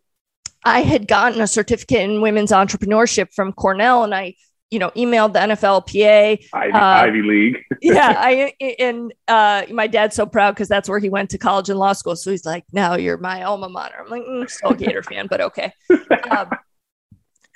I 0.66 0.82
had 0.82 1.08
gotten 1.08 1.42
a 1.42 1.48
certificate 1.48 2.02
in 2.02 2.22
women's 2.22 2.52
entrepreneurship 2.52 3.36
from 3.36 3.54
Cornell 3.54 4.04
and 4.04 4.16
I 4.16 4.34
you 4.72 4.80
know, 4.80 4.90
emailed 4.92 5.34
the 5.34 5.40
NFLPA. 5.40 6.46
Ivy, 6.54 6.72
uh, 6.72 6.80
Ivy 6.80 7.22
League. 7.22 7.58
yeah, 7.82 8.16
I 8.18 8.54
and 8.80 9.14
uh, 9.28 9.64
my 9.70 9.86
dad's 9.86 10.16
so 10.16 10.26
proud 10.26 10.56
because 10.56 10.70
that's 10.70 10.90
where 10.90 11.00
he 11.00 11.10
went 11.10 11.30
to 11.32 11.38
college 11.38 11.70
and 11.70 11.78
law 11.78 11.94
school. 11.94 12.16
So 12.16 12.32
he's 12.32 12.46
like, 12.46 12.64
"Now 12.72 12.96
you're 12.96 13.18
my 13.18 13.44
alma 13.44 13.70
mater." 13.70 13.98
I'm 14.00 14.10
like, 14.10 14.24
mm, 14.24 14.50
"Still 14.50 14.72
a 14.72 14.76
Gator 14.76 15.04
fan, 15.04 15.28
but 15.28 15.42
okay." 15.42 15.74
Um, 16.32 16.50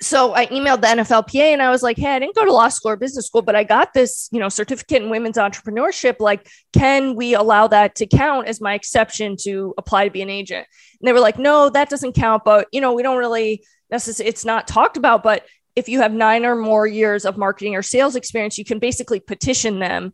so 0.02 0.34
I 0.34 0.44
emailed 0.48 0.82
the 0.82 0.88
NFLPA 0.88 1.54
and 1.54 1.62
I 1.62 1.70
was 1.70 1.82
like, 1.82 1.96
"Hey, 1.96 2.14
I 2.14 2.18
didn't 2.18 2.34
go 2.34 2.44
to 2.44 2.52
law 2.52 2.68
school 2.68 2.92
or 2.92 2.96
business 2.96 3.26
school, 3.26 3.40
but 3.40 3.56
I 3.56 3.64
got 3.64 3.94
this, 3.94 4.28
you 4.30 4.38
know, 4.38 4.50
certificate 4.50 5.02
in 5.02 5.08
women's 5.08 5.38
entrepreneurship. 5.38 6.16
Like, 6.20 6.46
can 6.74 7.16
we 7.16 7.34
allow 7.34 7.66
that 7.68 7.94
to 7.96 8.06
count 8.06 8.46
as 8.48 8.60
my 8.60 8.74
exception 8.74 9.36
to 9.40 9.72
apply 9.78 10.04
to 10.04 10.10
be 10.10 10.20
an 10.20 10.28
agent?" 10.28 10.66
And 11.00 11.08
they 11.08 11.14
were 11.14 11.20
like, 11.20 11.38
"No, 11.38 11.70
that 11.70 11.88
doesn't 11.88 12.12
count, 12.12 12.44
but 12.44 12.68
you 12.72 12.82
know, 12.82 12.92
we 12.92 13.02
don't 13.02 13.18
really." 13.18 13.64
necessarily 13.88 14.28
it's 14.28 14.44
not 14.44 14.66
talked 14.66 14.96
about 14.96 15.22
but 15.22 15.46
if 15.76 15.88
you 15.88 16.00
have 16.00 16.12
nine 16.12 16.44
or 16.44 16.56
more 16.56 16.86
years 16.86 17.24
of 17.24 17.36
marketing 17.36 17.76
or 17.76 17.82
sales 17.82 18.16
experience, 18.16 18.58
you 18.58 18.64
can 18.64 18.78
basically 18.78 19.20
petition 19.20 19.78
them 19.78 20.12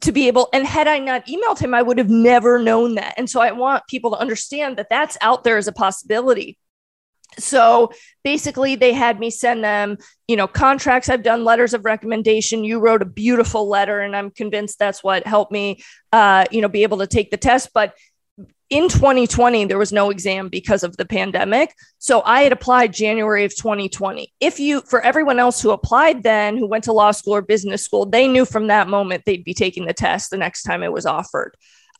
to 0.00 0.12
be 0.12 0.28
able. 0.28 0.48
And 0.52 0.66
had 0.66 0.88
I 0.88 0.98
not 1.00 1.26
emailed 1.26 1.58
him, 1.58 1.74
I 1.74 1.82
would 1.82 1.98
have 1.98 2.10
never 2.10 2.58
known 2.58 2.94
that. 2.94 3.14
And 3.16 3.28
so 3.28 3.40
I 3.40 3.52
want 3.52 3.86
people 3.88 4.12
to 4.12 4.18
understand 4.18 4.76
that 4.76 4.88
that's 4.90 5.18
out 5.20 5.44
there 5.44 5.56
as 5.56 5.68
a 5.68 5.72
possibility. 5.72 6.56
So 7.36 7.90
basically, 8.22 8.76
they 8.76 8.92
had 8.92 9.18
me 9.18 9.30
send 9.30 9.64
them, 9.64 9.98
you 10.28 10.36
know, 10.36 10.46
contracts. 10.46 11.08
I've 11.08 11.24
done 11.24 11.44
letters 11.44 11.74
of 11.74 11.84
recommendation. 11.84 12.62
You 12.62 12.78
wrote 12.78 13.02
a 13.02 13.06
beautiful 13.06 13.68
letter, 13.68 14.00
and 14.00 14.14
I'm 14.14 14.30
convinced 14.30 14.78
that's 14.78 15.02
what 15.02 15.26
helped 15.26 15.50
me, 15.50 15.82
uh, 16.12 16.44
you 16.52 16.60
know, 16.60 16.68
be 16.68 16.84
able 16.84 16.98
to 16.98 17.08
take 17.08 17.32
the 17.32 17.36
test. 17.36 17.70
But 17.74 17.94
in 18.70 18.88
2020 18.88 19.66
there 19.66 19.78
was 19.78 19.92
no 19.92 20.10
exam 20.10 20.48
because 20.48 20.82
of 20.82 20.96
the 20.96 21.04
pandemic 21.04 21.74
so 21.98 22.22
i 22.22 22.42
had 22.42 22.52
applied 22.52 22.92
january 22.92 23.44
of 23.44 23.54
2020 23.54 24.32
if 24.40 24.58
you 24.58 24.80
for 24.82 25.02
everyone 25.02 25.38
else 25.38 25.60
who 25.60 25.70
applied 25.70 26.22
then 26.22 26.56
who 26.56 26.66
went 26.66 26.84
to 26.84 26.92
law 26.92 27.10
school 27.10 27.34
or 27.34 27.42
business 27.42 27.82
school 27.82 28.06
they 28.06 28.26
knew 28.26 28.44
from 28.44 28.68
that 28.68 28.88
moment 28.88 29.22
they'd 29.26 29.44
be 29.44 29.54
taking 29.54 29.86
the 29.86 29.92
test 29.92 30.30
the 30.30 30.36
next 30.36 30.62
time 30.62 30.82
it 30.82 30.92
was 30.92 31.06
offered 31.06 31.54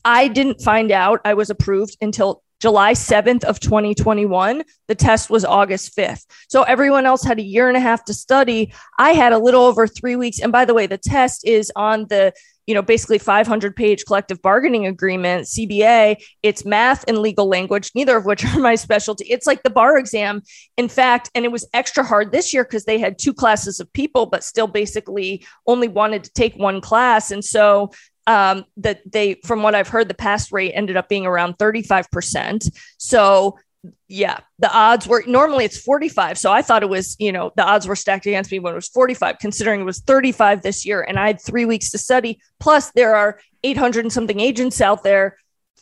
i 0.05 0.27
didn't 0.27 0.61
find 0.61 0.91
out 0.91 1.21
i 1.25 1.35
was 1.35 1.51
approved 1.51 1.97
until 2.01 2.43
July 2.61 2.93
7th 2.93 3.45
of 3.45 3.61
2021. 3.61 4.63
The 4.89 4.95
test 4.95 5.29
was 5.29 5.45
August 5.45 5.95
5th. 5.95 6.25
So 6.49 6.63
everyone 6.63 7.05
else 7.05 7.23
had 7.23 7.39
a 7.39 7.43
year 7.43 7.69
and 7.69 7.77
a 7.77 7.81
half 7.81 8.07
to 8.07 8.15
study. 8.15 8.73
I 8.99 9.11
had 9.11 9.35
a 9.35 9.39
little 9.39 9.65
over 9.65 9.87
three 9.87 10.17
weeks. 10.17 10.41
And 10.41 10.51
by 10.51 10.65
the 10.65 10.73
way, 10.73 10.87
the 10.87 10.97
test 10.97 11.47
is 11.47 11.71
on 11.77 12.07
the 12.09 12.33
you 12.67 12.75
know, 12.75 12.83
basically 12.83 13.19
500 13.19 13.77
page 13.77 14.05
collective 14.07 14.41
bargaining 14.43 14.87
agreement, 14.87 15.47
CBA. 15.47 16.17
It's 16.43 16.65
math 16.65 17.05
and 17.09 17.19
legal 17.19 17.47
language, 17.47 17.91
neither 17.95 18.17
of 18.17 18.25
which 18.25 18.45
are 18.55 18.61
my 18.61 18.75
specialty. 18.75 19.27
It's 19.27 19.47
like 19.47 19.63
the 19.63 19.71
bar 19.71 19.99
exam. 19.99 20.43
In 20.77 20.89
fact, 20.89 21.31
and 21.35 21.45
it 21.45 21.53
was 21.53 21.69
extra 21.75 22.05
hard 22.05 22.33
this 22.33 22.55
year 22.55 22.65
because 22.65 22.85
they 22.85 22.99
had 22.99 23.19
two 23.19 23.35
classes 23.35 23.81
of 23.81 23.93
people, 23.93 24.27
but 24.27 24.45
still 24.45 24.67
basically 24.67 25.45
only 25.67 25.89
wanted 25.89 26.25
to 26.25 26.33
take 26.33 26.55
one 26.57 26.81
class. 26.81 27.31
And 27.31 27.45
so 27.45 27.91
um, 28.27 28.65
that 28.79 29.01
they, 29.11 29.35
from 29.45 29.63
what 29.63 29.75
I've 29.75 29.89
heard, 29.89 30.09
the 30.09 30.15
pass 30.15 30.51
rate 30.51 30.73
ended 30.73 30.97
up 30.97 31.09
being 31.09 31.27
around 31.27 31.59
35%. 31.59 32.71
So 32.99 33.59
yeah, 34.09 34.39
the 34.59 34.73
odds 34.73 35.07
were 35.07 35.25
normally 35.27 35.65
it's 35.65 35.81
45. 35.81 36.39
So 36.39 36.53
I 36.53 36.63
thought 36.63 36.83
it 36.83 36.89
was, 36.89 37.17
you 37.19 37.33
know, 37.33 37.53
the 37.57 37.65
odds 37.65 37.87
were 37.87 37.97
stacked 37.97 38.27
against 38.27 38.51
me 38.51 38.59
when 38.59 38.73
it 38.73 38.77
was 38.77 38.89
45, 38.89 39.39
considering 39.39 39.81
it 39.81 39.85
was 39.85 40.01
35 40.01 40.63
this 40.63 40.87
year. 40.87 41.03
And 41.03 41.19
I 41.19 41.27
had 41.27 41.41
three 41.41 41.65
weeks 41.65 41.91
to 41.91 41.99
study. 41.99 42.41
Plus, 42.61 42.91
there 42.93 43.15
are 43.15 43.41
800 43.63 44.05
and 44.05 44.13
something 44.13 44.41
agents 44.41 44.81
out 44.81 45.03
there. 45.03 45.37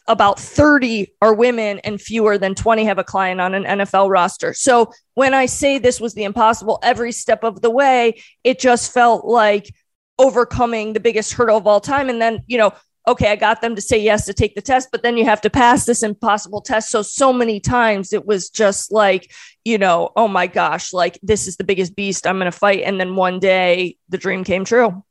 About 0.08 0.40
30 0.40 1.12
are 1.22 1.34
women 1.34 1.78
and 1.80 2.00
fewer 2.00 2.36
than 2.38 2.56
20 2.56 2.84
have 2.84 2.98
a 2.98 3.04
client 3.04 3.40
on 3.40 3.54
an 3.54 3.64
NFL 3.64 4.10
roster. 4.10 4.52
So 4.52 4.92
when 5.14 5.32
I 5.32 5.46
say 5.46 5.78
this 5.78 6.00
was 6.00 6.14
the 6.14 6.24
impossible 6.24 6.80
every 6.82 7.12
step 7.12 7.44
of 7.44 7.62
the 7.62 7.70
way, 7.70 8.20
it 8.42 8.58
just 8.58 8.92
felt 8.92 9.24
like 9.24 9.72
overcoming 10.18 10.92
the 10.92 11.00
biggest 11.00 11.32
hurdle 11.34 11.56
of 11.56 11.66
all 11.66 11.80
time. 11.80 12.08
And 12.08 12.20
then, 12.20 12.42
you 12.46 12.58
know, 12.58 12.72
okay, 13.06 13.32
I 13.32 13.36
got 13.36 13.60
them 13.60 13.74
to 13.74 13.80
say 13.80 13.98
yes 13.98 14.26
to 14.26 14.34
take 14.34 14.54
the 14.54 14.62
test, 14.62 14.90
but 14.92 15.02
then 15.02 15.16
you 15.16 15.24
have 15.24 15.40
to 15.40 15.50
pass 15.50 15.84
this 15.84 16.02
impossible 16.02 16.60
test. 16.60 16.90
So, 16.90 17.02
so 17.02 17.32
many 17.32 17.58
times 17.58 18.12
it 18.12 18.26
was 18.26 18.48
just 18.48 18.92
like, 18.92 19.32
you 19.64 19.78
know, 19.78 20.10
oh 20.16 20.28
my 20.28 20.46
gosh, 20.46 20.92
like 20.92 21.18
this 21.22 21.46
is 21.46 21.56
the 21.56 21.64
biggest 21.64 21.96
beast 21.96 22.26
I'm 22.26 22.38
going 22.38 22.50
to 22.50 22.56
fight. 22.56 22.82
And 22.84 23.00
then 23.00 23.16
one 23.16 23.40
day 23.40 23.96
the 24.08 24.18
dream 24.18 24.44
came 24.44 24.64
true. 24.64 25.02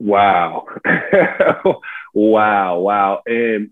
Wow. 0.00 0.66
wow. 2.14 2.78
Wow. 2.78 3.22
And 3.26 3.70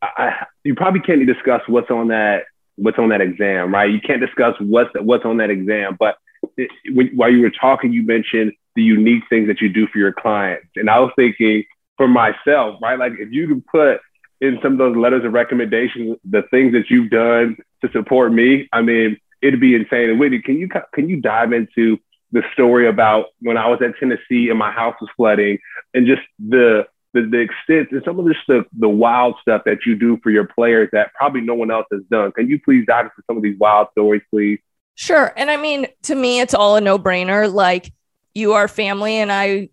I, 0.00 0.46
you 0.64 0.74
probably 0.74 1.00
can't 1.00 1.24
discuss 1.26 1.62
what's 1.66 1.90
on 1.90 2.08
that, 2.08 2.44
what's 2.76 2.98
on 2.98 3.08
that 3.10 3.20
exam, 3.20 3.72
right? 3.72 3.90
You 3.90 4.00
can't 4.00 4.20
discuss 4.20 4.54
what's, 4.60 4.90
what's 5.00 5.24
on 5.24 5.38
that 5.38 5.50
exam, 5.50 5.96
but 5.98 6.16
it, 6.56 6.70
when, 6.92 7.08
while 7.16 7.30
you 7.30 7.42
were 7.42 7.50
talking, 7.50 7.92
you 7.92 8.04
mentioned 8.04 8.52
the 8.74 8.82
unique 8.82 9.24
things 9.28 9.48
that 9.48 9.60
you 9.60 9.68
do 9.68 9.86
for 9.86 9.98
your 9.98 10.12
clients. 10.12 10.68
And 10.76 10.88
I 10.88 10.98
was 10.98 11.12
thinking 11.16 11.64
for 11.96 12.08
myself, 12.08 12.80
right? 12.82 12.98
Like 12.98 13.12
if 13.18 13.30
you 13.30 13.46
can 13.48 13.62
put 13.62 14.00
in 14.40 14.58
some 14.62 14.72
of 14.72 14.78
those 14.78 14.96
letters 14.96 15.24
of 15.24 15.32
recommendation 15.32 16.16
the 16.28 16.42
things 16.50 16.72
that 16.72 16.90
you've 16.90 17.10
done 17.10 17.56
to 17.84 17.92
support 17.92 18.32
me, 18.32 18.68
I 18.72 18.82
mean, 18.82 19.18
it'd 19.40 19.60
be 19.60 19.74
insane. 19.74 20.10
And 20.10 20.18
Whitney, 20.18 20.40
can 20.40 20.56
you 20.56 20.68
can 20.94 21.08
you 21.08 21.20
dive 21.20 21.52
into 21.52 21.98
the 22.32 22.42
story 22.54 22.88
about 22.88 23.26
when 23.40 23.56
I 23.56 23.68
was 23.68 23.80
at 23.82 23.98
Tennessee 23.98 24.48
and 24.48 24.58
my 24.58 24.72
house 24.72 24.94
was 25.00 25.10
flooding 25.16 25.58
and 25.94 26.06
just 26.06 26.22
the 26.38 26.86
the, 27.14 27.22
the 27.22 27.40
extent 27.40 27.88
and 27.92 28.02
some 28.06 28.18
of 28.18 28.24
this 28.24 28.36
the, 28.48 28.64
the 28.78 28.88
wild 28.88 29.34
stuff 29.42 29.62
that 29.66 29.84
you 29.84 29.94
do 29.94 30.18
for 30.22 30.30
your 30.30 30.46
players 30.46 30.88
that 30.92 31.12
probably 31.14 31.42
no 31.42 31.54
one 31.54 31.70
else 31.70 31.86
has 31.92 32.00
done. 32.10 32.32
Can 32.32 32.48
you 32.48 32.58
please 32.58 32.86
dive 32.86 33.04
into 33.04 33.22
some 33.26 33.36
of 33.36 33.42
these 33.42 33.58
wild 33.58 33.88
stories, 33.92 34.22
please? 34.30 34.58
Sure. 34.94 35.32
And 35.36 35.50
I 35.50 35.56
mean, 35.56 35.86
to 36.04 36.14
me, 36.14 36.40
it's 36.40 36.54
all 36.54 36.76
a 36.76 36.80
no 36.80 36.98
brainer. 36.98 37.52
Like 37.52 37.92
you 38.34 38.52
are 38.54 38.68
family 38.68 39.16
and 39.16 39.30
I 39.30 39.68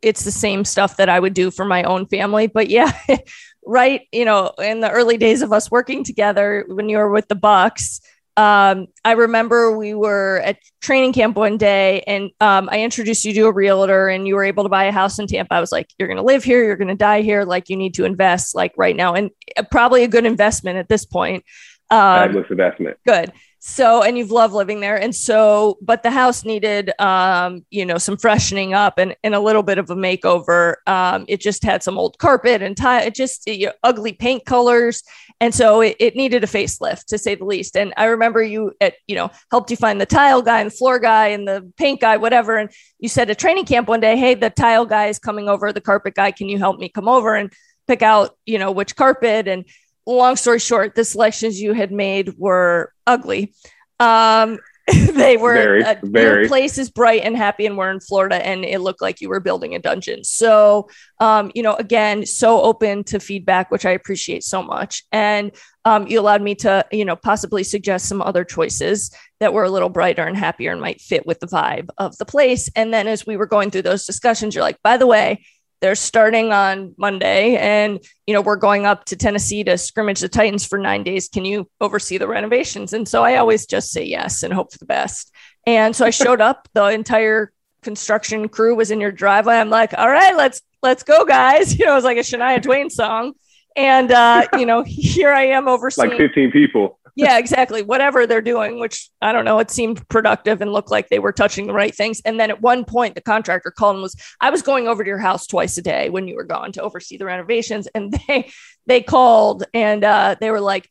it's 0.00 0.24
the 0.24 0.32
same 0.32 0.64
stuff 0.64 0.96
that 0.96 1.08
I 1.08 1.20
would 1.20 1.34
do 1.34 1.50
for 1.50 1.64
my 1.64 1.82
own 1.82 2.06
family. 2.06 2.46
But 2.46 2.68
yeah, 2.70 2.92
right. 3.66 4.02
You 4.12 4.24
know, 4.24 4.52
in 4.58 4.80
the 4.80 4.90
early 4.90 5.16
days 5.16 5.42
of 5.42 5.52
us 5.52 5.70
working 5.70 6.04
together, 6.04 6.64
when 6.68 6.88
you 6.88 6.96
were 6.96 7.10
with 7.10 7.28
the 7.28 7.34
Bucks, 7.34 8.00
um, 8.36 8.88
I 9.04 9.12
remember 9.12 9.76
we 9.76 9.94
were 9.94 10.40
at 10.44 10.58
training 10.80 11.12
camp 11.12 11.36
one 11.36 11.56
day 11.56 12.02
and 12.06 12.30
um, 12.40 12.68
I 12.70 12.82
introduced 12.82 13.24
you 13.24 13.32
to 13.34 13.46
a 13.46 13.52
realtor 13.52 14.08
and 14.08 14.26
you 14.26 14.34
were 14.34 14.42
able 14.42 14.64
to 14.64 14.68
buy 14.68 14.84
a 14.84 14.92
house 14.92 15.20
in 15.20 15.28
Tampa. 15.28 15.54
I 15.54 15.60
was 15.60 15.70
like, 15.70 15.88
you're 15.98 16.08
going 16.08 16.18
to 16.18 16.24
live 16.24 16.42
here, 16.42 16.64
you're 16.64 16.76
going 16.76 16.88
to 16.88 16.96
die 16.96 17.22
here. 17.22 17.44
Like, 17.44 17.68
you 17.68 17.76
need 17.76 17.94
to 17.94 18.04
invest 18.04 18.54
like 18.54 18.72
right 18.76 18.96
now. 18.96 19.14
And 19.14 19.30
uh, 19.56 19.62
probably 19.70 20.02
a 20.02 20.08
good 20.08 20.26
investment 20.26 20.78
at 20.78 20.88
this 20.88 21.04
point. 21.04 21.44
Um, 21.90 21.98
Fabulous 21.98 22.50
investment. 22.50 22.96
Good. 23.06 23.32
So 23.66 24.02
and 24.02 24.18
you've 24.18 24.30
loved 24.30 24.52
living 24.52 24.80
there. 24.80 25.00
And 25.00 25.14
so 25.14 25.78
but 25.80 26.02
the 26.02 26.10
house 26.10 26.44
needed 26.44 26.92
um 27.00 27.64
you 27.70 27.86
know 27.86 27.96
some 27.96 28.18
freshening 28.18 28.74
up 28.74 28.98
and, 28.98 29.16
and 29.24 29.34
a 29.34 29.40
little 29.40 29.62
bit 29.62 29.78
of 29.78 29.88
a 29.88 29.94
makeover. 29.94 30.74
Um 30.86 31.24
it 31.28 31.40
just 31.40 31.64
had 31.64 31.82
some 31.82 31.96
old 31.96 32.18
carpet 32.18 32.60
and 32.60 32.76
tile 32.76 33.06
it 33.06 33.14
just 33.14 33.46
you 33.46 33.66
know, 33.66 33.72
ugly 33.82 34.12
paint 34.12 34.44
colors. 34.44 35.02
And 35.40 35.54
so 35.54 35.80
it, 35.80 35.96
it 35.98 36.14
needed 36.14 36.44
a 36.44 36.46
facelift 36.46 37.06
to 37.06 37.16
say 37.16 37.36
the 37.36 37.46
least. 37.46 37.74
And 37.74 37.94
i 37.96 38.04
remember 38.04 38.42
you 38.42 38.72
at 38.82 38.96
you 39.06 39.14
know 39.14 39.30
helped 39.50 39.70
you 39.70 39.78
find 39.78 39.98
the 39.98 40.04
tile 40.04 40.42
guy 40.42 40.60
and 40.60 40.70
the 40.70 40.76
floor 40.76 40.98
guy 40.98 41.28
and 41.28 41.48
the 41.48 41.72
paint 41.78 42.02
guy 42.02 42.18
whatever. 42.18 42.58
And 42.58 42.70
you 42.98 43.08
said 43.08 43.30
at 43.30 43.38
training 43.38 43.64
camp 43.64 43.88
one 43.88 44.00
day 44.00 44.18
hey 44.18 44.34
the 44.34 44.50
tile 44.50 44.84
guy 44.84 45.06
is 45.06 45.18
coming 45.18 45.48
over 45.48 45.72
the 45.72 45.80
carpet 45.80 46.14
guy 46.14 46.32
can 46.32 46.50
you 46.50 46.58
help 46.58 46.78
me 46.78 46.90
come 46.90 47.08
over 47.08 47.34
and 47.34 47.50
pick 47.86 48.02
out 48.02 48.36
you 48.46 48.58
know 48.58 48.72
which 48.72 48.96
carpet? 48.96 49.48
And 49.48 49.64
long 50.06 50.36
story 50.36 50.58
short, 50.58 50.94
the 50.94 51.04
selections 51.04 51.60
you 51.60 51.72
had 51.72 51.92
made 51.92 52.34
were 52.38 52.92
ugly. 53.06 53.54
Um, 54.00 54.58
they 55.12 55.38
were 55.38 55.54
very, 55.54 55.84
uh, 55.84 55.94
very. 56.02 56.40
Your 56.40 56.48
place 56.48 56.76
is 56.76 56.90
bright 56.90 57.22
and 57.24 57.34
happy, 57.34 57.64
and 57.64 57.78
we're 57.78 57.90
in 57.90 58.00
Florida, 58.00 58.46
and 58.46 58.66
it 58.66 58.80
looked 58.80 59.00
like 59.00 59.22
you 59.22 59.30
were 59.30 59.40
building 59.40 59.74
a 59.74 59.78
dungeon. 59.78 60.24
So, 60.24 60.90
um, 61.20 61.50
you 61.54 61.62
know, 61.62 61.74
again, 61.76 62.26
so 62.26 62.60
open 62.60 63.02
to 63.04 63.18
feedback, 63.18 63.70
which 63.70 63.86
I 63.86 63.92
appreciate 63.92 64.44
so 64.44 64.62
much. 64.62 65.04
And 65.10 65.52
um, 65.86 66.06
you 66.06 66.20
allowed 66.20 66.42
me 66.42 66.54
to, 66.56 66.84
you 66.92 67.06
know, 67.06 67.16
possibly 67.16 67.64
suggest 67.64 68.06
some 68.06 68.20
other 68.20 68.44
choices 68.44 69.10
that 69.40 69.54
were 69.54 69.64
a 69.64 69.70
little 69.70 69.88
brighter 69.88 70.24
and 70.24 70.36
happier 70.36 70.72
and 70.72 70.82
might 70.82 71.00
fit 71.00 71.24
with 71.24 71.40
the 71.40 71.46
vibe 71.46 71.88
of 71.96 72.18
the 72.18 72.26
place. 72.26 72.68
And 72.76 72.92
then 72.92 73.08
as 73.08 73.26
we 73.26 73.38
were 73.38 73.46
going 73.46 73.70
through 73.70 73.82
those 73.82 74.04
discussions, 74.04 74.54
you're 74.54 74.64
like, 74.64 74.82
by 74.82 74.98
the 74.98 75.06
way, 75.06 75.46
they're 75.84 75.94
starting 75.94 76.50
on 76.50 76.94
Monday, 76.96 77.56
and 77.56 78.02
you 78.26 78.32
know 78.32 78.40
we're 78.40 78.56
going 78.56 78.86
up 78.86 79.04
to 79.04 79.16
Tennessee 79.16 79.62
to 79.64 79.76
scrimmage 79.76 80.20
the 80.20 80.30
Titans 80.30 80.64
for 80.64 80.78
nine 80.78 81.02
days. 81.02 81.28
Can 81.28 81.44
you 81.44 81.68
oversee 81.78 82.16
the 82.16 82.26
renovations? 82.26 82.94
And 82.94 83.06
so 83.06 83.22
I 83.22 83.36
always 83.36 83.66
just 83.66 83.92
say 83.92 84.02
yes 84.02 84.42
and 84.42 84.50
hope 84.50 84.72
for 84.72 84.78
the 84.78 84.86
best. 84.86 85.30
And 85.66 85.94
so 85.94 86.06
I 86.06 86.10
showed 86.22 86.40
up. 86.40 86.68
The 86.72 86.86
entire 86.86 87.52
construction 87.82 88.48
crew 88.48 88.74
was 88.74 88.90
in 88.90 88.98
your 88.98 89.12
driveway. 89.12 89.56
I'm 89.56 89.68
like, 89.68 89.92
all 89.92 90.08
right, 90.08 90.34
let's 90.34 90.62
let's 90.82 91.02
go, 91.02 91.26
guys. 91.26 91.74
You 91.78 91.84
know, 91.84 91.92
it 91.92 91.96
was 91.96 92.04
like 92.04 92.16
a 92.16 92.20
Shania 92.20 92.62
Twain 92.62 92.88
song. 92.88 93.34
And 93.76 94.10
uh, 94.10 94.46
you 94.54 94.64
know, 94.64 94.82
here 94.86 95.32
I 95.32 95.48
am 95.48 95.68
overseeing 95.68 96.08
like 96.08 96.16
15 96.16 96.50
people 96.50 96.98
yeah, 97.16 97.38
exactly. 97.38 97.82
Whatever 97.82 98.26
they're 98.26 98.42
doing, 98.42 98.80
which 98.80 99.08
I 99.20 99.32
don't 99.32 99.44
know, 99.44 99.60
it 99.60 99.70
seemed 99.70 100.06
productive 100.08 100.60
and 100.60 100.72
looked 100.72 100.90
like 100.90 101.08
they 101.08 101.20
were 101.20 101.32
touching 101.32 101.66
the 101.66 101.72
right 101.72 101.94
things. 101.94 102.20
And 102.24 102.40
then 102.40 102.50
at 102.50 102.60
one 102.60 102.84
point, 102.84 103.14
the 103.14 103.20
contractor 103.20 103.70
called 103.70 103.96
and 103.96 104.02
was, 104.02 104.16
I 104.40 104.50
was 104.50 104.62
going 104.62 104.88
over 104.88 105.04
to 105.04 105.08
your 105.08 105.18
house 105.18 105.46
twice 105.46 105.78
a 105.78 105.82
day 105.82 106.10
when 106.10 106.26
you 106.26 106.34
were 106.34 106.44
gone 106.44 106.72
to 106.72 106.82
oversee 106.82 107.16
the 107.16 107.24
renovations. 107.24 107.86
And 107.94 108.12
they, 108.28 108.50
they 108.86 109.00
called 109.00 109.64
and 109.72 110.02
uh, 110.02 110.36
they 110.40 110.50
were 110.50 110.60
like, 110.60 110.88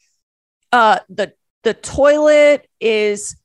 uh, 0.72 1.00
the, 1.10 1.34
the 1.64 1.74
toilet 1.74 2.68
is 2.80 3.36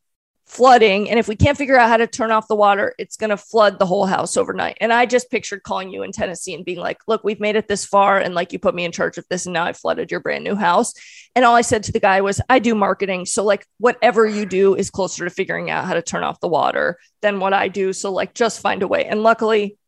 flooding. 0.48 1.10
And 1.10 1.18
if 1.18 1.28
we 1.28 1.36
can't 1.36 1.56
figure 1.56 1.76
out 1.76 1.88
how 1.88 1.98
to 1.98 2.06
turn 2.06 2.30
off 2.30 2.48
the 2.48 2.56
water, 2.56 2.94
it's 2.98 3.16
going 3.16 3.30
to 3.30 3.36
flood 3.36 3.78
the 3.78 3.86
whole 3.86 4.06
house 4.06 4.36
overnight. 4.36 4.78
And 4.80 4.92
I 4.92 5.06
just 5.06 5.30
pictured 5.30 5.62
calling 5.62 5.90
you 5.90 6.02
in 6.02 6.10
Tennessee 6.10 6.54
and 6.54 6.64
being 6.64 6.78
like, 6.78 6.98
look, 7.06 7.22
we've 7.22 7.40
made 7.40 7.56
it 7.56 7.68
this 7.68 7.84
far. 7.84 8.18
And 8.18 8.34
like 8.34 8.52
you 8.52 8.58
put 8.58 8.74
me 8.74 8.84
in 8.84 8.92
charge 8.92 9.18
of 9.18 9.26
this. 9.28 9.46
And 9.46 9.52
now 9.52 9.64
I 9.64 9.72
flooded 9.72 10.10
your 10.10 10.20
brand 10.20 10.44
new 10.44 10.56
house. 10.56 10.94
And 11.34 11.44
all 11.44 11.54
I 11.54 11.60
said 11.60 11.82
to 11.84 11.92
the 11.92 12.00
guy 12.00 12.20
was, 12.20 12.40
I 12.48 12.58
do 12.58 12.74
marketing. 12.74 13.26
So, 13.26 13.44
like, 13.44 13.66
whatever 13.78 14.26
you 14.26 14.46
do 14.46 14.74
is 14.74 14.90
closer 14.90 15.24
to 15.24 15.30
figuring 15.30 15.70
out 15.70 15.84
how 15.84 15.94
to 15.94 16.02
turn 16.02 16.24
off 16.24 16.40
the 16.40 16.48
water 16.48 16.98
than 17.22 17.38
what 17.38 17.52
I 17.52 17.68
do. 17.68 17.92
So, 17.92 18.10
like, 18.10 18.34
just 18.34 18.60
find 18.60 18.82
a 18.82 18.88
way. 18.88 19.04
And 19.04 19.22
luckily, 19.22 19.78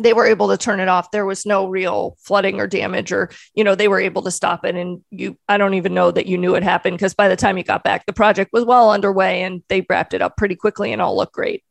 they 0.00 0.12
were 0.12 0.26
able 0.26 0.48
to 0.48 0.56
turn 0.56 0.80
it 0.80 0.88
off. 0.88 1.10
There 1.10 1.26
was 1.26 1.44
no 1.44 1.66
real 1.66 2.16
flooding 2.20 2.60
or 2.60 2.66
damage 2.66 3.12
or 3.12 3.30
you 3.54 3.64
know 3.64 3.74
they 3.74 3.88
were 3.88 4.00
able 4.00 4.22
to 4.22 4.30
stop 4.30 4.64
it. 4.64 4.74
And 4.74 5.02
you 5.10 5.36
i 5.48 5.58
don't 5.58 5.74
even 5.74 5.94
know 5.94 6.10
that 6.10 6.26
you 6.26 6.38
knew 6.38 6.54
it 6.54 6.62
happened 6.62 6.96
because 6.96 7.14
by 7.14 7.28
the 7.28 7.36
time 7.36 7.58
you 7.58 7.64
got 7.64 7.84
back 7.84 8.06
the 8.06 8.12
project 8.12 8.50
was 8.52 8.64
well 8.64 8.90
underway 8.90 9.42
and 9.42 9.62
they 9.68 9.84
wrapped 9.88 10.14
it 10.14 10.22
up 10.22 10.36
pretty 10.36 10.56
quickly 10.56 10.92
and 10.92 11.02
all 11.02 11.16
looked 11.16 11.34
great. 11.34 11.62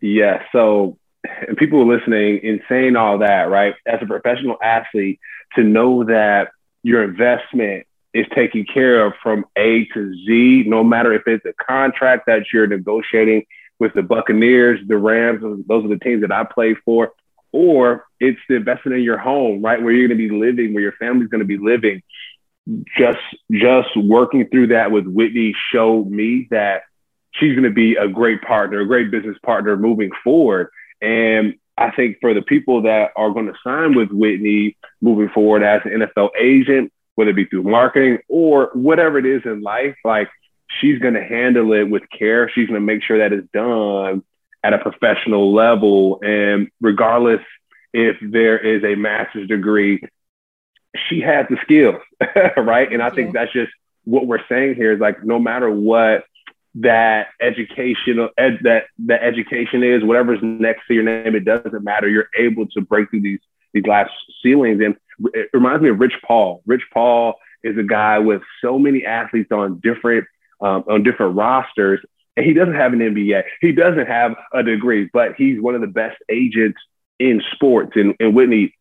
Yeah 0.00 0.42
so 0.52 0.98
and 1.24 1.56
people 1.56 1.86
listening 1.86 2.38
in 2.38 2.60
saying 2.68 2.96
all 2.96 3.18
that 3.18 3.50
right? 3.50 3.74
As 3.86 4.00
a 4.02 4.06
professional 4.06 4.56
athlete 4.62 5.20
to 5.54 5.62
know 5.62 6.04
that 6.04 6.50
your 6.82 7.04
investment 7.04 7.86
is 8.12 8.26
taken 8.34 8.64
care 8.64 9.04
of 9.04 9.12
from 9.22 9.44
a 9.56 9.84
to 9.92 10.14
z 10.24 10.64
no 10.66 10.82
matter 10.82 11.12
if 11.12 11.22
it's 11.26 11.44
a 11.44 11.52
contract 11.52 12.26
that 12.26 12.44
you're 12.52 12.66
negotiating 12.66 13.44
with 13.78 13.92
the 13.94 14.02
Buccaneers, 14.02 14.80
the 14.86 14.96
Rams, 14.96 15.42
those 15.66 15.84
are 15.84 15.88
the 15.88 15.98
teams 15.98 16.22
that 16.22 16.32
I 16.32 16.44
play 16.44 16.74
for 16.84 17.12
or 17.56 18.04
it's 18.20 18.38
the 18.50 18.56
investment 18.56 18.98
in 18.98 19.02
your 19.02 19.16
home, 19.16 19.62
right, 19.62 19.82
where 19.82 19.92
you're 19.92 20.08
going 20.08 20.18
to 20.18 20.28
be 20.28 20.34
living, 20.34 20.74
where 20.74 20.82
your 20.82 20.92
family's 20.92 21.30
going 21.30 21.40
to 21.40 21.46
be 21.46 21.56
living. 21.56 22.02
Just 22.98 23.18
just 23.50 23.96
working 23.96 24.46
through 24.48 24.68
that 24.68 24.90
with 24.90 25.06
Whitney 25.06 25.54
showed 25.72 26.10
me 26.10 26.48
that 26.50 26.82
she's 27.32 27.52
going 27.52 27.64
to 27.64 27.70
be 27.70 27.96
a 27.96 28.08
great 28.08 28.42
partner, 28.42 28.80
a 28.80 28.86
great 28.86 29.10
business 29.10 29.38
partner 29.42 29.76
moving 29.76 30.10
forward. 30.22 30.68
And 31.00 31.54
I 31.78 31.92
think 31.92 32.18
for 32.20 32.34
the 32.34 32.42
people 32.42 32.82
that 32.82 33.12
are 33.16 33.30
going 33.30 33.46
to 33.46 33.54
sign 33.64 33.94
with 33.94 34.10
Whitney 34.10 34.76
moving 35.00 35.30
forward 35.30 35.62
as 35.62 35.80
an 35.84 36.00
NFL 36.00 36.30
agent, 36.38 36.92
whether 37.14 37.30
it 37.30 37.36
be 37.36 37.44
through 37.46 37.62
marketing 37.62 38.18
or 38.28 38.70
whatever 38.74 39.18
it 39.18 39.26
is 39.26 39.42
in 39.44 39.62
life, 39.62 39.96
like 40.04 40.28
she's 40.80 40.98
going 40.98 41.14
to 41.14 41.24
handle 41.24 41.72
it 41.72 41.84
with 41.84 42.02
care. 42.10 42.50
She's 42.50 42.66
going 42.66 42.80
to 42.80 42.86
make 42.86 43.02
sure 43.02 43.18
that 43.18 43.32
it's 43.32 43.48
done 43.52 44.22
at 44.66 44.74
a 44.74 44.78
professional 44.78 45.54
level. 45.54 46.18
And 46.22 46.68
regardless 46.80 47.40
if 47.92 48.16
there 48.20 48.58
is 48.58 48.82
a 48.82 48.96
master's 48.96 49.48
degree, 49.48 50.02
she 51.08 51.20
has 51.20 51.46
the 51.48 51.56
skills, 51.62 52.02
right? 52.56 52.92
And 52.92 53.00
I 53.00 53.10
think 53.10 53.32
that's 53.32 53.52
just 53.52 53.70
what 54.04 54.26
we're 54.26 54.44
saying 54.48 54.74
here 54.74 54.92
is 54.92 55.00
like 55.00 55.22
no 55.24 55.38
matter 55.38 55.70
what 55.70 56.24
that 56.76 57.28
educational 57.40 58.30
ed, 58.36 58.58
that 58.62 58.84
that 59.06 59.22
education 59.22 59.84
is, 59.84 60.02
whatever's 60.02 60.40
next 60.42 60.86
to 60.88 60.94
your 60.94 61.04
name, 61.04 61.36
it 61.36 61.44
doesn't 61.44 61.84
matter. 61.84 62.08
You're 62.08 62.28
able 62.36 62.66
to 62.68 62.80
break 62.80 63.10
through 63.10 63.22
these 63.22 63.40
these 63.72 63.84
glass 63.84 64.10
ceilings. 64.42 64.82
And 64.82 64.96
it 65.32 65.50
reminds 65.52 65.82
me 65.82 65.90
of 65.90 66.00
Rich 66.00 66.16
Paul. 66.26 66.62
Rich 66.66 66.84
Paul 66.92 67.34
is 67.62 67.78
a 67.78 67.82
guy 67.82 68.18
with 68.18 68.42
so 68.62 68.78
many 68.78 69.04
athletes 69.06 69.52
on 69.52 69.80
different 69.80 70.26
um, 70.60 70.84
on 70.88 71.02
different 71.02 71.36
rosters, 71.36 72.00
and 72.36 72.44
he 72.44 72.52
doesn't 72.52 72.74
have 72.74 72.92
an 72.92 72.98
MBA. 72.98 73.44
He 73.60 73.72
doesn't 73.72 74.06
have 74.06 74.34
a 74.52 74.62
degree, 74.62 75.08
but 75.12 75.34
he's 75.36 75.60
one 75.60 75.74
of 75.74 75.80
the 75.80 75.86
best 75.86 76.16
agents 76.28 76.78
in 77.18 77.42
sports. 77.52 77.92
And, 77.94 78.14
and 78.20 78.34
Whitney, 78.34 78.74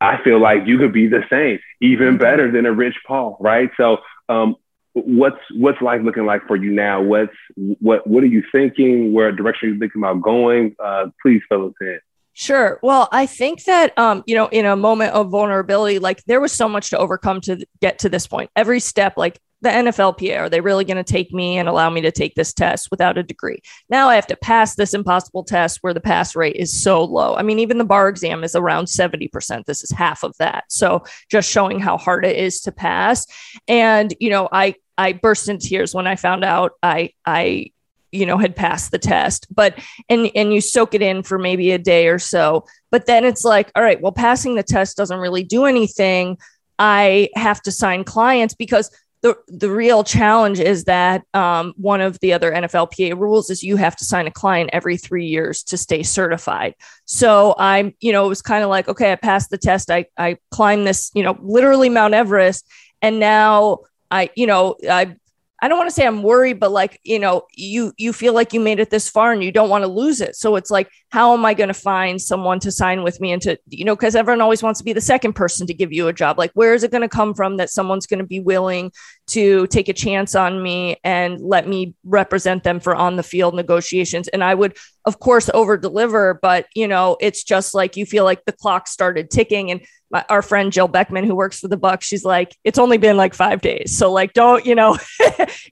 I 0.00 0.22
feel 0.22 0.40
like 0.40 0.66
you 0.66 0.78
could 0.78 0.92
be 0.92 1.06
the 1.06 1.24
same, 1.30 1.58
even 1.80 2.08
mm-hmm. 2.08 2.16
better 2.18 2.50
than 2.50 2.66
a 2.66 2.72
Rich 2.72 2.96
Paul, 3.06 3.36
right? 3.40 3.70
So, 3.76 3.98
um, 4.28 4.56
what's 4.94 5.40
what's 5.52 5.80
life 5.82 6.02
looking 6.02 6.24
like 6.24 6.46
for 6.46 6.56
you 6.56 6.72
now? 6.72 7.02
What's 7.02 7.34
what 7.56 8.06
what 8.06 8.22
are 8.22 8.28
you 8.28 8.42
thinking? 8.52 9.12
Where 9.12 9.32
direction 9.32 9.68
are 9.68 9.72
you 9.72 9.78
thinking 9.78 10.00
about 10.00 10.22
going? 10.22 10.74
Uh, 10.82 11.06
please 11.22 11.42
fill 11.48 11.66
us 11.66 11.74
in. 11.80 12.00
Sure. 12.32 12.80
Well, 12.82 13.08
I 13.12 13.26
think 13.26 13.64
that 13.64 13.96
um, 13.98 14.24
you 14.26 14.34
know, 14.34 14.48
in 14.48 14.66
a 14.66 14.76
moment 14.76 15.12
of 15.12 15.30
vulnerability, 15.30 15.98
like 15.98 16.24
there 16.24 16.40
was 16.40 16.52
so 16.52 16.68
much 16.68 16.90
to 16.90 16.98
overcome 16.98 17.40
to 17.42 17.64
get 17.80 18.00
to 18.00 18.08
this 18.08 18.26
point. 18.26 18.50
Every 18.56 18.80
step, 18.80 19.14
like 19.16 19.38
the 19.64 19.70
NFLPA, 19.70 20.38
are 20.38 20.48
they 20.48 20.60
really 20.60 20.84
going 20.84 21.02
to 21.02 21.12
take 21.12 21.32
me 21.32 21.58
and 21.58 21.68
allow 21.68 21.90
me 21.90 22.00
to 22.02 22.12
take 22.12 22.34
this 22.34 22.52
test 22.52 22.90
without 22.90 23.18
a 23.18 23.22
degree? 23.22 23.60
Now 23.88 24.08
I 24.08 24.14
have 24.14 24.28
to 24.28 24.36
pass 24.36 24.76
this 24.76 24.94
impossible 24.94 25.42
test 25.42 25.78
where 25.80 25.94
the 25.94 26.00
pass 26.00 26.36
rate 26.36 26.56
is 26.56 26.72
so 26.72 27.02
low. 27.02 27.34
I 27.34 27.42
mean, 27.42 27.58
even 27.58 27.78
the 27.78 27.84
bar 27.84 28.08
exam 28.08 28.44
is 28.44 28.54
around 28.54 28.84
70%. 28.84 29.64
This 29.64 29.82
is 29.82 29.90
half 29.90 30.22
of 30.22 30.36
that. 30.38 30.64
So 30.68 31.04
just 31.30 31.50
showing 31.50 31.80
how 31.80 31.98
hard 31.98 32.24
it 32.24 32.36
is 32.36 32.60
to 32.60 32.72
pass. 32.72 33.26
And, 33.66 34.14
you 34.20 34.30
know, 34.30 34.48
I, 34.52 34.76
I 34.96 35.12
burst 35.12 35.48
into 35.48 35.68
tears 35.68 35.94
when 35.94 36.06
I 36.06 36.14
found 36.14 36.44
out 36.44 36.72
I, 36.82 37.10
I, 37.26 37.72
you 38.12 38.26
know, 38.26 38.38
had 38.38 38.54
passed 38.54 38.92
the 38.92 38.98
test, 38.98 39.48
but, 39.52 39.76
and, 40.08 40.30
and 40.36 40.54
you 40.54 40.60
soak 40.60 40.94
it 40.94 41.02
in 41.02 41.24
for 41.24 41.36
maybe 41.36 41.72
a 41.72 41.78
day 41.78 42.06
or 42.06 42.20
so, 42.20 42.64
but 42.92 43.06
then 43.06 43.24
it's 43.24 43.42
like, 43.42 43.72
all 43.74 43.82
right, 43.82 44.00
well, 44.00 44.12
passing 44.12 44.54
the 44.54 44.62
test 44.62 44.96
doesn't 44.96 45.18
really 45.18 45.42
do 45.42 45.64
anything. 45.64 46.38
I 46.78 47.30
have 47.34 47.60
to 47.62 47.72
sign 47.72 48.04
clients 48.04 48.54
because 48.54 48.90
the 49.24 49.38
the 49.48 49.70
real 49.70 50.04
challenge 50.04 50.60
is 50.60 50.84
that 50.84 51.24
um, 51.32 51.72
one 51.78 52.02
of 52.02 52.20
the 52.20 52.34
other 52.34 52.52
NFLPA 52.52 53.18
rules 53.18 53.48
is 53.48 53.62
you 53.62 53.76
have 53.76 53.96
to 53.96 54.04
sign 54.04 54.26
a 54.26 54.30
client 54.30 54.68
every 54.74 54.98
three 54.98 55.24
years 55.24 55.62
to 55.64 55.78
stay 55.78 56.02
certified. 56.02 56.74
So 57.06 57.54
I'm, 57.58 57.94
you 58.00 58.12
know, 58.12 58.26
it 58.26 58.28
was 58.28 58.42
kind 58.42 58.62
of 58.62 58.68
like, 58.68 58.86
okay, 58.86 59.12
I 59.12 59.16
passed 59.16 59.48
the 59.48 59.56
test. 59.56 59.90
I 59.90 60.04
I 60.18 60.36
climbed 60.50 60.86
this, 60.86 61.10
you 61.14 61.22
know, 61.22 61.38
literally 61.40 61.88
Mount 61.88 62.12
Everest, 62.12 62.68
and 63.00 63.18
now 63.18 63.78
I, 64.10 64.28
you 64.36 64.46
know, 64.46 64.76
I 64.88 65.16
I 65.64 65.68
don't 65.68 65.78
want 65.78 65.88
to 65.88 65.94
say 65.94 66.06
I'm 66.06 66.22
worried, 66.22 66.60
but 66.60 66.72
like, 66.72 67.00
you 67.04 67.18
know, 67.18 67.46
you 67.56 67.94
you 67.96 68.12
feel 68.12 68.34
like 68.34 68.52
you 68.52 68.60
made 68.60 68.80
it 68.80 68.90
this 68.90 69.08
far 69.08 69.32
and 69.32 69.42
you 69.42 69.50
don't 69.50 69.70
want 69.70 69.80
to 69.80 69.88
lose 69.88 70.20
it. 70.20 70.36
So 70.36 70.56
it's 70.56 70.70
like, 70.70 70.90
how 71.08 71.32
am 71.32 71.46
I 71.46 71.54
going 71.54 71.68
to 71.68 71.74
find 71.74 72.20
someone 72.20 72.60
to 72.60 72.70
sign 72.70 73.02
with 73.02 73.18
me 73.18 73.32
and 73.32 73.40
to, 73.40 73.56
you 73.68 73.86
know, 73.86 73.96
because 73.96 74.14
everyone 74.14 74.42
always 74.42 74.62
wants 74.62 74.80
to 74.80 74.84
be 74.84 74.92
the 74.92 75.00
second 75.00 75.32
person 75.32 75.66
to 75.66 75.72
give 75.72 75.90
you 75.90 76.06
a 76.08 76.12
job. 76.12 76.36
Like, 76.36 76.50
where 76.52 76.74
is 76.74 76.82
it 76.82 76.90
going 76.90 77.00
to 77.00 77.08
come 77.08 77.32
from 77.32 77.56
that 77.56 77.70
someone's 77.70 78.06
going 78.06 78.18
to 78.18 78.26
be 78.26 78.40
willing 78.40 78.92
to 79.28 79.66
take 79.68 79.88
a 79.88 79.94
chance 79.94 80.34
on 80.34 80.62
me 80.62 80.96
and 81.02 81.40
let 81.40 81.66
me 81.66 81.94
represent 82.04 82.62
them 82.62 82.78
for 82.78 82.94
on 82.94 83.16
the 83.16 83.22
field 83.22 83.54
negotiations? 83.54 84.28
And 84.28 84.44
I 84.44 84.54
would, 84.54 84.76
of 85.06 85.18
course, 85.18 85.48
over 85.54 85.78
deliver, 85.78 86.38
but 86.42 86.66
you 86.74 86.86
know, 86.86 87.16
it's 87.22 87.42
just 87.42 87.72
like 87.72 87.96
you 87.96 88.04
feel 88.04 88.24
like 88.24 88.44
the 88.44 88.52
clock 88.52 88.86
started 88.86 89.30
ticking. 89.30 89.70
And 89.70 89.80
my, 90.14 90.24
our 90.28 90.42
friend 90.42 90.72
Jill 90.72 90.86
Beckman, 90.86 91.24
who 91.24 91.34
works 91.34 91.58
for 91.58 91.66
the 91.66 91.76
Bucks, 91.76 92.06
she's 92.06 92.24
like, 92.24 92.56
it's 92.62 92.78
only 92.78 92.98
been 92.98 93.16
like 93.16 93.34
five 93.34 93.60
days. 93.60 93.98
So, 93.98 94.12
like, 94.12 94.32
don't, 94.32 94.64
you 94.64 94.76
know, 94.76 94.96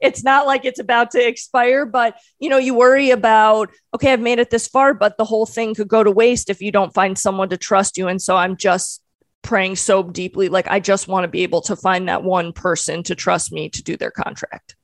it's 0.01 0.25
not 0.25 0.47
like 0.47 0.65
it's 0.65 0.81
about 0.81 1.13
to 1.13 1.25
expire, 1.25 1.87
but, 1.87 2.19
you 2.41 2.49
know, 2.49 2.59
you 2.59 2.75
worry 2.75 3.11
about, 3.11 3.71
okay, 3.95 4.13
I've 4.13 4.21
made 4.21 4.41
it 4.41 4.51
this 4.51 4.67
far, 4.67 4.95
but 4.95 5.17
the 5.17 5.25
whole 5.25 5.47
thing 5.47 5.77
could 5.77 5.87
go 5.87 6.03
to 6.03 6.11
waste 6.11 6.51
if 6.51 6.61
you 6.61 6.73
don't 6.73 6.93
find 6.93 7.17
someone 7.17 7.51
to 7.51 7.57
trust 7.57 7.97
you. 7.97 8.09
And 8.09 8.21
so 8.21 8.37
I'm 8.37 8.57
just 8.57 9.01
praying 9.43 9.77
so 9.77 10.03
deeply. 10.03 10.49
Like, 10.49 10.67
I 10.67 10.81
just 10.81 11.07
want 11.07 11.23
to 11.23 11.29
be 11.29 11.45
able 11.45 11.61
to 11.63 11.77
find 11.77 12.09
that 12.09 12.25
one 12.25 12.53
person 12.53 13.05
to 13.05 13.15
trust 13.15 13.53
me 13.53 13.69
to 13.71 13.83
do 13.83 13.97
their 13.97 14.11
contract. 14.11 14.75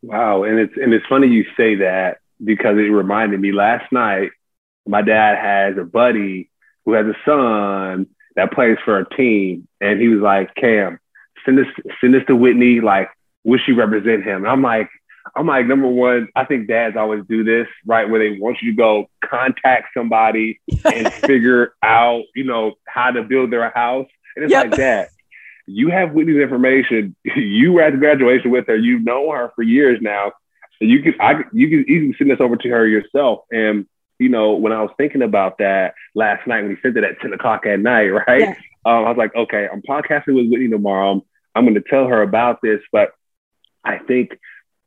Wow. 0.00 0.44
And 0.44 0.58
it's, 0.58 0.74
and 0.74 0.94
it's 0.94 1.06
funny 1.06 1.28
you 1.28 1.44
say 1.54 1.74
that 1.76 2.20
because 2.42 2.78
it 2.78 2.88
reminded 2.88 3.40
me 3.40 3.52
last 3.52 3.92
night, 3.92 4.30
my 4.86 5.02
dad 5.02 5.36
has 5.36 5.76
a 5.76 5.84
buddy 5.84 6.48
who 6.86 6.94
has 6.94 7.04
a 7.04 7.16
son 7.26 8.06
that 8.36 8.52
plays 8.52 8.78
for 8.84 8.98
a 8.98 9.08
team, 9.16 9.66
and 9.80 10.00
he 10.00 10.08
was 10.08 10.20
like, 10.20 10.54
"Cam, 10.54 10.98
send 11.44 11.58
this 11.58 11.66
send 12.00 12.14
this 12.14 12.24
to 12.26 12.36
Whitney. 12.36 12.80
Like, 12.80 13.08
would 13.44 13.60
she 13.64 13.72
represent 13.72 14.24
him?" 14.24 14.44
And 14.44 14.48
I'm 14.48 14.62
like, 14.62 14.88
I'm 15.34 15.46
like, 15.46 15.66
number 15.66 15.88
one, 15.88 16.28
I 16.36 16.44
think 16.44 16.68
dads 16.68 16.96
always 16.96 17.24
do 17.28 17.42
this, 17.42 17.66
right? 17.84 18.08
Where 18.08 18.20
they 18.20 18.38
want 18.38 18.58
you 18.62 18.72
to 18.72 18.76
go 18.76 19.10
contact 19.24 19.88
somebody 19.94 20.60
and 20.84 21.12
figure 21.12 21.74
out, 21.82 22.22
you 22.34 22.44
know, 22.44 22.74
how 22.86 23.10
to 23.10 23.22
build 23.22 23.50
their 23.50 23.70
house. 23.70 24.08
And 24.36 24.44
it's 24.44 24.52
yep. 24.52 24.66
like 24.66 24.76
that. 24.76 25.08
You 25.66 25.88
have 25.88 26.12
Whitney's 26.12 26.40
information. 26.40 27.16
You 27.36 27.72
were 27.72 27.82
at 27.82 27.92
the 27.92 27.98
graduation 27.98 28.50
with 28.50 28.66
her. 28.68 28.76
You 28.76 29.00
know 29.00 29.30
her 29.32 29.50
for 29.56 29.62
years 29.62 29.98
now. 30.00 30.32
You 30.80 31.02
can 31.02 31.14
I 31.20 31.42
you 31.52 31.68
can 31.70 31.90
easily 31.90 32.14
send 32.18 32.30
this 32.30 32.40
over 32.40 32.56
to 32.56 32.68
her 32.68 32.86
yourself. 32.86 33.40
And 33.50 33.86
you 34.18 34.28
know, 34.28 34.52
when 34.52 34.72
I 34.72 34.82
was 34.82 34.90
thinking 34.96 35.22
about 35.22 35.58
that 35.58 35.94
last 36.14 36.46
night 36.46 36.62
when 36.62 36.74
he 36.74 36.80
sent 36.80 36.96
it 36.96 37.04
at 37.04 37.20
10 37.20 37.32
o'clock 37.32 37.66
at 37.66 37.80
night, 37.80 38.08
right? 38.28 38.40
Yeah. 38.40 38.54
Um, 38.84 39.04
I 39.04 39.08
was 39.08 39.16
like, 39.16 39.34
okay, 39.34 39.68
I'm 39.70 39.82
podcasting 39.82 40.34
with 40.34 40.50
Whitney 40.50 40.68
tomorrow. 40.68 41.24
I'm 41.54 41.64
going 41.64 41.74
to 41.74 41.80
tell 41.80 42.06
her 42.06 42.22
about 42.22 42.60
this. 42.62 42.80
But 42.92 43.12
I 43.84 43.98
think 43.98 44.38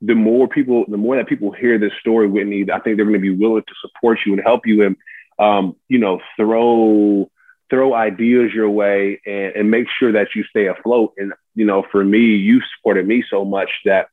the 0.02 0.16
more 0.16 0.48
people, 0.48 0.86
the 0.88 0.98
more 0.98 1.18
that 1.18 1.28
people 1.28 1.52
hear 1.52 1.78
this 1.78 1.92
story, 2.00 2.28
Whitney, 2.28 2.66
I 2.72 2.80
think 2.80 2.96
they're 2.96 3.06
going 3.06 3.14
to 3.14 3.20
be 3.20 3.36
willing 3.36 3.64
to 3.64 3.74
support 3.82 4.20
you 4.26 4.34
and 4.34 4.42
help 4.42 4.66
you 4.66 4.86
and, 4.86 4.96
um, 5.38 5.76
you 5.88 6.00
know, 6.00 6.20
throw 6.38 7.30
throw 7.70 7.94
ideas 7.94 8.52
your 8.52 8.70
way 8.70 9.22
and, 9.28 9.56
and 9.56 9.72
make 9.72 9.86
sure 10.00 10.14
that 10.14 10.30
you 10.36 10.44
stay 10.46 10.68
afloat. 10.68 11.14
And, 11.18 11.34
you 11.54 11.66
know, 11.66 11.86
for 11.92 12.04
me, 12.04 12.20
you 12.20 12.62
supported 12.76 13.06
me 13.06 13.24
so 13.30 13.46
much 13.46 13.70
that 13.86 14.10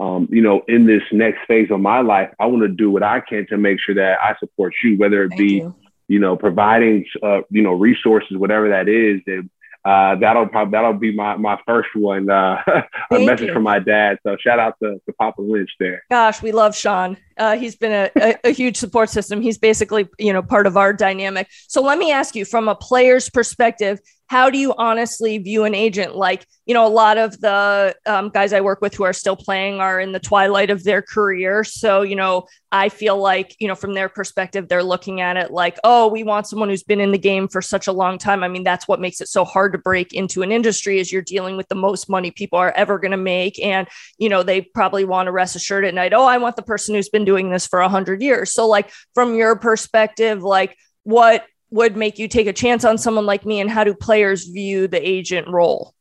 um, 0.00 0.28
you 0.30 0.42
know, 0.42 0.62
in 0.68 0.86
this 0.86 1.02
next 1.12 1.40
phase 1.46 1.70
of 1.70 1.80
my 1.80 2.00
life, 2.00 2.30
I 2.38 2.46
want 2.46 2.62
to 2.62 2.68
do 2.68 2.90
what 2.90 3.02
I 3.02 3.20
can 3.20 3.46
to 3.48 3.56
make 3.56 3.78
sure 3.80 3.94
that 3.96 4.18
I 4.22 4.36
support 4.38 4.74
you, 4.84 4.96
whether 4.96 5.24
it 5.24 5.30
Thank 5.30 5.38
be, 5.38 5.54
you. 5.54 5.74
you. 6.06 6.18
know, 6.20 6.36
providing, 6.36 7.04
uh, 7.22 7.40
you 7.50 7.62
know, 7.62 7.72
resources, 7.72 8.36
whatever 8.36 8.68
that 8.68 8.88
is. 8.88 9.20
And 9.26 9.50
uh, 9.84 10.16
that'll 10.16 10.46
probably 10.46 10.72
that'll 10.72 10.92
be 10.92 11.14
my 11.14 11.36
my 11.36 11.58
first 11.66 11.88
one. 11.94 12.28
Uh, 12.28 12.62
a 13.10 13.18
message 13.18 13.48
you. 13.48 13.52
from 13.52 13.62
my 13.62 13.78
dad. 13.78 14.18
So 14.24 14.36
shout 14.38 14.58
out 14.58 14.74
to, 14.82 15.00
to 15.06 15.12
Papa 15.14 15.40
Lynch 15.40 15.70
there. 15.80 16.02
Gosh, 16.10 16.42
we 16.42 16.52
love 16.52 16.76
Sean. 16.76 17.16
Uh, 17.36 17.56
he's 17.56 17.74
been 17.74 17.92
a, 17.92 18.10
a, 18.20 18.48
a, 18.48 18.50
huge 18.50 18.76
support 18.76 19.08
system. 19.08 19.40
He's 19.40 19.56
basically 19.58 20.08
you 20.18 20.32
know 20.32 20.42
part 20.42 20.66
of 20.66 20.76
our 20.76 20.92
dynamic. 20.92 21.48
So 21.68 21.80
let 21.80 21.98
me 21.98 22.12
ask 22.12 22.34
you, 22.34 22.44
from 22.44 22.68
a 22.68 22.74
player's 22.74 23.30
perspective, 23.30 24.00
how 24.28 24.50
do 24.50 24.58
you 24.58 24.74
honestly 24.76 25.38
view 25.38 25.64
an 25.64 25.74
agent? 25.74 26.14
Like, 26.14 26.46
you 26.66 26.74
know, 26.74 26.86
a 26.86 26.88
lot 26.88 27.16
of 27.16 27.40
the 27.40 27.96
um, 28.04 28.28
guys 28.28 28.52
I 28.52 28.60
work 28.60 28.82
with 28.82 28.94
who 28.94 29.04
are 29.04 29.14
still 29.14 29.36
playing 29.36 29.80
are 29.80 29.98
in 29.98 30.12
the 30.12 30.20
twilight 30.20 30.68
of 30.68 30.84
their 30.84 31.00
career. 31.00 31.64
So, 31.64 32.02
you 32.02 32.14
know, 32.14 32.46
I 32.70 32.90
feel 32.90 33.16
like, 33.16 33.56
you 33.58 33.68
know, 33.68 33.74
from 33.74 33.94
their 33.94 34.10
perspective, 34.10 34.68
they're 34.68 34.82
looking 34.82 35.22
at 35.22 35.38
it 35.38 35.50
like, 35.50 35.78
oh, 35.82 36.08
we 36.08 36.24
want 36.24 36.46
someone 36.46 36.68
who's 36.68 36.82
been 36.82 37.00
in 37.00 37.10
the 37.10 37.18
game 37.18 37.48
for 37.48 37.62
such 37.62 37.86
a 37.86 37.92
long 37.92 38.18
time. 38.18 38.44
I 38.44 38.48
mean, 38.48 38.64
that's 38.64 38.86
what 38.86 39.00
makes 39.00 39.22
it 39.22 39.28
so 39.28 39.46
hard 39.46 39.72
to 39.72 39.78
break 39.78 40.12
into 40.12 40.42
an 40.42 40.52
industry 40.52 40.98
is 40.98 41.10
you're 41.10 41.22
dealing 41.22 41.56
with 41.56 41.68
the 41.68 41.74
most 41.74 42.10
money 42.10 42.30
people 42.30 42.58
are 42.58 42.72
ever 42.72 42.98
going 42.98 43.12
to 43.12 43.16
make. 43.16 43.58
And, 43.64 43.88
you 44.18 44.28
know, 44.28 44.42
they 44.42 44.60
probably 44.60 45.06
want 45.06 45.28
to 45.28 45.32
rest 45.32 45.56
assured 45.56 45.86
at 45.86 45.94
night, 45.94 46.12
oh, 46.12 46.26
I 46.26 46.36
want 46.36 46.56
the 46.56 46.62
person 46.62 46.94
who's 46.94 47.08
been 47.08 47.24
doing 47.24 47.48
this 47.48 47.66
for 47.66 47.80
a 47.80 47.88
hundred 47.88 48.20
years. 48.20 48.52
So 48.52 48.68
like 48.68 48.92
from 49.14 49.34
your 49.36 49.56
perspective, 49.56 50.42
like 50.42 50.76
what 51.04 51.46
would 51.70 51.96
make 51.96 52.18
you 52.18 52.28
take 52.28 52.46
a 52.46 52.52
chance 52.52 52.84
on 52.84 52.98
someone 52.98 53.26
like 53.26 53.44
me 53.44 53.60
and 53.60 53.70
how 53.70 53.84
do 53.84 53.94
players 53.94 54.44
view 54.44 54.88
the 54.88 55.06
agent 55.06 55.48
role? 55.48 55.94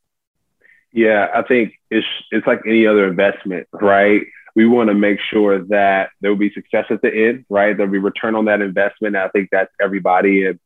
Yeah 0.93 1.27
i 1.34 1.41
think 1.43 1.73
it's 1.91 2.08
it's 2.32 2.47
like 2.47 2.62
any 2.65 2.88
other 2.88 3.08
investment 3.08 3.67
right? 3.73 4.21
We 4.56 4.65
want 4.65 4.89
to 4.89 4.95
make 4.95 5.19
sure 5.19 5.63
that 5.65 6.10
there 6.19 6.32
will 6.32 6.38
be 6.38 6.51
success 6.51 6.86
at 6.89 7.01
the 7.01 7.13
end 7.13 7.45
right? 7.49 7.75
There'll 7.75 7.91
be 7.91 7.99
return 7.99 8.36
on 8.36 8.45
that 8.45 8.62
investment. 8.62 9.15
I 9.15 9.30
think 9.30 9.49
that's 9.51 9.71
everybody 9.82 10.45
and 10.45 10.60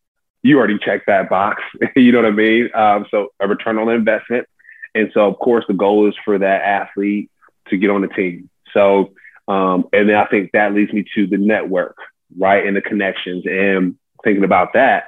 you 0.43 0.57
already 0.57 0.79
checked 0.79 1.07
that 1.07 1.29
box 1.29 1.61
you 1.95 2.11
know 2.11 2.19
what 2.19 2.27
i 2.27 2.31
mean? 2.31 2.69
Um, 2.73 3.05
so 3.11 3.29
a 3.39 3.47
return 3.47 3.77
on 3.77 3.89
investment. 3.89 4.47
And 4.93 5.09
so 5.13 5.27
of 5.27 5.39
course 5.39 5.65
the 5.67 5.73
goal 5.73 6.07
is 6.07 6.15
for 6.23 6.37
that 6.37 6.61
athlete 6.61 7.31
to 7.69 7.77
get 7.77 7.89
on 7.89 8.01
the 8.01 8.07
team. 8.07 8.49
So 8.73 9.13
um, 9.47 9.89
and 9.91 10.07
then 10.07 10.15
i 10.15 10.25
think 10.27 10.51
that 10.51 10.73
leads 10.73 10.93
me 10.93 11.05
to 11.15 11.25
the 11.27 11.37
network 11.37 11.97
right? 12.37 12.65
And 12.65 12.75
the 12.75 12.81
connections. 12.81 13.45
And 13.45 13.95
thinking 14.23 14.43
about 14.43 14.73
that, 14.73 15.05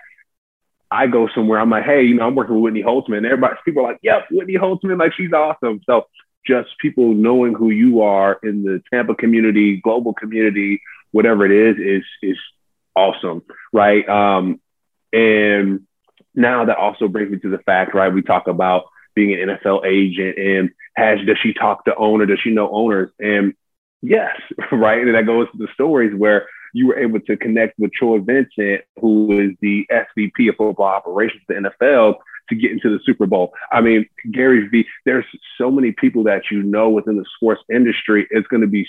I 0.91 1.07
go 1.07 1.27
somewhere, 1.33 1.59
I'm 1.59 1.69
like, 1.69 1.85
hey, 1.85 2.03
you 2.03 2.15
know, 2.15 2.27
I'm 2.27 2.35
working 2.35 2.55
with 2.55 2.63
Whitney 2.63 2.83
Holtzman. 2.83 3.25
Everybody, 3.25 3.55
people 3.65 3.85
are 3.85 3.91
like, 3.93 3.99
yep, 4.03 4.25
Whitney 4.29 4.55
Holtzman, 4.55 4.99
like 4.99 5.13
she's 5.13 5.33
awesome. 5.33 5.81
So 5.85 6.05
just 6.45 6.69
people 6.79 7.13
knowing 7.13 7.53
who 7.53 7.69
you 7.69 8.01
are 8.01 8.39
in 8.43 8.63
the 8.63 8.81
Tampa 8.91 9.15
community, 9.15 9.77
global 9.77 10.13
community, 10.13 10.81
whatever 11.11 11.45
it 11.45 11.51
is, 11.51 11.77
is 11.77 12.03
is 12.21 12.37
awesome, 12.95 13.43
right? 13.71 14.07
Um, 14.07 14.59
and 15.11 15.81
now 16.35 16.65
that 16.65 16.77
also 16.77 17.07
brings 17.07 17.31
me 17.31 17.39
to 17.39 17.49
the 17.49 17.59
fact, 17.59 17.93
right? 17.93 18.13
We 18.13 18.21
talk 18.21 18.47
about 18.47 18.85
being 19.15 19.33
an 19.33 19.49
NFL 19.49 19.85
agent 19.85 20.37
and 20.37 20.69
has 20.95 21.19
does 21.25 21.37
she 21.41 21.53
talk 21.53 21.85
to 21.85 21.95
owner? 21.95 22.25
Does 22.25 22.39
she 22.39 22.49
know 22.49 22.69
owners? 22.69 23.11
And 23.19 23.53
yes, 24.01 24.35
right. 24.71 24.99
And 24.99 25.15
that 25.15 25.25
goes 25.25 25.47
to 25.51 25.57
the 25.57 25.67
stories 25.73 26.13
where 26.15 26.47
you 26.73 26.87
were 26.87 26.97
able 26.97 27.19
to 27.21 27.37
connect 27.37 27.79
with 27.79 27.93
Troy 27.93 28.19
Vincent, 28.19 28.81
who 28.99 29.39
is 29.39 29.51
the 29.61 29.87
SVP 29.91 30.49
of 30.49 30.55
football 30.57 30.87
operations 30.87 31.43
at 31.49 31.63
the 31.63 31.69
NFL, 31.69 32.15
to 32.49 32.55
get 32.55 32.71
into 32.71 32.89
the 32.89 32.99
Super 33.05 33.25
Bowl. 33.25 33.53
I 33.71 33.79
mean, 33.79 34.07
Gary 34.31 34.67
V, 34.67 34.85
there's 35.05 35.25
so 35.57 35.71
many 35.71 35.91
people 35.91 36.23
that 36.23 36.43
you 36.51 36.63
know 36.63 36.89
within 36.89 37.15
the 37.15 37.25
sports 37.37 37.61
industry. 37.71 38.27
It's 38.31 38.47
going 38.47 38.61
to 38.61 38.67
be, 38.67 38.87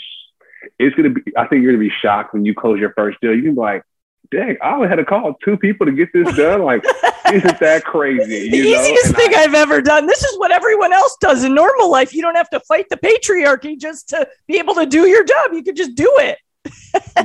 it's 0.78 0.96
going 0.96 1.14
to 1.14 1.20
be, 1.20 1.32
I 1.36 1.46
think 1.46 1.62
you're 1.62 1.72
going 1.72 1.84
to 1.84 1.88
be 1.88 1.94
shocked 2.02 2.34
when 2.34 2.44
you 2.44 2.54
close 2.54 2.80
your 2.80 2.92
first 2.94 3.20
deal. 3.20 3.34
You 3.34 3.42
can 3.42 3.54
be 3.54 3.60
like, 3.60 3.84
dang, 4.30 4.56
I 4.62 4.74
only 4.74 4.88
had 4.88 4.96
to 4.96 5.04
call 5.04 5.34
two 5.44 5.56
people 5.56 5.86
to 5.86 5.92
get 5.92 6.12
this 6.12 6.34
done. 6.36 6.62
Like, 6.62 6.82
isn't 7.32 7.60
that 7.60 7.84
crazy? 7.84 8.50
the 8.50 8.56
easiest 8.56 9.06
and 9.06 9.16
thing 9.16 9.34
I, 9.34 9.40
have 9.40 9.54
ever 9.54 9.82
done. 9.82 10.06
This 10.06 10.24
is 10.24 10.38
what 10.38 10.50
everyone 10.50 10.92
else 10.92 11.16
does 11.20 11.44
in 11.44 11.54
normal 11.54 11.90
life. 11.90 12.14
You 12.14 12.22
don't 12.22 12.34
have 12.34 12.50
to 12.50 12.60
fight 12.60 12.86
the 12.88 12.96
patriarchy 12.96 13.78
just 13.78 14.08
to 14.08 14.26
be 14.48 14.58
able 14.58 14.74
to 14.74 14.86
do 14.86 15.06
your 15.06 15.22
job. 15.22 15.52
You 15.52 15.62
could 15.62 15.76
just 15.76 15.94
do 15.94 16.10
it 16.18 16.38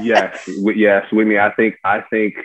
yes, 0.02 0.48
yes, 0.48 1.06
Whitney. 1.12 1.38
I 1.38 1.52
think 1.52 1.76
I 1.84 2.02
think 2.10 2.36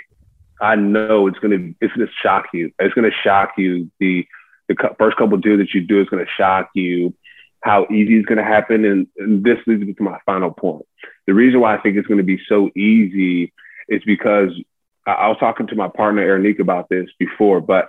I 0.60 0.76
know 0.76 1.26
it's 1.26 1.38
gonna 1.38 1.72
it's 1.80 1.92
gonna 1.94 2.10
shock 2.22 2.46
you. 2.52 2.72
It's 2.78 2.94
gonna 2.94 3.10
shock 3.22 3.52
you. 3.56 3.90
The 4.00 4.26
the 4.68 4.76
first 4.98 5.16
couple 5.16 5.36
deals 5.38 5.58
that 5.58 5.74
you 5.74 5.82
do 5.82 6.00
is 6.00 6.08
gonna 6.08 6.24
shock 6.36 6.70
you. 6.74 7.14
How 7.62 7.86
easy 7.90 8.18
it's 8.18 8.26
gonna 8.26 8.44
happen, 8.44 8.84
and, 8.84 9.06
and 9.18 9.42
this 9.42 9.58
leads 9.66 9.82
me 9.82 9.94
to 9.94 10.02
my 10.02 10.18
final 10.26 10.50
point. 10.50 10.86
The 11.26 11.34
reason 11.34 11.60
why 11.60 11.74
I 11.74 11.80
think 11.80 11.96
it's 11.96 12.08
gonna 12.08 12.22
be 12.22 12.40
so 12.48 12.70
easy 12.76 13.52
is 13.88 14.02
because 14.04 14.50
I, 15.06 15.12
I 15.12 15.28
was 15.28 15.38
talking 15.38 15.66
to 15.68 15.74
my 15.74 15.88
partner 15.88 16.26
Erinique 16.26 16.60
about 16.60 16.88
this 16.88 17.08
before, 17.18 17.60
but 17.60 17.88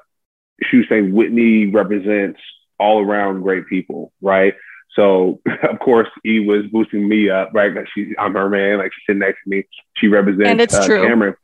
she 0.63 0.77
was 0.77 0.85
saying 0.89 1.13
Whitney 1.13 1.67
represents 1.67 2.39
all 2.79 3.01
around 3.01 3.41
great 3.41 3.67
people, 3.67 4.11
right? 4.21 4.53
So 4.95 5.41
of 5.69 5.79
course, 5.79 6.09
he 6.23 6.39
was 6.39 6.65
boosting 6.71 7.07
me 7.07 7.29
up, 7.29 7.51
right? 7.53 7.73
Because 7.73 7.89
she, 7.93 8.13
I'm 8.17 8.33
her 8.33 8.49
man. 8.49 8.77
Like 8.77 8.91
she's 8.93 9.03
sitting 9.07 9.19
next 9.19 9.43
to 9.43 9.49
me. 9.49 9.63
She 9.97 10.07
represents 10.07 10.49
and 10.49 10.61
it's 10.61 10.75
uh, 10.75 10.85
true. 10.85 11.07
Cameron. 11.07 11.35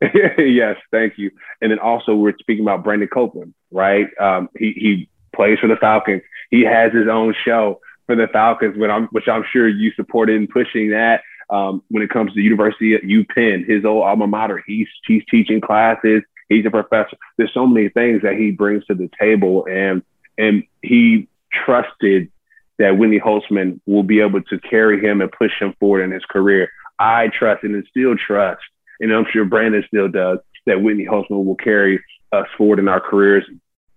yes, 0.38 0.76
thank 0.90 1.16
you. 1.16 1.30
And 1.60 1.70
then 1.70 1.78
also 1.78 2.14
we're 2.14 2.36
speaking 2.38 2.64
about 2.64 2.82
Brandon 2.82 3.08
Copeland, 3.08 3.54
right? 3.70 4.06
Um, 4.18 4.48
he 4.56 4.72
he 4.72 5.08
plays 5.34 5.58
for 5.58 5.68
the 5.68 5.76
Falcons. 5.76 6.22
He 6.50 6.62
has 6.62 6.92
his 6.92 7.08
own 7.08 7.34
show 7.44 7.80
for 8.06 8.16
the 8.16 8.26
Falcons, 8.28 8.76
which 8.76 8.90
I'm 8.90 9.06
which 9.08 9.28
I'm 9.28 9.44
sure 9.52 9.68
you 9.68 9.92
supported 9.92 10.36
in 10.36 10.46
pushing 10.46 10.90
that. 10.90 11.22
Um, 11.50 11.82
when 11.88 12.02
it 12.02 12.08
comes 12.08 12.30
to 12.30 12.36
the 12.36 12.42
University 12.42 12.94
at 12.94 13.02
UPenn, 13.02 13.68
his 13.68 13.84
old 13.84 14.04
alma 14.04 14.26
mater, 14.26 14.62
he's 14.66 14.88
he's 15.06 15.22
teaching 15.30 15.60
classes. 15.60 16.22
He's 16.48 16.66
a 16.66 16.70
professor. 16.70 17.16
There's 17.36 17.52
so 17.54 17.66
many 17.66 17.88
things 17.88 18.22
that 18.22 18.34
he 18.34 18.50
brings 18.50 18.84
to 18.86 18.94
the 18.94 19.10
table, 19.18 19.66
and 19.70 20.02
and 20.38 20.64
he 20.82 21.28
trusted 21.52 22.30
that 22.78 22.98
Whitney 22.98 23.20
Holtzman 23.20 23.80
will 23.86 24.02
be 24.02 24.20
able 24.20 24.42
to 24.42 24.58
carry 24.60 25.00
him 25.00 25.20
and 25.20 25.30
push 25.30 25.52
him 25.60 25.74
forward 25.78 26.02
in 26.02 26.10
his 26.10 26.24
career. 26.24 26.68
I 26.98 27.28
trust 27.28 27.64
and 27.64 27.84
still 27.90 28.16
trust, 28.16 28.62
and 29.00 29.12
I'm 29.12 29.26
sure 29.32 29.44
Brandon 29.44 29.84
still 29.86 30.08
does, 30.08 30.38
that 30.66 30.82
Whitney 30.82 31.06
Holtzman 31.06 31.44
will 31.44 31.56
carry 31.56 32.02
us 32.32 32.46
forward 32.56 32.78
in 32.78 32.88
our 32.88 33.00
careers 33.00 33.44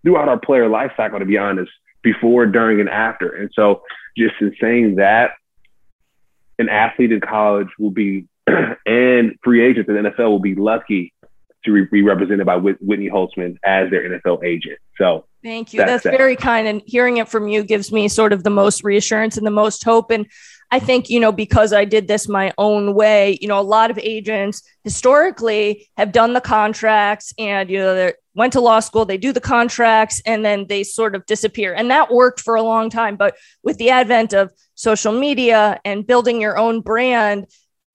throughout 0.03 0.29
our 0.29 0.39
player 0.39 0.67
life 0.67 0.91
cycle, 0.97 1.19
to 1.19 1.25
be 1.25 1.37
honest, 1.37 1.71
before, 2.03 2.45
during, 2.45 2.79
and 2.79 2.89
after. 2.89 3.29
And 3.29 3.49
so, 3.53 3.81
just 4.17 4.35
in 4.39 4.55
saying 4.61 4.95
that, 4.95 5.31
an 6.57 6.69
athlete 6.69 7.11
in 7.11 7.21
college 7.21 7.67
will 7.77 7.91
be, 7.91 8.27
and 8.85 9.35
free 9.43 9.65
agents 9.65 9.89
in 9.89 9.95
the 9.95 10.09
NFL 10.09 10.29
will 10.29 10.39
be 10.39 10.55
lucky 10.55 11.13
to 11.65 11.87
be 11.87 12.01
represented 12.01 12.45
by 12.45 12.55
Whitney 12.55 13.09
Holtzman 13.09 13.57
as 13.63 13.89
their 13.89 14.07
NFL 14.09 14.43
agent. 14.43 14.77
So 14.97 15.25
thank 15.45 15.73
you. 15.73 15.79
That's, 15.79 16.03
that's 16.03 16.17
very 16.17 16.35
kind. 16.35 16.67
And 16.67 16.81
hearing 16.85 17.17
it 17.17 17.29
from 17.29 17.47
you 17.47 17.63
gives 17.63 17.91
me 17.91 18.07
sort 18.07 18.33
of 18.33 18.43
the 18.43 18.49
most 18.49 18.83
reassurance 18.83 19.37
and 19.37 19.45
the 19.45 19.51
most 19.51 19.83
hope. 19.83 20.09
And 20.09 20.25
I 20.71 20.79
think, 20.79 21.09
you 21.09 21.19
know, 21.19 21.31
because 21.31 21.71
I 21.71 21.85
did 21.85 22.07
this 22.07 22.27
my 22.27 22.51
own 22.57 22.95
way, 22.95 23.37
you 23.39 23.47
know, 23.47 23.59
a 23.59 23.61
lot 23.61 23.91
of 23.91 23.99
agents 23.99 24.63
historically 24.83 25.87
have 25.95 26.11
done 26.11 26.33
the 26.33 26.41
contracts 26.41 27.33
and, 27.37 27.69
you 27.69 27.77
know, 27.77 27.93
they 27.93 28.13
went 28.33 28.53
to 28.53 28.59
law 28.59 28.79
school, 28.79 29.05
they 29.05 29.17
do 29.17 29.31
the 29.31 29.39
contracts 29.39 30.21
and 30.25 30.43
then 30.43 30.65
they 30.67 30.83
sort 30.83 31.15
of 31.15 31.25
disappear. 31.27 31.73
And 31.73 31.91
that 31.91 32.11
worked 32.11 32.41
for 32.41 32.55
a 32.55 32.63
long 32.63 32.89
time. 32.89 33.15
But 33.15 33.35
with 33.63 33.77
the 33.77 33.91
advent 33.91 34.33
of 34.33 34.51
social 34.73 35.13
media 35.13 35.79
and 35.85 36.05
building 36.05 36.41
your 36.41 36.57
own 36.57 36.81
brand, 36.81 37.45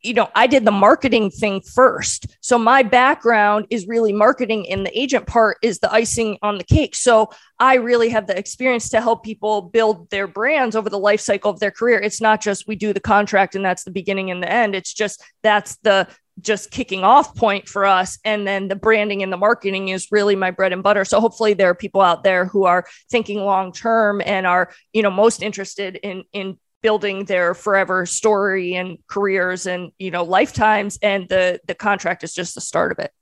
you 0.02 0.14
know, 0.14 0.30
I 0.34 0.46
did 0.46 0.64
the 0.64 0.70
marketing 0.70 1.30
thing 1.30 1.60
first. 1.60 2.26
So 2.40 2.58
my 2.58 2.82
background 2.82 3.66
is 3.70 3.86
really 3.86 4.12
marketing, 4.12 4.70
and 4.70 4.84
the 4.84 4.98
agent 4.98 5.26
part 5.26 5.58
is 5.62 5.78
the 5.78 5.92
icing 5.92 6.38
on 6.42 6.58
the 6.58 6.64
cake. 6.64 6.94
So 6.94 7.30
I 7.58 7.74
really 7.74 8.08
have 8.10 8.26
the 8.26 8.38
experience 8.38 8.88
to 8.90 9.00
help 9.00 9.22
people 9.22 9.62
build 9.62 10.08
their 10.10 10.26
brands 10.26 10.74
over 10.74 10.88
the 10.88 10.98
life 10.98 11.20
cycle 11.20 11.50
of 11.50 11.60
their 11.60 11.70
career. 11.70 12.00
It's 12.00 12.20
not 12.20 12.40
just 12.40 12.66
we 12.66 12.76
do 12.76 12.92
the 12.92 13.00
contract 13.00 13.54
and 13.54 13.64
that's 13.64 13.84
the 13.84 13.90
beginning 13.90 14.30
and 14.30 14.42
the 14.42 14.50
end. 14.50 14.74
It's 14.74 14.94
just 14.94 15.22
that's 15.42 15.76
the 15.82 16.08
just 16.40 16.70
kicking 16.70 17.04
off 17.04 17.36
point 17.36 17.68
for 17.68 17.84
us. 17.84 18.18
And 18.24 18.46
then 18.46 18.68
the 18.68 18.76
branding 18.76 19.22
and 19.22 19.32
the 19.32 19.36
marketing 19.36 19.88
is 19.88 20.08
really 20.10 20.36
my 20.36 20.50
bread 20.50 20.72
and 20.72 20.82
butter. 20.82 21.04
So 21.04 21.20
hopefully 21.20 21.54
there 21.54 21.68
are 21.68 21.74
people 21.74 22.00
out 22.00 22.24
there 22.24 22.46
who 22.46 22.64
are 22.64 22.86
thinking 23.10 23.40
long 23.40 23.72
term 23.72 24.22
and 24.24 24.46
are, 24.46 24.70
you 24.92 25.02
know, 25.02 25.10
most 25.10 25.42
interested 25.42 25.96
in 25.96 26.24
in 26.32 26.58
building 26.82 27.24
their 27.24 27.54
forever 27.54 28.06
story 28.06 28.74
and 28.74 28.98
careers 29.06 29.66
and 29.66 29.92
you 29.98 30.10
know 30.10 30.24
lifetimes 30.24 30.98
and 31.02 31.28
the 31.28 31.60
the 31.66 31.74
contract 31.74 32.24
is 32.24 32.32
just 32.34 32.54
the 32.54 32.60
start 32.60 32.92
of 32.92 32.98
it. 32.98 33.12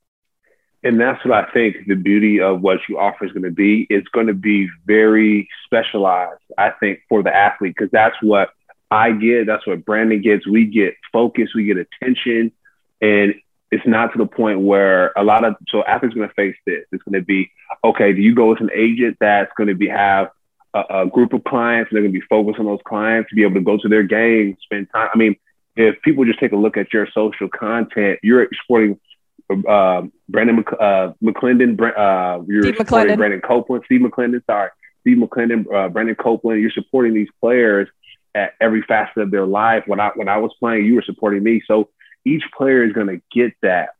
And 0.84 1.00
that's 1.00 1.24
what 1.24 1.34
i 1.34 1.50
think 1.52 1.76
the 1.86 1.96
beauty 1.96 2.40
of 2.40 2.60
what 2.60 2.78
you 2.88 2.98
offer 2.98 3.24
is 3.24 3.32
going 3.32 3.42
to 3.42 3.50
be. 3.50 3.86
It's 3.90 4.08
going 4.08 4.28
to 4.28 4.34
be 4.34 4.68
very 4.86 5.48
specialized 5.64 6.42
i 6.56 6.70
think 6.70 7.00
for 7.08 7.22
the 7.22 7.34
athlete 7.34 7.74
because 7.76 7.90
that's 7.90 8.16
what 8.22 8.50
i 8.90 9.12
get 9.12 9.46
that's 9.46 9.66
what 9.66 9.84
brandon 9.84 10.22
gets. 10.22 10.46
We 10.46 10.66
get 10.66 10.94
focus 11.12 11.50
we 11.54 11.64
get 11.64 11.78
attention 11.78 12.52
and 13.00 13.34
it's 13.70 13.86
not 13.86 14.12
to 14.12 14.18
the 14.18 14.26
point 14.26 14.60
where 14.60 15.12
a 15.14 15.22
lot 15.22 15.44
of 15.44 15.54
so 15.68 15.84
athletes 15.84 16.14
going 16.14 16.26
to 16.26 16.34
face 16.34 16.56
this. 16.64 16.84
It's 16.90 17.02
going 17.02 17.20
to 17.20 17.24
be 17.24 17.50
okay 17.84 18.12
do 18.12 18.22
you 18.22 18.34
go 18.34 18.50
with 18.50 18.60
an 18.60 18.70
agent 18.72 19.16
that's 19.20 19.52
going 19.56 19.68
to 19.68 19.74
be 19.74 19.88
have 19.88 20.30
a, 20.74 21.02
a 21.02 21.06
group 21.06 21.32
of 21.32 21.44
clients. 21.44 21.90
They're 21.92 22.02
going 22.02 22.12
to 22.12 22.18
be 22.18 22.26
focused 22.28 22.58
on 22.58 22.66
those 22.66 22.80
clients 22.86 23.30
to 23.30 23.36
be 23.36 23.42
able 23.42 23.54
to 23.54 23.60
go 23.60 23.76
to 23.76 23.88
their 23.88 24.02
games, 24.02 24.56
spend 24.62 24.88
time. 24.92 25.08
I 25.12 25.16
mean, 25.16 25.36
if 25.76 26.00
people 26.02 26.24
just 26.24 26.40
take 26.40 26.52
a 26.52 26.56
look 26.56 26.76
at 26.76 26.92
your 26.92 27.06
social 27.14 27.48
content, 27.48 28.18
you're 28.22 28.48
supporting 28.62 28.98
uh, 29.50 30.02
Brandon 30.28 30.56
Mc, 30.56 30.72
uh, 30.78 31.12
McClendon, 31.22 31.80
uh, 31.80 32.42
you're 32.46 32.64
Steve 32.64 32.76
supporting 32.76 33.14
McClendon. 33.14 33.16
Brandon 33.16 33.40
Copeland, 33.40 33.84
Steve 33.86 34.00
McClendon, 34.00 34.44
sorry, 34.44 34.70
Steve 35.00 35.18
McClendon, 35.18 35.72
uh, 35.72 35.88
Brandon 35.88 36.16
Copeland. 36.16 36.60
You're 36.60 36.70
supporting 36.70 37.14
these 37.14 37.28
players 37.40 37.88
at 38.34 38.54
every 38.60 38.82
facet 38.82 39.22
of 39.22 39.30
their 39.30 39.46
life. 39.46 39.84
When 39.86 40.00
I 40.00 40.10
when 40.14 40.28
I 40.28 40.38
was 40.38 40.52
playing, 40.58 40.84
you 40.84 40.96
were 40.96 41.02
supporting 41.02 41.42
me. 41.42 41.62
So 41.66 41.88
each 42.24 42.42
player 42.56 42.84
is 42.84 42.92
going 42.92 43.06
to 43.06 43.20
get 43.32 43.54
that. 43.62 43.90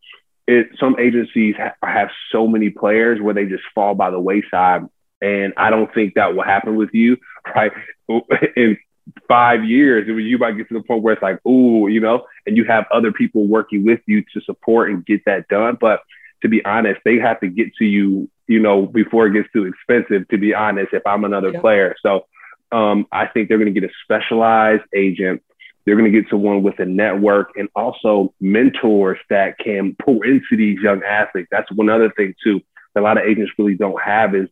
It, 0.46 0.70
some 0.80 0.96
agencies 0.98 1.54
ha- 1.56 1.74
have 1.82 2.08
so 2.32 2.46
many 2.46 2.70
players 2.70 3.20
where 3.20 3.34
they 3.34 3.46
just 3.46 3.64
fall 3.74 3.94
by 3.94 4.10
the 4.10 4.20
wayside 4.20 4.82
and 5.20 5.52
I 5.56 5.70
don't 5.70 5.92
think 5.92 6.14
that 6.14 6.34
will 6.34 6.44
happen 6.44 6.76
with 6.76 6.90
you, 6.92 7.16
right? 7.54 7.72
In 8.56 8.78
five 9.26 9.64
years, 9.64 10.06
you 10.06 10.38
might 10.38 10.56
get 10.56 10.68
to 10.68 10.74
the 10.74 10.82
point 10.82 11.02
where 11.02 11.14
it's 11.14 11.22
like, 11.22 11.44
ooh, 11.46 11.88
you 11.88 12.00
know, 12.00 12.26
and 12.46 12.56
you 12.56 12.64
have 12.64 12.84
other 12.92 13.12
people 13.12 13.46
working 13.46 13.84
with 13.84 14.00
you 14.06 14.22
to 14.34 14.40
support 14.42 14.90
and 14.90 15.04
get 15.04 15.24
that 15.24 15.48
done. 15.48 15.76
But 15.80 16.00
to 16.42 16.48
be 16.48 16.64
honest, 16.64 17.00
they 17.04 17.16
have 17.16 17.40
to 17.40 17.48
get 17.48 17.74
to 17.76 17.84
you, 17.84 18.30
you 18.46 18.60
know, 18.60 18.86
before 18.86 19.26
it 19.26 19.32
gets 19.32 19.48
too 19.52 19.64
expensive, 19.64 20.28
to 20.28 20.38
be 20.38 20.54
honest, 20.54 20.92
if 20.92 21.06
I'm 21.06 21.24
another 21.24 21.52
yeah. 21.52 21.60
player. 21.60 21.96
So 22.02 22.26
um, 22.70 23.06
I 23.12 23.26
think 23.26 23.48
they're 23.48 23.58
going 23.58 23.72
to 23.72 23.80
get 23.80 23.88
a 23.88 23.92
specialized 24.04 24.84
agent. 24.94 25.42
They're 25.84 25.96
going 25.96 26.12
to 26.12 26.20
get 26.20 26.30
someone 26.30 26.62
with 26.62 26.78
a 26.80 26.84
network 26.84 27.52
and 27.56 27.68
also 27.74 28.34
mentors 28.40 29.18
that 29.30 29.58
can 29.58 29.96
pour 30.02 30.24
into 30.24 30.56
these 30.56 30.78
young 30.80 31.02
athletes. 31.02 31.48
That's 31.50 31.70
one 31.72 31.88
other 31.88 32.12
thing, 32.14 32.34
too, 32.44 32.60
that 32.94 33.00
a 33.00 33.02
lot 33.02 33.16
of 33.16 33.24
agents 33.24 33.52
really 33.58 33.74
don't 33.74 34.00
have 34.02 34.34
is 34.34 34.48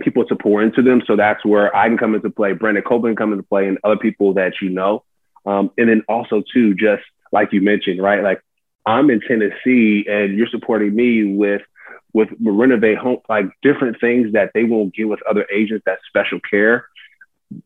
people 0.00 0.24
to 0.26 0.36
pour 0.36 0.62
into 0.62 0.82
them. 0.82 1.02
So 1.06 1.16
that's 1.16 1.44
where 1.44 1.74
I 1.74 1.88
can 1.88 1.98
come 1.98 2.14
into 2.14 2.30
play, 2.30 2.52
Brandon 2.52 2.82
Copeland 2.82 3.16
come 3.16 3.32
into 3.32 3.44
play, 3.44 3.68
and 3.68 3.78
other 3.84 3.96
people 3.96 4.34
that 4.34 4.54
you 4.60 4.70
know. 4.70 5.04
Um, 5.44 5.70
and 5.76 5.88
then 5.88 6.02
also 6.08 6.42
too, 6.52 6.74
just 6.74 7.02
like 7.32 7.52
you 7.52 7.60
mentioned, 7.60 8.00
right? 8.00 8.22
Like 8.22 8.40
I'm 8.86 9.10
in 9.10 9.20
Tennessee, 9.20 10.06
and 10.08 10.36
you're 10.36 10.48
supporting 10.48 10.94
me 10.94 11.34
with 11.34 11.62
with 12.14 12.28
renovate 12.40 12.98
home, 12.98 13.18
like 13.28 13.46
different 13.62 13.98
things 14.00 14.32
that 14.34 14.50
they 14.54 14.64
won't 14.64 14.94
get 14.94 15.08
with 15.08 15.20
other 15.28 15.46
agents. 15.52 15.84
That 15.86 15.98
special 16.08 16.40
care. 16.40 16.86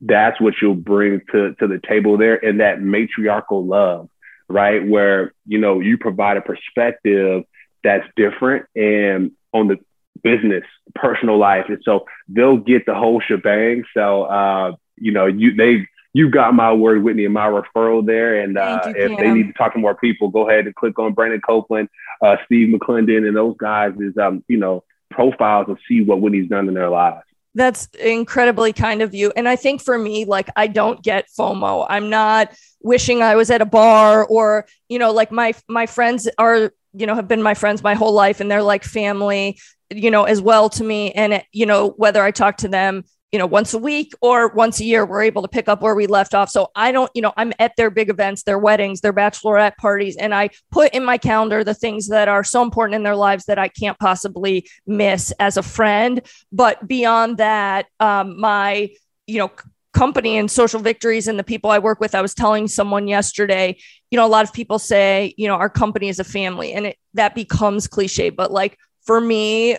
That's 0.00 0.40
what 0.40 0.54
you'll 0.60 0.74
bring 0.74 1.20
to 1.32 1.54
to 1.54 1.68
the 1.68 1.80
table 1.86 2.16
there, 2.18 2.44
and 2.44 2.60
that 2.60 2.80
matriarchal 2.80 3.64
love, 3.64 4.08
right? 4.48 4.86
Where 4.86 5.32
you 5.46 5.58
know 5.58 5.80
you 5.80 5.98
provide 5.98 6.38
a 6.38 6.42
perspective 6.42 7.44
that's 7.84 8.06
different 8.16 8.66
and 8.74 9.30
on 9.52 9.68
the 9.68 9.78
business, 10.22 10.64
personal 10.94 11.38
life, 11.38 11.66
and 11.68 11.78
so 11.84 12.06
they'll 12.28 12.56
get 12.56 12.86
the 12.86 12.94
whole 12.94 13.20
shebang. 13.20 13.84
So 13.94 14.24
uh, 14.24 14.72
you 14.96 15.12
know, 15.12 15.26
you 15.26 15.54
they 15.54 15.86
you 16.12 16.30
got 16.30 16.54
my 16.54 16.72
word, 16.72 17.02
Whitney, 17.02 17.26
and 17.26 17.34
my 17.34 17.46
referral 17.46 18.04
there. 18.04 18.40
And 18.40 18.56
uh, 18.56 18.80
you, 18.86 18.94
if 18.96 19.18
they 19.18 19.30
need 19.30 19.48
to 19.48 19.52
talk 19.52 19.74
to 19.74 19.78
more 19.78 19.94
people, 19.94 20.28
go 20.28 20.48
ahead 20.48 20.64
and 20.64 20.74
click 20.74 20.98
on 20.98 21.12
Brandon 21.12 21.42
Copeland, 21.46 21.90
uh, 22.22 22.36
Steve 22.46 22.74
McClendon, 22.74 23.28
and 23.28 23.36
those 23.36 23.54
guys 23.58 23.92
is 24.00 24.16
um, 24.16 24.42
you 24.48 24.56
know 24.56 24.82
profiles 25.10 25.66
and 25.68 25.78
see 25.88 26.02
what 26.02 26.20
Whitney's 26.20 26.48
done 26.48 26.68
in 26.68 26.74
their 26.74 26.88
lives. 26.88 27.22
That's 27.54 27.86
incredibly 27.98 28.72
kind 28.72 29.00
of 29.00 29.14
you. 29.14 29.32
And 29.34 29.48
I 29.48 29.56
think 29.56 29.82
for 29.82 29.96
me, 29.96 30.26
like, 30.26 30.50
I 30.56 30.66
don't 30.66 31.02
get 31.02 31.26
FOMO. 31.38 31.86
I'm 31.88 32.10
not 32.10 32.54
wishing 32.82 33.22
I 33.22 33.34
was 33.34 33.50
at 33.50 33.62
a 33.62 33.66
bar 33.66 34.26
or, 34.26 34.66
you 34.88 34.98
know, 34.98 35.10
like 35.10 35.32
my 35.32 35.54
my 35.68 35.86
friends 35.86 36.28
are 36.38 36.72
you 36.96 37.06
know 37.06 37.14
have 37.14 37.28
been 37.28 37.42
my 37.42 37.54
friends 37.54 37.82
my 37.82 37.94
whole 37.94 38.12
life 38.12 38.40
and 38.40 38.50
they're 38.50 38.62
like 38.62 38.84
family 38.84 39.58
you 39.90 40.10
know, 40.10 40.24
as 40.24 40.40
well 40.40 40.68
to 40.70 40.84
me. 40.84 41.12
And, 41.12 41.34
it, 41.34 41.44
you 41.52 41.66
know, 41.66 41.90
whether 41.90 42.22
I 42.22 42.30
talk 42.30 42.58
to 42.58 42.68
them, 42.68 43.04
you 43.32 43.38
know, 43.38 43.46
once 43.46 43.74
a 43.74 43.78
week 43.78 44.12
or 44.20 44.48
once 44.48 44.80
a 44.80 44.84
year, 44.84 45.04
we're 45.04 45.22
able 45.22 45.42
to 45.42 45.48
pick 45.48 45.68
up 45.68 45.82
where 45.82 45.94
we 45.94 46.06
left 46.06 46.32
off. 46.34 46.48
So 46.48 46.68
I 46.74 46.92
don't, 46.92 47.10
you 47.14 47.22
know, 47.22 47.32
I'm 47.36 47.52
at 47.58 47.72
their 47.76 47.90
big 47.90 48.08
events, 48.08 48.44
their 48.44 48.58
weddings, 48.58 49.00
their 49.00 49.12
bachelorette 49.12 49.76
parties, 49.76 50.16
and 50.16 50.34
I 50.34 50.50
put 50.70 50.94
in 50.94 51.04
my 51.04 51.18
calendar 51.18 51.64
the 51.64 51.74
things 51.74 52.08
that 52.08 52.28
are 52.28 52.44
so 52.44 52.62
important 52.62 52.94
in 52.94 53.02
their 53.02 53.16
lives 53.16 53.44
that 53.46 53.58
I 53.58 53.68
can't 53.68 53.98
possibly 53.98 54.68
miss 54.86 55.32
as 55.38 55.56
a 55.56 55.62
friend. 55.62 56.22
But 56.52 56.86
beyond 56.86 57.38
that, 57.38 57.86
um, 58.00 58.40
my, 58.40 58.90
you 59.26 59.38
know, 59.38 59.50
company 59.96 60.36
and 60.36 60.50
social 60.50 60.78
victories 60.78 61.26
and 61.26 61.38
the 61.38 61.44
people 61.44 61.70
I 61.70 61.78
work 61.78 62.00
with. 62.00 62.14
I 62.14 62.20
was 62.20 62.34
telling 62.34 62.68
someone 62.68 63.08
yesterday, 63.08 63.78
you 64.10 64.16
know, 64.16 64.26
a 64.26 64.28
lot 64.28 64.44
of 64.44 64.52
people 64.52 64.78
say, 64.78 65.34
you 65.36 65.48
know, 65.48 65.54
our 65.54 65.70
company 65.70 66.08
is 66.08 66.18
a 66.18 66.24
family 66.24 66.72
and 66.72 66.86
it, 66.86 66.98
that 67.14 67.34
becomes 67.34 67.86
cliche, 67.86 68.30
but 68.30 68.52
like 68.52 68.78
for 69.02 69.20
me 69.20 69.76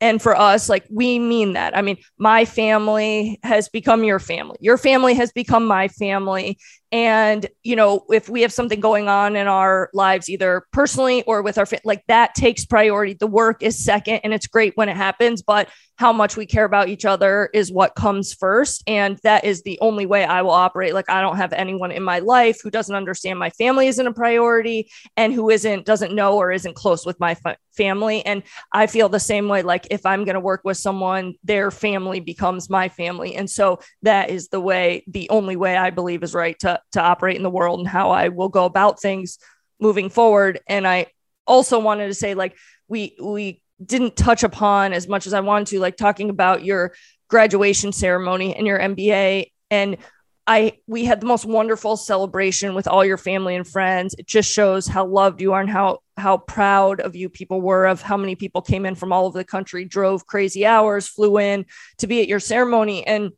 and 0.00 0.22
for 0.22 0.36
us, 0.36 0.68
like 0.68 0.84
we 0.90 1.18
mean 1.18 1.54
that. 1.54 1.76
I 1.76 1.82
mean, 1.82 1.98
my 2.18 2.44
family 2.44 3.38
has 3.42 3.68
become 3.68 4.04
your 4.04 4.18
family. 4.18 4.56
Your 4.60 4.78
family 4.78 5.14
has 5.14 5.32
become 5.32 5.66
my 5.66 5.88
family. 5.88 6.58
And, 6.90 7.46
you 7.62 7.76
know, 7.76 8.04
if 8.08 8.28
we 8.28 8.42
have 8.42 8.52
something 8.52 8.80
going 8.80 9.08
on 9.08 9.36
in 9.36 9.46
our 9.46 9.90
lives, 9.92 10.30
either 10.30 10.64
personally 10.72 11.22
or 11.24 11.42
with 11.42 11.58
our, 11.58 11.66
like 11.84 12.02
that 12.08 12.34
takes 12.34 12.64
priority. 12.64 13.14
The 13.14 13.26
work 13.26 13.62
is 13.62 13.84
second 13.84 14.20
and 14.24 14.32
it's 14.32 14.46
great 14.46 14.76
when 14.76 14.88
it 14.88 14.96
happens, 14.96 15.42
but 15.42 15.68
how 15.96 16.12
much 16.12 16.36
we 16.36 16.46
care 16.46 16.64
about 16.64 16.88
each 16.88 17.04
other 17.04 17.50
is 17.52 17.72
what 17.72 17.96
comes 17.96 18.32
first. 18.32 18.84
And 18.86 19.18
that 19.24 19.44
is 19.44 19.62
the 19.62 19.78
only 19.80 20.06
way 20.06 20.24
I 20.24 20.42
will 20.42 20.52
operate. 20.52 20.94
Like, 20.94 21.10
I 21.10 21.20
don't 21.20 21.36
have 21.36 21.52
anyone 21.52 21.90
in 21.90 22.04
my 22.04 22.20
life 22.20 22.60
who 22.62 22.70
doesn't 22.70 22.94
understand 22.94 23.38
my 23.38 23.50
family 23.50 23.88
isn't 23.88 24.06
a 24.06 24.12
priority 24.12 24.90
and 25.16 25.34
who 25.34 25.50
isn't, 25.50 25.84
doesn't 25.84 26.14
know 26.14 26.36
or 26.36 26.52
isn't 26.52 26.76
close 26.76 27.04
with 27.04 27.18
my 27.18 27.34
fa- 27.34 27.56
family. 27.76 28.24
And 28.24 28.44
I 28.72 28.86
feel 28.86 29.08
the 29.08 29.18
same 29.18 29.48
way. 29.48 29.62
Like, 29.62 29.88
if 29.90 30.06
I'm 30.06 30.24
going 30.24 30.34
to 30.34 30.40
work 30.40 30.60
with 30.64 30.76
someone, 30.76 31.34
their 31.42 31.72
family 31.72 32.20
becomes 32.20 32.70
my 32.70 32.88
family. 32.88 33.34
And 33.34 33.50
so 33.50 33.80
that 34.02 34.30
is 34.30 34.48
the 34.48 34.60
way, 34.60 35.02
the 35.08 35.28
only 35.30 35.56
way 35.56 35.76
I 35.76 35.90
believe 35.90 36.22
is 36.22 36.32
right 36.32 36.56
to, 36.60 36.77
to 36.92 37.02
operate 37.02 37.36
in 37.36 37.42
the 37.42 37.50
world 37.50 37.78
and 37.80 37.88
how 37.88 38.10
I 38.10 38.28
will 38.28 38.48
go 38.48 38.64
about 38.64 39.00
things 39.00 39.38
moving 39.80 40.10
forward. 40.10 40.60
And 40.68 40.86
I 40.86 41.06
also 41.46 41.78
wanted 41.78 42.06
to 42.06 42.14
say, 42.14 42.34
like, 42.34 42.56
we, 42.88 43.16
we, 43.20 43.62
didn't 43.84 44.16
touch 44.16 44.42
upon 44.42 44.92
as 44.92 45.08
much 45.08 45.26
as 45.26 45.32
I 45.32 45.40
wanted 45.40 45.68
to, 45.68 45.80
like 45.80 45.96
talking 45.96 46.30
about 46.30 46.64
your 46.64 46.92
graduation 47.28 47.92
ceremony 47.92 48.54
and 48.56 48.66
your 48.66 48.78
MBA. 48.78 49.52
And 49.70 49.98
I 50.46 50.78
we 50.86 51.04
had 51.04 51.20
the 51.20 51.26
most 51.26 51.44
wonderful 51.44 51.96
celebration 51.96 52.74
with 52.74 52.88
all 52.88 53.04
your 53.04 53.18
family 53.18 53.54
and 53.54 53.66
friends. 53.66 54.14
It 54.18 54.26
just 54.26 54.50
shows 54.50 54.86
how 54.86 55.04
loved 55.06 55.40
you 55.40 55.52
are 55.52 55.60
and 55.60 55.68
how 55.68 55.98
how 56.16 56.38
proud 56.38 57.00
of 57.00 57.14
you 57.14 57.28
people 57.28 57.60
were 57.60 57.86
of 57.86 58.00
how 58.00 58.16
many 58.16 58.34
people 58.34 58.62
came 58.62 58.86
in 58.86 58.94
from 58.94 59.12
all 59.12 59.26
over 59.26 59.38
the 59.38 59.44
country, 59.44 59.84
drove 59.84 60.26
crazy 60.26 60.64
hours, 60.64 61.06
flew 61.06 61.38
in 61.38 61.66
to 61.98 62.06
be 62.06 62.22
at 62.22 62.28
your 62.28 62.40
ceremony. 62.40 63.06
And 63.06 63.32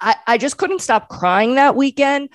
I, 0.00 0.16
I 0.26 0.38
just 0.38 0.56
couldn't 0.58 0.80
stop 0.80 1.08
crying 1.08 1.54
that 1.54 1.76
weekend. 1.76 2.30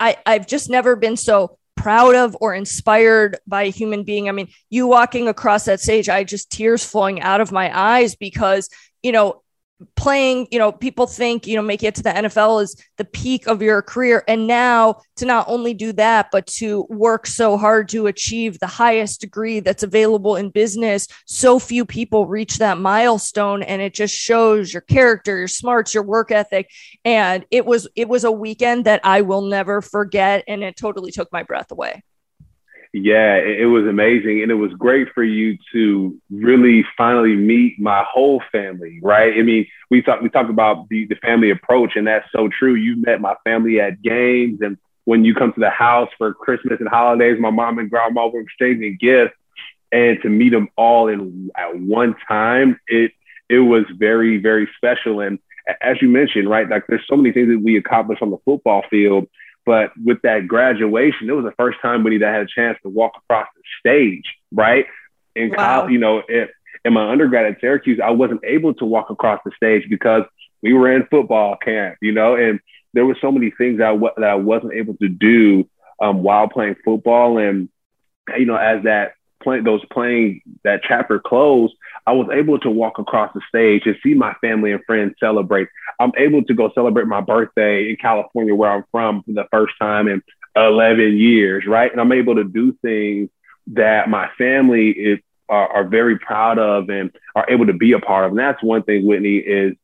I, 0.00 0.16
I've 0.26 0.46
just 0.46 0.68
never 0.68 0.96
been 0.96 1.16
so 1.16 1.58
proud 1.76 2.14
of 2.14 2.36
or 2.40 2.54
inspired 2.54 3.38
by 3.46 3.64
a 3.64 3.70
human 3.70 4.04
being. 4.04 4.28
I 4.28 4.32
mean, 4.32 4.48
you 4.70 4.86
walking 4.86 5.28
across 5.28 5.66
that 5.66 5.80
stage, 5.80 6.08
I 6.08 6.24
just 6.24 6.50
tears 6.50 6.84
flowing 6.84 7.20
out 7.20 7.40
of 7.40 7.52
my 7.52 7.70
eyes 7.76 8.16
because, 8.16 8.68
you 9.02 9.12
know, 9.12 9.42
playing, 9.96 10.46
you 10.50 10.58
know, 10.58 10.72
people 10.72 11.06
think, 11.06 11.46
you 11.46 11.56
know, 11.56 11.62
making 11.62 11.88
it 11.88 11.94
to 11.96 12.02
the 12.02 12.10
NFL 12.10 12.62
is 12.62 12.76
the 12.96 13.04
peak 13.04 13.46
of 13.46 13.60
your 13.60 13.82
career. 13.82 14.22
And 14.28 14.46
now 14.46 15.00
to 15.16 15.26
not 15.26 15.46
only 15.48 15.74
do 15.74 15.92
that, 15.94 16.28
but 16.30 16.46
to 16.46 16.86
work 16.88 17.26
so 17.26 17.56
hard 17.56 17.88
to 17.90 18.06
achieve 18.06 18.58
the 18.58 18.66
highest 18.66 19.20
degree 19.20 19.60
that's 19.60 19.82
available 19.82 20.36
in 20.36 20.50
business. 20.50 21.08
So 21.26 21.58
few 21.58 21.84
people 21.84 22.26
reach 22.26 22.58
that 22.58 22.78
milestone. 22.78 23.62
And 23.62 23.82
it 23.82 23.94
just 23.94 24.14
shows 24.14 24.72
your 24.72 24.82
character, 24.82 25.38
your 25.38 25.48
smarts, 25.48 25.94
your 25.94 26.04
work 26.04 26.30
ethic. 26.30 26.70
And 27.04 27.44
it 27.50 27.66
was, 27.66 27.88
it 27.96 28.08
was 28.08 28.24
a 28.24 28.32
weekend 28.32 28.84
that 28.84 29.00
I 29.04 29.22
will 29.22 29.42
never 29.42 29.80
forget. 29.80 30.44
And 30.46 30.62
it 30.62 30.76
totally 30.76 31.10
took 31.10 31.32
my 31.32 31.42
breath 31.42 31.70
away. 31.72 32.02
Yeah, 32.96 33.38
it, 33.38 33.66
was 33.66 33.86
amazing. 33.88 34.42
And 34.42 34.52
it 34.52 34.54
was 34.54 34.72
great 34.74 35.08
for 35.14 35.24
you 35.24 35.58
to 35.72 36.16
really 36.30 36.84
finally 36.96 37.34
meet 37.34 37.76
my 37.80 38.04
whole 38.08 38.40
family, 38.52 39.00
right? 39.02 39.34
I 39.36 39.42
mean, 39.42 39.66
we 39.90 40.00
talk 40.00 40.20
we 40.20 40.28
talk 40.28 40.48
about 40.48 40.88
the, 40.88 41.04
the 41.06 41.16
family 41.16 41.50
approach, 41.50 41.96
and 41.96 42.06
that's 42.06 42.30
so 42.30 42.48
true. 42.48 42.76
You 42.76 43.02
met 43.02 43.20
my 43.20 43.34
family 43.42 43.80
at 43.80 44.00
games 44.00 44.60
and 44.62 44.78
when 45.06 45.24
you 45.24 45.34
come 45.34 45.52
to 45.52 45.60
the 45.60 45.70
house 45.70 46.08
for 46.16 46.32
Christmas 46.34 46.78
and 46.80 46.88
holidays, 46.88 47.36
my 47.40 47.50
mom 47.50 47.78
and 47.78 47.90
grandma 47.90 48.28
were 48.28 48.40
exchanging 48.40 48.96
gifts. 49.00 49.34
And 49.92 50.22
to 50.22 50.28
meet 50.28 50.50
them 50.50 50.68
all 50.76 51.08
in 51.08 51.50
at 51.56 51.76
one 51.76 52.14
time, 52.28 52.78
it 52.86 53.10
it 53.48 53.58
was 53.58 53.84
very, 53.96 54.38
very 54.38 54.68
special. 54.76 55.20
And 55.20 55.40
as 55.82 56.00
you 56.00 56.08
mentioned, 56.08 56.48
right, 56.48 56.68
like 56.68 56.86
there's 56.88 57.06
so 57.08 57.16
many 57.16 57.32
things 57.32 57.48
that 57.48 57.60
we 57.62 57.76
accomplish 57.76 58.20
on 58.22 58.30
the 58.30 58.38
football 58.44 58.84
field 58.88 59.28
but 59.66 59.92
with 60.02 60.22
that 60.22 60.46
graduation, 60.46 61.28
it 61.28 61.32
was 61.32 61.44
the 61.44 61.54
first 61.56 61.78
time 61.80 62.04
when 62.04 62.18
that 62.20 62.32
had 62.32 62.42
a 62.42 62.46
chance 62.46 62.78
to 62.82 62.88
walk 62.88 63.12
across 63.16 63.48
the 63.56 63.62
stage, 63.80 64.24
right? 64.52 64.86
In 65.34 65.50
wow. 65.50 65.56
college, 65.56 65.92
you 65.92 65.98
know, 65.98 66.22
in, 66.28 66.48
in 66.84 66.92
my 66.92 67.10
undergrad 67.10 67.46
at 67.46 67.60
Syracuse, 67.60 68.00
I 68.02 68.10
wasn't 68.10 68.42
able 68.44 68.74
to 68.74 68.84
walk 68.84 69.10
across 69.10 69.40
the 69.44 69.52
stage 69.56 69.84
because 69.88 70.22
we 70.62 70.72
were 70.72 70.90
in 70.94 71.06
football 71.10 71.56
camp, 71.56 71.96
you 72.00 72.12
know, 72.12 72.36
and 72.36 72.60
there 72.92 73.06
were 73.06 73.16
so 73.20 73.32
many 73.32 73.50
things 73.50 73.78
that 73.78 73.88
I, 73.88 73.92
w- 73.92 74.12
that 74.16 74.30
I 74.30 74.36
wasn't 74.36 74.74
able 74.74 74.94
to 74.98 75.08
do 75.08 75.68
um, 76.00 76.22
while 76.22 76.48
playing 76.48 76.76
football. 76.84 77.38
And, 77.38 77.68
you 78.38 78.46
know, 78.46 78.56
as 78.56 78.84
that 78.84 79.14
play, 79.42 79.60
those 79.60 79.84
playing 79.92 80.40
that 80.64 80.80
chapter 80.86 81.18
closed, 81.18 81.74
I 82.06 82.12
was 82.12 82.28
able 82.32 82.58
to 82.60 82.70
walk 82.70 82.98
across 82.98 83.32
the 83.34 83.40
stage 83.48 83.82
and 83.86 83.96
see 84.02 84.14
my 84.14 84.34
family 84.40 84.72
and 84.72 84.84
friends 84.84 85.14
celebrate. 85.18 85.68
I'm 85.98 86.12
able 86.18 86.42
to 86.44 86.54
go 86.54 86.70
celebrate 86.74 87.06
my 87.06 87.20
birthday 87.20 87.90
in 87.90 87.96
California, 87.96 88.54
where 88.54 88.70
I'm 88.70 88.84
from, 88.90 89.22
for 89.22 89.32
the 89.32 89.46
first 89.50 89.74
time 89.80 90.08
in 90.08 90.22
11 90.56 91.16
years, 91.16 91.64
right? 91.66 91.90
And 91.90 92.00
I'm 92.00 92.12
able 92.12 92.34
to 92.36 92.44
do 92.44 92.76
things 92.82 93.30
that 93.68 94.08
my 94.08 94.28
family 94.36 94.90
is 94.90 95.18
are, 95.48 95.68
are 95.68 95.84
very 95.84 96.18
proud 96.18 96.58
of 96.58 96.88
and 96.88 97.10
are 97.34 97.46
able 97.48 97.66
to 97.66 97.72
be 97.72 97.92
a 97.92 97.98
part 97.98 98.24
of. 98.24 98.30
And 98.30 98.38
that's 98.38 98.62
one 98.62 98.82
thing, 98.82 99.06
Whitney, 99.06 99.36
is 99.36 99.74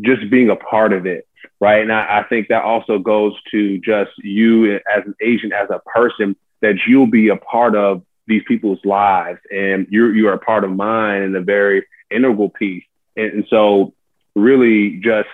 just 0.00 0.30
being 0.30 0.50
a 0.50 0.56
part 0.56 0.92
of 0.92 1.06
it, 1.06 1.26
right? 1.60 1.82
And 1.82 1.92
I, 1.92 2.20
I 2.20 2.24
think 2.28 2.48
that 2.48 2.62
also 2.62 2.98
goes 2.98 3.34
to 3.50 3.78
just 3.78 4.10
you 4.18 4.74
as 4.74 5.04
an 5.06 5.14
agent, 5.22 5.52
as 5.52 5.70
a 5.70 5.80
person, 5.80 6.36
that 6.60 6.76
you'll 6.86 7.06
be 7.06 7.28
a 7.28 7.36
part 7.36 7.74
of 7.74 8.02
these 8.26 8.42
people's 8.46 8.84
lives 8.84 9.40
and 9.50 9.86
you're 9.90 10.14
you 10.14 10.28
are 10.28 10.34
a 10.34 10.38
part 10.38 10.64
of 10.64 10.70
mine 10.70 11.22
and 11.22 11.36
a 11.36 11.40
very 11.40 11.86
integral 12.10 12.48
piece. 12.48 12.84
And, 13.16 13.32
and 13.32 13.46
so 13.48 13.94
really 14.34 15.00
just 15.02 15.28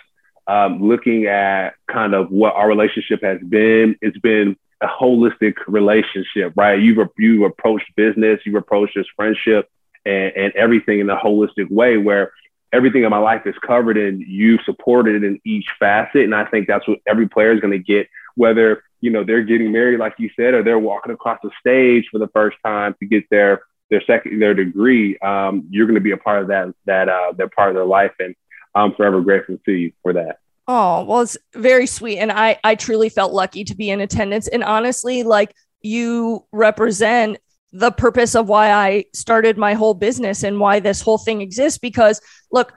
um, 0.46 0.82
looking 0.82 1.26
at 1.26 1.74
kind 1.90 2.14
of 2.14 2.30
what 2.30 2.54
our 2.54 2.68
relationship 2.68 3.22
has 3.22 3.40
been 3.40 3.96
it's 4.00 4.18
been 4.18 4.56
a 4.80 4.86
holistic 4.86 5.54
relationship 5.66 6.52
right? 6.56 6.80
You've 6.80 7.06
you've 7.18 7.42
approached 7.42 7.94
business 7.96 8.40
you've 8.44 8.54
approached 8.54 8.94
this 8.96 9.06
friendship 9.14 9.68
and, 10.04 10.32
and 10.36 10.52
everything 10.54 11.00
in 11.00 11.10
a 11.10 11.16
holistic 11.16 11.70
way 11.70 11.96
where 11.96 12.32
everything 12.72 13.02
in 13.02 13.10
my 13.10 13.18
life 13.18 13.46
is 13.46 13.54
covered 13.66 13.96
and 13.96 14.20
you've 14.20 14.60
supported 14.64 15.24
in 15.24 15.40
each 15.44 15.66
facet. 15.78 16.22
And 16.22 16.34
i 16.34 16.44
think 16.44 16.66
that's 16.66 16.88
what 16.88 17.00
every 17.06 17.28
player 17.28 17.52
is 17.52 17.60
going 17.60 17.72
to 17.72 17.78
get 17.78 18.08
whether 18.34 18.82
you 19.00 19.10
know 19.10 19.24
they're 19.24 19.42
getting 19.42 19.72
married 19.72 19.98
like 19.98 20.14
you 20.18 20.30
said 20.36 20.54
or 20.54 20.62
they're 20.62 20.78
walking 20.78 21.12
across 21.12 21.38
the 21.42 21.50
stage 21.60 22.06
for 22.10 22.18
the 22.18 22.28
first 22.28 22.56
time 22.64 22.94
to 23.00 23.06
get 23.06 23.24
their 23.30 23.62
their 23.90 24.02
second 24.06 24.40
their 24.40 24.54
degree 24.54 25.18
um, 25.18 25.66
you're 25.70 25.86
going 25.86 25.94
to 25.94 26.00
be 26.00 26.12
a 26.12 26.16
part 26.16 26.42
of 26.42 26.48
that 26.48 26.72
that 26.86 27.08
uh, 27.08 27.32
that 27.36 27.52
part 27.54 27.68
of 27.68 27.74
their 27.74 27.84
life 27.84 28.12
and 28.18 28.34
i'm 28.74 28.92
forever 28.94 29.20
grateful 29.20 29.58
to 29.64 29.72
you 29.72 29.92
for 30.02 30.12
that. 30.12 30.38
Oh 30.66 31.04
well 31.04 31.20
it's 31.20 31.38
very 31.54 31.86
sweet 31.86 32.18
and 32.18 32.30
i 32.30 32.58
i 32.62 32.74
truly 32.74 33.08
felt 33.08 33.32
lucky 33.32 33.64
to 33.64 33.74
be 33.74 33.90
in 33.90 34.00
attendance 34.00 34.48
and 34.48 34.62
honestly 34.62 35.22
like 35.22 35.54
you 35.80 36.44
represent 36.52 37.38
the 37.72 37.90
purpose 37.90 38.34
of 38.34 38.48
why 38.48 38.72
I 38.72 39.04
started 39.12 39.58
my 39.58 39.74
whole 39.74 39.94
business 39.94 40.42
and 40.42 40.58
why 40.58 40.80
this 40.80 41.02
whole 41.02 41.18
thing 41.18 41.40
exists 41.40 41.78
because 41.78 42.20
look 42.50 42.72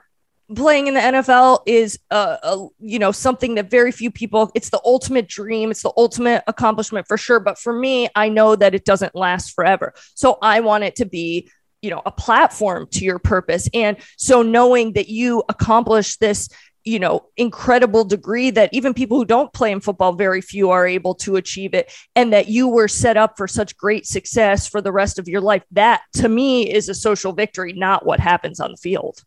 playing 0.54 0.86
in 0.86 0.94
the 0.94 1.00
NFL 1.00 1.60
is 1.66 1.98
uh, 2.10 2.36
a, 2.42 2.66
you 2.80 2.98
know 2.98 3.12
something 3.12 3.54
that 3.56 3.70
very 3.70 3.92
few 3.92 4.10
people 4.10 4.50
it's 4.54 4.70
the 4.70 4.80
ultimate 4.84 5.28
dream 5.28 5.70
it's 5.70 5.82
the 5.82 5.92
ultimate 5.96 6.42
accomplishment 6.46 7.06
for 7.06 7.16
sure 7.16 7.40
but 7.40 7.58
for 7.58 7.72
me 7.72 8.08
I 8.14 8.28
know 8.28 8.56
that 8.56 8.74
it 8.74 8.84
doesn't 8.84 9.14
last 9.14 9.54
forever. 9.54 9.94
So 10.14 10.38
I 10.42 10.60
want 10.60 10.84
it 10.84 10.96
to 10.96 11.04
be 11.04 11.50
you 11.80 11.90
know 11.90 12.02
a 12.06 12.12
platform 12.12 12.86
to 12.92 13.04
your 13.04 13.18
purpose. 13.18 13.68
And 13.74 13.96
so 14.16 14.42
knowing 14.42 14.92
that 14.94 15.08
you 15.08 15.42
accomplish 15.48 16.16
this 16.16 16.48
you 16.84 16.98
know 16.98 17.26
incredible 17.36 18.04
degree 18.04 18.50
that 18.50 18.70
even 18.72 18.94
people 18.94 19.18
who 19.18 19.24
don't 19.24 19.52
play 19.52 19.70
in 19.70 19.80
football 19.80 20.12
very 20.12 20.40
few 20.40 20.70
are 20.70 20.86
able 20.86 21.14
to 21.14 21.36
achieve 21.36 21.74
it 21.74 21.92
and 22.16 22.32
that 22.32 22.48
you 22.48 22.68
were 22.68 22.88
set 22.88 23.16
up 23.16 23.36
for 23.36 23.46
such 23.46 23.76
great 23.76 24.06
success 24.06 24.68
for 24.68 24.80
the 24.80 24.92
rest 24.92 25.18
of 25.18 25.28
your 25.28 25.40
life 25.40 25.62
that 25.70 26.02
to 26.12 26.28
me 26.28 26.68
is 26.68 26.88
a 26.88 26.94
social 26.94 27.32
victory 27.32 27.72
not 27.72 28.04
what 28.04 28.18
happens 28.18 28.58
on 28.58 28.72
the 28.72 28.76
field 28.76 29.22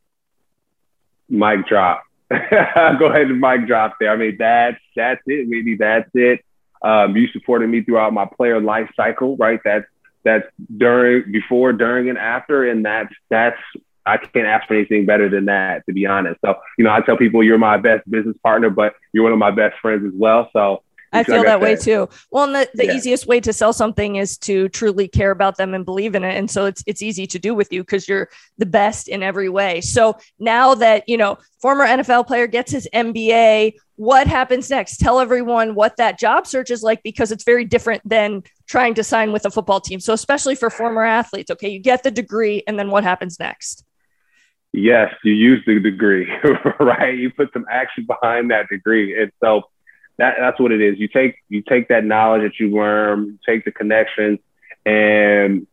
mic 1.30 1.68
drop. 1.68 2.04
Go 2.30 3.06
ahead 3.06 3.28
and 3.28 3.40
mic 3.40 3.68
drop 3.68 3.96
there. 4.00 4.12
I 4.12 4.16
mean, 4.16 4.38
that's 4.38 4.82
that's 4.96 5.22
it, 5.26 5.48
really. 5.48 5.76
That's 5.76 6.10
it. 6.14 6.44
Um, 6.82 7.16
you 7.16 7.28
supported 7.30 7.70
me 7.70 7.82
throughout 7.82 8.14
my 8.14 8.26
player 8.26 8.60
life 8.60 8.90
cycle, 8.96 9.38
right? 9.38 9.60
That's 9.64 9.86
that's 10.24 10.46
during, 10.76 11.32
before, 11.32 11.72
during, 11.74 12.10
and 12.10 12.18
after, 12.18 12.68
and 12.70 12.84
that's 12.84 13.14
that's 13.30 13.60
I 14.06 14.18
can't 14.18 14.46
ask 14.46 14.68
for 14.68 14.76
anything 14.76 15.06
better 15.06 15.30
than 15.30 15.46
that, 15.46 15.86
to 15.88 15.94
be 15.94 16.06
honest. 16.06 16.40
So, 16.46 16.56
you 16.78 16.84
know, 16.84 16.92
I 16.92 17.02
tell 17.02 17.18
people 17.18 17.44
you're 17.44 17.58
my 17.58 17.78
best 17.78 18.10
business 18.10 18.38
partner, 18.44 18.70
but 18.70 18.94
you're 19.14 19.24
one 19.24 19.34
of 19.34 19.40
my 19.40 19.52
best 19.52 19.80
friends 19.82 20.06
as 20.06 20.14
well. 20.14 20.50
So 20.54 20.84
I 21.16 21.24
feel 21.24 21.44
that 21.44 21.62
way 21.62 21.76
too. 21.76 22.10
Well, 22.32 22.48
the, 22.48 22.70
the 22.74 22.86
yeah. 22.86 22.94
easiest 22.94 23.28
way 23.28 23.40
to 23.42 23.54
sell 23.54 23.74
something 23.74 24.18
is 24.18 24.38
to 24.40 24.70
truly 24.70 25.08
care 25.08 25.32
about 25.32 25.58
them 25.58 25.74
and 25.74 25.86
believe 25.86 26.16
in 26.16 26.24
it. 26.24 26.36
And 26.36 26.50
so 26.50 26.66
it's 26.66 26.84
it's 26.86 27.02
easy 27.02 27.28
to 27.28 27.40
do 27.40 27.54
with 27.54 27.72
you 27.72 27.82
because 27.82 28.08
you're 28.08 28.30
the 28.58 28.66
best 28.66 29.08
in 29.08 29.24
every 29.24 29.50
way. 29.50 29.82
So 29.82 30.18
now 30.40 30.76
that 30.76 31.08
you 31.08 31.18
know, 31.18 31.38
former 31.62 31.86
NFL 31.86 32.28
player 32.28 32.48
gets 32.48 32.72
his 32.72 32.88
MBA, 32.94 33.74
what 33.96 34.28
happens 34.28 34.70
next? 34.70 34.98
Tell 34.98 35.20
everyone 35.20 35.76
what 35.76 35.98
that 35.98 36.20
job 36.20 36.48
search 36.48 36.70
is 36.70 36.84
like 36.84 37.02
because 37.04 37.32
it's 37.32 37.44
very 37.44 37.66
different 37.66 38.02
than 38.08 38.44
trying 38.68 38.94
to 38.96 39.04
sign 39.04 39.32
with 39.32 39.46
a 39.46 39.52
football 39.52 39.80
team. 39.80 40.00
So 40.00 40.14
especially 40.14 40.56
for 40.56 40.70
former 40.70 41.04
athletes, 41.04 41.50
okay, 41.52 41.70
you 41.70 41.80
get 41.80 42.04
the 42.04 42.12
degree, 42.12 42.64
and 42.68 42.78
then 42.78 42.92
what 42.92 43.04
happens 43.04 43.40
next? 43.40 43.86
Yes, 44.74 45.14
you 45.24 45.32
use 45.32 45.64
the 45.66 45.80
degree, 45.80 46.28
right? 46.82 47.18
You 47.18 47.30
put 47.30 47.54
some 47.54 47.66
action 47.72 48.06
behind 48.06 48.52
that 48.52 48.68
degree. 48.70 49.20
And 49.20 49.32
so 49.42 49.64
that, 50.18 50.36
that's 50.40 50.60
what 50.60 50.72
it 50.72 50.82
is. 50.82 51.00
You 51.00 51.08
take 51.08 51.36
you 51.50 51.62
take 51.62 51.90
that 51.90 52.06
knowledge 52.06 52.44
that 52.44 52.60
you 52.60 52.70
learn, 52.70 53.26
you 53.26 53.40
take 53.46 53.66
the 53.66 53.72
connections, 53.72 54.40
and 54.86 55.68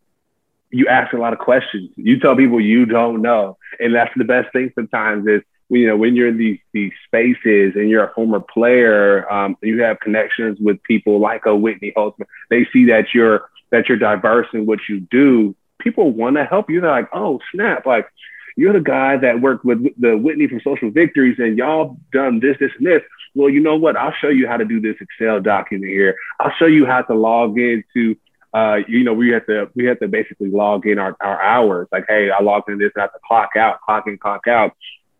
you 0.71 0.89
ask 0.89 1.13
a 1.13 1.19
lot 1.19 1.33
of 1.33 1.39
questions. 1.39 1.91
You 1.97 2.19
tell 2.19 2.35
people 2.35 2.61
you 2.61 2.87
don't 2.87 3.23
know, 3.23 3.59
and 3.79 3.95
that's 3.95 4.13
the 4.17 4.25
best 4.25 4.53
thing. 4.53 4.73
Sometimes 4.75 5.27
is 5.27 5.43
you 5.69 5.87
know 5.87 5.97
when 5.97 6.17
you're 6.17 6.29
in 6.29 6.39
these 6.39 6.59
these 6.73 6.93
spaces 7.07 7.75
and 7.77 7.89
you're 7.89 8.05
a 8.05 8.15
former 8.15 8.41
player, 8.41 9.31
um, 9.33 9.57
you 9.63 9.83
have 9.83 10.01
connections 10.01 10.59
with 10.61 10.83
people 10.83 11.21
like 11.21 11.47
a 11.47 11.55
Whitney 11.55 11.93
Holtzman. 11.97 12.27
They 12.51 12.67
see 12.73 12.87
that 12.87 13.15
you're 13.15 13.49
that 13.71 13.89
you're 13.89 13.99
diverse 13.99 14.49
in 14.53 14.67
what 14.67 14.81
you 14.89 15.01
do. 15.01 15.55
People 15.79 16.11
want 16.11 16.37
to 16.37 16.45
help 16.45 16.71
you. 16.71 16.81
They're 16.81 16.91
like, 16.91 17.09
oh 17.13 17.41
snap, 17.53 17.87
like 17.87 18.09
you're 18.57 18.73
the 18.73 18.81
guy 18.81 19.17
that 19.17 19.41
worked 19.41 19.65
with 19.65 19.83
the 20.01 20.17
Whitney 20.17 20.47
from 20.47 20.61
Social 20.63 20.91
Victories, 20.91 21.39
and 21.39 21.57
y'all 21.57 21.97
done 22.13 22.41
this, 22.41 22.57
this, 22.61 22.71
and 22.79 22.87
this. 22.87 23.03
Well, 23.35 23.49
you 23.49 23.61
know 23.61 23.77
what? 23.77 23.97
I'll 23.97 24.15
show 24.21 24.29
you 24.29 24.47
how 24.47 24.57
to 24.57 24.65
do 24.65 24.81
this 24.81 24.97
Excel 25.01 25.41
document 25.41 25.91
here. 25.91 26.17
I'll 26.39 26.53
show 26.59 26.67
you 26.67 26.87
how 26.87 27.03
to 27.03 27.15
log 27.15 27.59
into. 27.59 28.17
Uh, 28.53 28.81
you 28.87 29.03
know, 29.03 29.15
we 29.15 29.31
have 29.31 29.47
to 29.47 29.71
we 29.75 29.87
have 29.87 29.99
to 30.01 30.09
basically 30.09 30.51
log 30.51 30.87
in 30.87 30.99
our, 30.99 31.17
our 31.21 31.41
hours. 31.41 31.89
Like, 31.91 32.05
hey, 32.07 32.31
I 32.31 32.43
logged 32.43 32.69
in 32.69 32.79
this, 32.79 32.93
I 32.97 33.03
have 33.03 33.13
to 33.13 33.19
clock 33.27 33.57
out, 33.57 33.81
clock 33.81 34.07
in, 34.07 34.19
clock 34.19 34.47
out. 34.47 34.73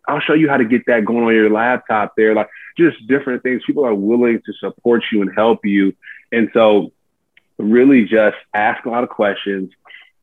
I'll 0.07 0.21
show 0.21 0.35
you 0.35 0.49
how 0.49 0.57
to 0.57 0.65
get 0.65 0.85
that 0.87 1.05
going 1.05 1.25
on 1.25 1.35
your 1.35 1.51
laptop 1.51 2.15
there. 2.17 2.35
Like 2.35 2.49
just 2.77 3.07
different 3.07 3.43
things. 3.43 3.63
People 3.67 3.87
are 3.87 3.95
willing 3.95 4.43
to 4.45 4.53
support 4.55 5.05
you 5.13 5.23
and 5.23 5.33
help 5.35 5.65
you. 5.65 5.95
And 6.31 6.51
so 6.53 6.93
really 7.59 8.05
just 8.05 8.37
ask 8.53 8.85
a 8.85 8.91
lot 8.91 9.05
of 9.05 9.11
questions, 9.11 9.71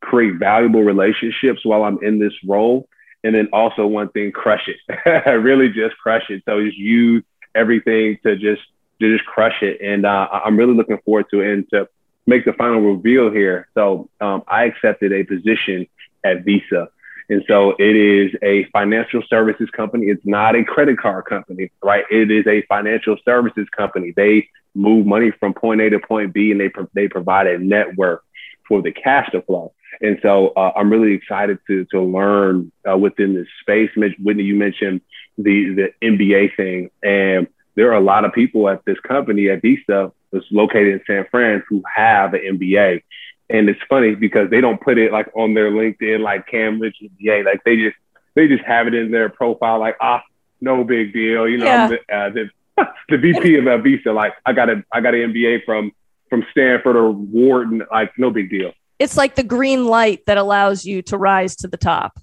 create 0.02 0.36
valuable 0.36 0.84
relationships 0.84 1.62
while 1.64 1.84
I'm 1.84 2.04
in 2.04 2.20
this 2.20 2.34
role. 2.46 2.88
And 3.24 3.36
then 3.36 3.50
also 3.52 3.86
one 3.86 4.10
thing, 4.10 4.32
crush 4.32 4.68
it. 4.68 5.26
really 5.44 5.70
just 5.70 5.98
crush 5.98 6.30
it. 6.30 6.44
So 6.46 6.64
just 6.64 6.78
use 6.78 7.24
everything 7.54 8.18
to 8.24 8.36
just 8.36 8.62
to 9.02 9.18
just 9.18 9.28
crush 9.28 9.62
it. 9.62 9.82
And 9.82 10.06
uh, 10.06 10.28
I'm 10.32 10.58
really 10.58 10.74
looking 10.74 11.00
forward 11.06 11.26
to 11.32 11.42
it 11.42 11.54
and 11.54 11.70
to 11.72 11.90
make 12.28 12.46
the 12.46 12.54
final 12.54 12.82
reveal 12.82 13.32
here. 13.32 13.68
So 13.74 14.10
um, 14.22 14.44
I 14.48 14.66
accepted 14.66 15.12
a 15.12 15.24
position 15.24 15.88
at 16.24 16.44
Visa. 16.46 16.90
And 17.30 17.44
so 17.48 17.76
it 17.78 17.96
is 17.96 18.32
a 18.42 18.66
financial 18.72 19.22
services 19.30 19.70
company. 19.70 20.08
It's 20.08 20.26
not 20.26 20.56
a 20.56 20.64
credit 20.64 20.98
card 20.98 21.26
company, 21.26 21.72
right? 21.84 22.04
It 22.10 22.32
is 22.32 22.46
a 22.48 22.64
financial 22.64 23.18
services 23.24 23.68
company. 23.76 24.14
They 24.16 24.50
move 24.74 25.06
money 25.06 25.32
from 25.40 25.54
point 25.54 25.82
A 25.82 25.90
to 25.92 26.00
point 26.00 26.34
B 26.34 26.52
and 26.52 26.60
they, 26.60 26.70
pro- 26.70 26.90
they 26.94 27.08
provide 27.08 27.48
a 27.48 27.60
network 27.60 28.24
for 28.68 28.82
the 28.82 28.92
cash 28.92 29.30
to 29.32 29.42
flow. 29.44 29.74
And 30.02 30.20
so 30.22 30.50
uh, 30.50 30.72
I'm 30.76 30.90
really 30.90 31.14
excited 31.14 31.60
to, 31.68 31.86
to 31.92 32.02
learn 32.02 32.72
uh, 32.90 32.98
within 32.98 33.34
this 33.34 33.48
space. 33.62 33.90
Whitney, 33.96 34.44
you 34.44 34.56
mentioned 34.56 35.02
the, 35.38 35.92
the 36.02 36.08
MBA 36.08 36.56
thing. 36.56 36.90
And 37.04 37.48
there 37.76 37.92
are 37.92 37.98
a 37.98 38.04
lot 38.04 38.26
of 38.26 38.34
people 38.34 38.70
at 38.70 38.84
this 38.86 39.00
company 39.02 39.50
at 39.50 39.62
Visa 39.62 40.12
that's 40.32 40.46
located 40.52 40.94
in 40.94 41.02
San 41.08 41.26
Fran 41.32 41.64
who 41.68 41.84
have 41.94 42.34
an 42.34 42.42
MBA. 42.58 43.04
And 43.50 43.68
it's 43.68 43.80
funny 43.90 44.16
because 44.16 44.50
they 44.50 44.62
don't 44.62 44.80
put 44.80 44.98
it 44.98 45.12
like 45.12 45.30
on 45.36 45.54
their 45.54 45.72
LinkedIn, 45.72 46.20
like 46.20 46.48
Cam 46.48 46.80
Rich 46.80 46.98
MBA. 47.02 47.46
Like 47.46 47.64
they 47.64 47.78
just, 47.78 47.98
they 48.36 48.48
just 48.48 48.64
have 48.64 48.88
it 48.88 48.94
in 48.94 49.12
their 49.12 49.28
profile, 49.30 49.80
like, 49.80 49.98
ah, 50.00 50.22
no 50.62 50.84
big 50.84 51.14
deal. 51.14 51.48
You 51.48 51.58
know, 51.58 51.66
yeah. 51.66 51.88
the, 51.88 52.16
uh, 52.16 52.30
the, 52.30 52.50
the, 53.10 53.18
VP 53.18 53.58
of 53.58 53.84
Visa, 53.84 54.12
like 54.12 54.34
I 54.46 54.54
got 54.54 54.70
a, 54.70 54.84
I 54.94 55.02
got 55.02 55.16
an 55.16 55.34
MBA 55.34 55.66
from, 55.66 55.92
from 56.30 56.46
Stanford 56.52 56.96
or 56.96 57.12
Wharton, 57.12 57.82
like 57.92 58.12
no 58.18 58.30
big 58.30 58.50
deal. 58.50 58.72
It's 59.00 59.18
like 59.18 59.36
the 59.36 59.44
green 59.44 59.88
light 59.88 60.26
that 60.26 60.38
allows 60.38 60.86
you 60.86 61.02
to 61.04 61.18
rise 61.18 61.56
to 61.58 61.68
the 61.68 61.78
top. 61.78 62.20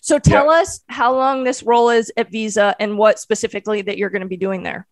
So 0.00 0.18
tell 0.18 0.46
yeah. 0.46 0.62
us 0.62 0.80
how 0.88 1.14
long 1.14 1.44
this 1.44 1.62
role 1.62 1.90
is 1.90 2.10
at 2.16 2.32
Visa 2.32 2.74
and 2.80 2.96
what 2.96 3.18
specifically 3.18 3.82
that 3.82 3.98
you're 3.98 4.10
going 4.10 4.22
to 4.22 4.28
be 4.28 4.38
doing 4.38 4.62
there. 4.62 4.86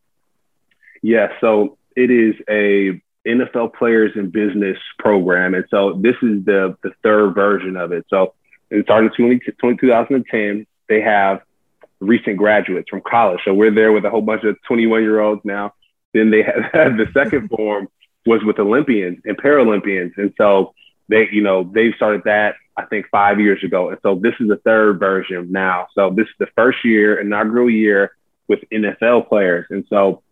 Yeah, 1.03 1.29
so 1.41 1.79
it 1.97 2.11
is 2.11 2.35
a 2.51 3.01
NFL 3.27 3.75
players 3.75 4.13
in 4.15 4.31
business 4.31 4.79
program. 4.99 5.55
And 5.55 5.65
so 5.71 5.95
this 5.95 6.17
is 6.23 6.45
the, 6.45 6.77
the 6.83 6.93
third 7.03 7.35
version 7.35 7.77
of 7.77 7.93
it. 7.93 8.05
So 8.09 8.35
it 8.71 8.85
started 8.85 9.13
in 9.19 9.41
20, 9.41 9.77
2010. 9.81 10.67
They 10.89 11.01
have 11.01 11.41
recent 12.01 12.37
graduates 12.37 12.89
from 12.89 13.01
college. 13.01 13.41
So 13.45 13.55
we're 13.55 13.75
there 13.75 13.93
with 13.93 14.05
a 14.05 14.11
whole 14.11 14.23
bunch 14.23 14.45
of 14.45 14.57
21 14.69 15.03
year 15.03 15.21
olds 15.21 15.41
now. 15.45 15.75
Then 16.13 16.31
they 16.31 16.43
have 16.73 16.97
the 16.97 17.07
second 17.13 17.49
form 17.49 17.89
was 18.27 18.43
with 18.45 18.59
Olympians 18.59 19.21
and 19.25 19.37
Paralympians. 19.37 20.13
And 20.17 20.33
so 20.37 20.75
they, 21.09 21.29
you 21.31 21.43
know, 21.43 21.65
they 21.65 21.93
started 21.93 22.23
that, 22.25 22.57
I 22.77 22.85
think, 22.87 23.07
five 23.11 23.41
years 23.41 23.63
ago. 23.63 23.91
And 23.91 23.99
so 24.03 24.17
this 24.17 24.35
is 24.41 24.49
the 24.49 24.57
third 24.57 24.99
version 24.99 25.53
now. 25.53 25.87
So 25.95 26.11
this 26.11 26.27
is 26.27 26.35
the 26.39 26.49
first 26.57 26.85
year, 26.85 27.21
inaugural 27.21 27.71
year 27.71 28.17
with 28.49 28.61
NFL 28.73 29.29
players. 29.29 29.67
And 29.71 29.85
so 29.89 30.23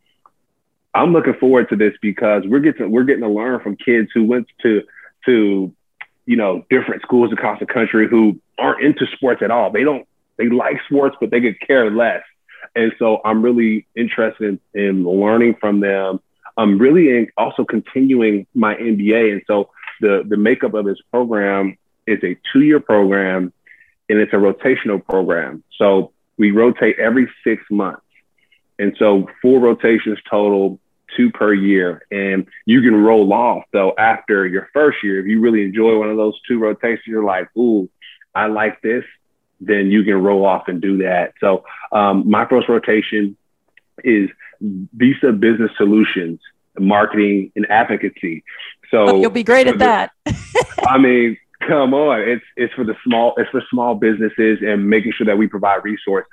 I'm 0.95 1.13
looking 1.13 1.35
forward 1.35 1.69
to 1.71 1.77
this 1.77 1.95
because 2.01 2.45
we're 2.47 2.61
getting 2.61 2.91
we're 2.91 3.05
getting 3.05 3.23
to 3.23 3.29
learn 3.29 3.61
from 3.61 3.77
kids 3.77 4.11
who 4.15 4.25
went 4.25 4.47
to 4.63 4.83
to 5.27 5.75
you 6.27 6.37
know 6.37 6.65
different 6.71 7.03
schools 7.03 7.33
across 7.33 7.59
the 7.59 7.67
country 7.67 8.09
who 8.09 8.41
aren't 8.59 8.85
into 8.85 9.07
sports 9.17 9.43
at 9.43 9.51
all. 9.51 9.71
They 9.71 9.83
don't 9.83 10.07
they 10.37 10.49
like 10.49 10.77
sports, 10.89 11.17
but 11.21 11.31
they 11.31 11.41
could 11.41 11.61
care 11.61 11.91
less. 11.91 12.23
And 12.77 12.93
so 12.99 13.21
I'm 13.25 13.43
really 13.43 13.87
interested 13.95 14.61
in, 14.75 14.81
in 14.81 15.05
learning 15.05 15.57
from 15.61 15.81
them. 15.81 16.21
I'm 16.57 16.79
really 16.79 17.31
also 17.37 17.65
continuing 17.65 18.47
my 18.55 18.75
MBA. 18.75 19.33
And 19.33 19.43
so 19.47 19.71
the 20.01 20.25
the 20.27 20.37
makeup 20.37 20.75
of 20.75 20.85
this 20.85 20.99
program 21.11 21.77
is 22.07 22.23
a 22.23 22.37
two 22.53 22.63
year 22.63 22.81
program, 22.81 23.53
and 24.09 24.19
it's 24.19 24.33
a 24.33 24.37
rotational 24.37 25.05
program. 25.05 25.63
So 25.79 26.13
we 26.37 26.51
rotate 26.51 26.99
every 26.99 27.31
six 27.45 27.63
months. 27.71 28.03
And 28.79 28.97
so 28.99 29.29
four 29.41 29.61
rotations 29.61 30.19
total, 30.29 30.81
two 31.17 31.31
per 31.31 31.55
year. 31.55 32.07
And 32.11 32.47
you 32.67 32.83
can 32.83 32.95
roll 32.95 33.33
off 33.33 33.65
though 33.73 33.95
after 33.97 34.47
your 34.47 34.69
first 34.73 34.99
year. 35.03 35.21
If 35.21 35.27
you 35.27 35.41
really 35.41 35.63
enjoy 35.63 35.99
one 35.99 36.11
of 36.11 36.17
those 36.17 36.39
two 36.47 36.59
rotations, 36.59 37.07
you're 37.07 37.25
like, 37.25 37.49
ooh, 37.57 37.89
I 38.35 38.47
like 38.47 38.81
this, 38.83 39.05
then 39.61 39.91
you 39.91 40.03
can 40.03 40.23
roll 40.23 40.45
off 40.45 40.65
and 40.67 40.81
do 40.81 40.99
that. 40.99 41.35
So 41.41 41.65
um, 41.93 42.29
my 42.29 42.47
first 42.49 42.69
rotation 42.69 43.37
is 44.03 44.29
Visa 44.95 45.33
Business 45.33 45.71
Solutions, 45.77 46.41
marketing 46.79 47.53
and 47.57 47.67
advocacy. 47.71 48.45
So 48.91 49.09
oh, 49.09 49.21
you'll 49.21 49.31
be 49.31 49.43
great 49.45 49.67
at 49.67 49.79
that. 49.79 50.13
I 50.87 50.99
mean, 50.99 51.37
come 51.67 51.95
on, 51.95 52.21
it's 52.21 52.45
it's 52.57 52.73
for 52.75 52.85
the 52.85 52.95
small, 53.05 53.35
it's 53.37 53.51
for 53.51 53.63
small 53.71 53.95
businesses 53.95 54.59
and 54.63 54.89
making 54.89 55.13
sure 55.17 55.27
that 55.27 55.39
we 55.39 55.47
provide 55.47 55.85
resources. 55.85 56.31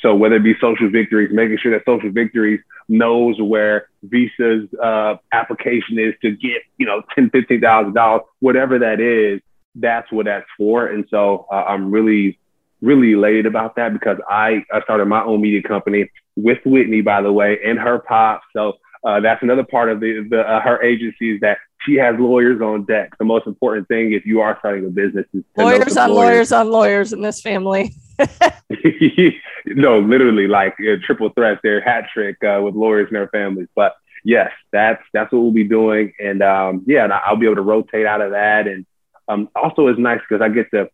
So 0.00 0.14
whether 0.14 0.36
it 0.36 0.44
be 0.44 0.54
Social 0.60 0.90
Victories, 0.90 1.30
making 1.32 1.58
sure 1.58 1.72
that 1.72 1.84
Social 1.86 2.10
Victories 2.10 2.60
knows 2.88 3.40
where 3.40 3.88
Visa's 4.02 4.68
uh, 4.82 5.16
application 5.32 5.98
is 5.98 6.14
to 6.22 6.30
get, 6.30 6.62
you 6.78 6.86
know, 6.86 7.02
ten, 7.14 7.30
fifteen 7.30 7.60
thousand 7.60 7.94
dollars, 7.94 8.22
whatever 8.40 8.78
that 8.78 9.00
is, 9.00 9.40
that's 9.74 10.10
what 10.12 10.26
that's 10.26 10.46
for. 10.56 10.86
And 10.86 11.06
so 11.10 11.46
uh, 11.50 11.64
I'm 11.68 11.90
really, 11.90 12.38
really 12.80 13.12
elated 13.12 13.46
about 13.46 13.76
that 13.76 13.92
because 13.92 14.18
I, 14.28 14.64
I 14.72 14.82
started 14.82 15.06
my 15.06 15.22
own 15.22 15.40
media 15.40 15.62
company 15.62 16.10
with 16.36 16.58
Whitney, 16.64 17.00
by 17.00 17.22
the 17.22 17.32
way, 17.32 17.58
and 17.64 17.78
her 17.78 17.98
pop. 17.98 18.42
So 18.52 18.74
uh, 19.04 19.20
that's 19.20 19.42
another 19.42 19.64
part 19.64 19.90
of 19.90 20.00
the, 20.00 20.26
the 20.28 20.40
uh, 20.40 20.60
her 20.60 20.82
agency 20.82 21.34
is 21.34 21.40
that 21.40 21.58
she 21.84 21.94
has 21.94 22.16
lawyers 22.18 22.60
on 22.60 22.84
deck. 22.84 23.16
The 23.18 23.24
most 23.24 23.46
important 23.46 23.88
thing 23.88 24.12
if 24.12 24.26
you 24.26 24.40
are 24.40 24.56
starting 24.58 24.84
a 24.86 24.88
business 24.88 25.26
is 25.32 25.44
lawyers 25.56 25.96
on 25.96 26.10
lawyers. 26.10 26.16
lawyers 26.16 26.52
on 26.52 26.70
lawyers 26.70 27.12
in 27.12 27.22
this 27.22 27.40
family. 27.40 27.94
no, 29.66 30.00
literally 30.00 30.46
like 30.46 30.74
a 30.80 30.98
triple 30.98 31.30
threat 31.30 31.60
there, 31.62 31.80
hat 31.80 32.06
trick 32.12 32.42
uh, 32.42 32.60
with 32.62 32.74
lawyers 32.74 33.08
and 33.08 33.16
their 33.16 33.28
families. 33.28 33.68
But 33.74 33.94
yes, 34.24 34.50
that's 34.72 35.02
that's 35.12 35.32
what 35.32 35.40
we'll 35.40 35.52
be 35.52 35.64
doing, 35.64 36.12
and 36.18 36.42
um, 36.42 36.84
yeah, 36.86 37.04
and 37.04 37.12
I'll 37.12 37.36
be 37.36 37.46
able 37.46 37.56
to 37.56 37.62
rotate 37.62 38.06
out 38.06 38.20
of 38.20 38.32
that. 38.32 38.66
And 38.66 38.86
um, 39.28 39.48
also, 39.54 39.86
it's 39.86 39.98
nice 39.98 40.20
because 40.28 40.42
I 40.42 40.48
get 40.48 40.70
to 40.72 40.90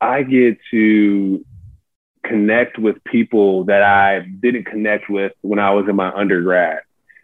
I 0.00 0.22
get 0.22 0.58
to 0.70 1.44
connect 2.24 2.78
with 2.78 3.02
people 3.04 3.64
that 3.64 3.82
I 3.82 4.20
didn't 4.20 4.64
connect 4.64 5.08
with 5.08 5.32
when 5.40 5.58
I 5.58 5.70
was 5.70 5.88
in 5.88 5.96
my 5.96 6.12
undergrad. 6.12 6.80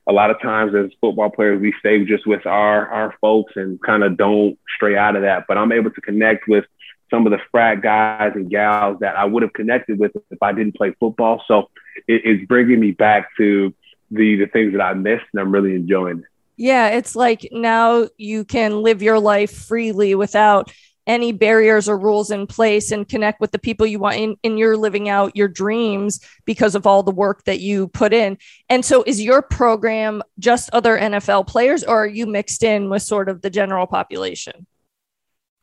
A 0.09 0.13
lot 0.13 0.31
of 0.31 0.41
times 0.41 0.75
as 0.75 0.91
football 1.01 1.31
players, 1.31 1.61
we 1.61 1.75
stay 1.81 2.05
just 2.05 2.27
with 2.27 2.47
our, 2.47 2.89
our 2.89 3.15
folks 3.21 3.55
and 3.57 3.81
kind 3.83 4.05
of 4.05 4.17
don't 4.17 4.59
stray 4.77 4.97
out 4.97 5.17
of 5.17 5.23
that. 5.23 5.47
But 5.49 5.59
I'm 5.59 5.73
able 5.73 5.91
to 5.91 6.01
connect 6.01 6.47
with 6.47 6.65
some 7.11 7.27
of 7.27 7.33
the 7.33 7.39
frat 7.51 7.83
guys 7.83 8.33
and 8.35 8.51
gals 8.51 8.99
that 9.01 9.17
I 9.17 9.25
would 9.25 9.43
have 9.43 9.53
connected 9.53 9.99
with 9.99 10.13
if 10.31 10.43
I 10.43 10.53
didn't 10.53 10.77
play 10.77 10.95
football. 10.99 11.43
So 11.47 11.71
it, 12.07 12.23
it's 12.25 12.47
bringing 12.47 12.81
me 12.81 12.93
back 12.93 13.29
to 13.39 13.75
the 14.11 14.37
the 14.37 14.47
things 14.47 14.73
that 14.73 14.81
I 14.81 14.95
missed, 14.95 15.25
and 15.33 15.41
I'm 15.41 15.51
really 15.51 15.75
enjoying 15.75 16.19
it. 16.19 16.25
Yeah, 16.57 16.89
it's 16.89 17.15
like 17.15 17.49
now 17.53 18.09
you 18.17 18.45
can 18.45 18.83
live 18.83 19.03
your 19.03 19.21
life 19.21 19.53
freely 19.67 20.15
without 20.15 20.73
any 21.07 21.33
barriers 21.33 21.89
or 21.89 21.99
rules 21.99 22.31
in 22.31 22.47
place 22.47 22.91
and 22.91 23.09
connect 23.09 23.41
with 23.41 23.53
the 23.53 23.59
people 23.59 23.87
you 23.87 23.99
want 23.99 24.17
in, 24.17 24.37
in 24.43 24.57
your 24.57 24.77
living 24.77 25.09
out 25.09 25.37
your 25.37 25.49
dreams 25.49 26.21
because 26.45 26.75
of 26.75 26.87
all 26.87 27.03
the 27.03 27.13
work 27.13 27.45
that 27.45 27.61
you 27.61 27.89
put 27.89 28.13
in. 28.13 28.39
And 28.69 28.85
so 28.85 29.05
is 29.07 29.23
your 29.23 29.43
program 29.43 30.23
just 30.39 30.71
other 30.73 30.99
NFL 30.99 31.47
players 31.47 31.85
or 31.85 32.05
are 32.05 32.07
you 32.07 32.27
mixed 32.27 32.63
in 32.63 32.91
with 32.91 33.03
sort 33.03 33.29
of 33.29 33.43
the 33.43 33.51
general 33.51 33.87
population? 33.87 34.67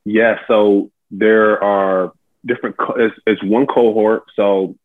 Yeah, 0.06 0.40
so 0.48 0.92
there 1.12 1.64
are 1.64 2.14
different, 2.46 2.76
it's, 2.98 3.16
it's 3.26 3.44
one 3.44 3.68
cohort, 3.68 4.24
so 4.36 4.76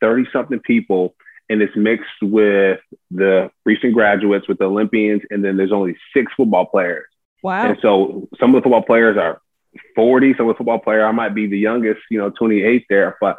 30 0.00 0.24
something 0.32 0.60
people, 0.60 1.14
and 1.48 1.62
it's 1.62 1.76
mixed 1.76 2.22
with 2.22 2.80
the 3.10 3.50
recent 3.64 3.94
graduates, 3.94 4.48
with 4.48 4.58
the 4.58 4.64
Olympians, 4.64 5.22
and 5.30 5.44
then 5.44 5.56
there's 5.56 5.72
only 5.72 5.96
six 6.12 6.32
football 6.36 6.66
players. 6.66 7.06
Wow. 7.42 7.68
And 7.68 7.78
so 7.80 8.28
some 8.40 8.54
of 8.54 8.62
the 8.62 8.62
football 8.62 8.82
players 8.82 9.16
are 9.16 9.40
40, 9.94 10.34
some 10.36 10.48
of 10.48 10.54
the 10.54 10.58
football 10.58 10.78
player, 10.78 11.06
I 11.06 11.12
might 11.12 11.34
be 11.34 11.46
the 11.46 11.58
youngest, 11.58 12.00
you 12.10 12.18
know, 12.18 12.30
28 12.30 12.86
there, 12.88 13.16
but 13.20 13.38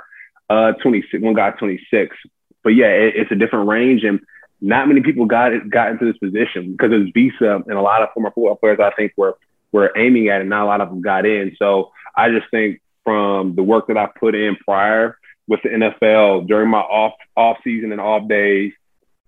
uh, 0.49 0.73
26, 0.73 1.23
one 1.23 1.33
guy 1.33 1.51
26. 1.51 2.15
But 2.63 2.69
yeah, 2.69 2.87
it, 2.87 3.15
it's 3.15 3.31
a 3.31 3.35
different 3.35 3.67
range, 3.67 4.03
and 4.03 4.19
not 4.61 4.87
many 4.87 5.01
people 5.01 5.25
got 5.25 5.53
it, 5.53 5.69
got 5.69 5.91
into 5.91 6.05
this 6.05 6.17
position 6.17 6.71
because 6.71 6.91
it's 6.91 7.11
Visa, 7.13 7.63
and 7.67 7.77
a 7.77 7.81
lot 7.81 8.01
of 8.01 8.09
former 8.13 8.29
football 8.29 8.55
players 8.55 8.79
I 8.79 8.91
think 8.91 9.13
were 9.17 9.37
were 9.71 9.91
aiming 9.95 10.29
at 10.29 10.41
it. 10.41 10.45
Not 10.45 10.63
a 10.63 10.65
lot 10.65 10.81
of 10.81 10.89
them 10.89 11.01
got 11.01 11.25
in. 11.25 11.55
So 11.59 11.91
I 12.15 12.29
just 12.29 12.49
think 12.49 12.81
from 13.03 13.55
the 13.55 13.63
work 13.63 13.87
that 13.87 13.97
I 13.97 14.07
put 14.07 14.35
in 14.35 14.55
prior 14.55 15.17
with 15.47 15.61
the 15.63 15.69
NFL 15.69 16.47
during 16.47 16.69
my 16.69 16.79
off 16.79 17.13
off 17.35 17.57
season 17.63 17.91
and 17.91 18.01
off 18.01 18.27
days, 18.27 18.73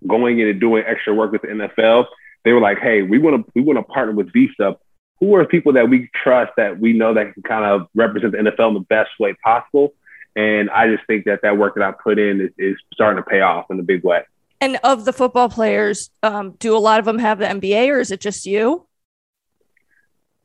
going 0.07 0.39
in 0.39 0.47
and 0.47 0.60
doing 0.60 0.84
extra 0.86 1.14
work 1.14 1.32
with 1.32 1.43
the 1.43 1.47
NFL, 1.47 2.05
they 2.43 2.51
were 2.51 2.62
like, 2.62 2.80
"Hey, 2.80 3.01
we 3.03 3.20
want 3.20 3.45
to 3.45 3.51
we 3.55 3.62
want 3.62 3.78
to 3.78 3.84
partner 3.84 4.14
with 4.14 4.34
Visa. 4.34 4.78
Who 5.20 5.36
are 5.36 5.46
people 5.46 5.74
that 5.74 5.90
we 5.90 6.10
trust 6.24 6.54
that 6.58 6.80
we 6.80 6.94
know 6.94 7.14
that 7.14 7.34
can 7.34 7.44
kind 7.44 7.66
of 7.66 7.88
represent 7.96 8.32
the 8.34 8.38
NFL 8.40 8.70
in 8.70 8.74
the 8.76 8.80
best 8.82 9.12
way 9.20 9.36
possible?" 9.44 9.94
And 10.36 10.70
I 10.70 10.88
just 10.88 11.06
think 11.08 11.26
that 11.26 11.42
that 11.42 11.58
work 11.58 11.76
that 11.76 11.84
I 11.84 11.92
put 11.92 12.20
in 12.20 12.42
is, 12.42 12.52
is 12.58 12.78
starting 12.94 13.22
to 13.22 13.30
pay 13.30 13.42
off 13.42 13.66
in 13.70 13.80
a 13.80 13.84
big 13.84 14.04
way. 14.04 14.24
And 14.62 14.78
of 14.84 15.06
the 15.06 15.14
football 15.14 15.50
players, 15.50 16.12
um, 16.24 16.52
do 16.60 16.76
a 16.76 16.80
lot 16.80 17.00
of 17.00 17.06
them 17.06 17.20
have 17.20 17.40
the 17.40 17.46
MBA, 17.46 17.90
or 17.90 18.00
is 18.00 18.12
it 18.12 18.22
just 18.22 18.46
you? 18.46 18.86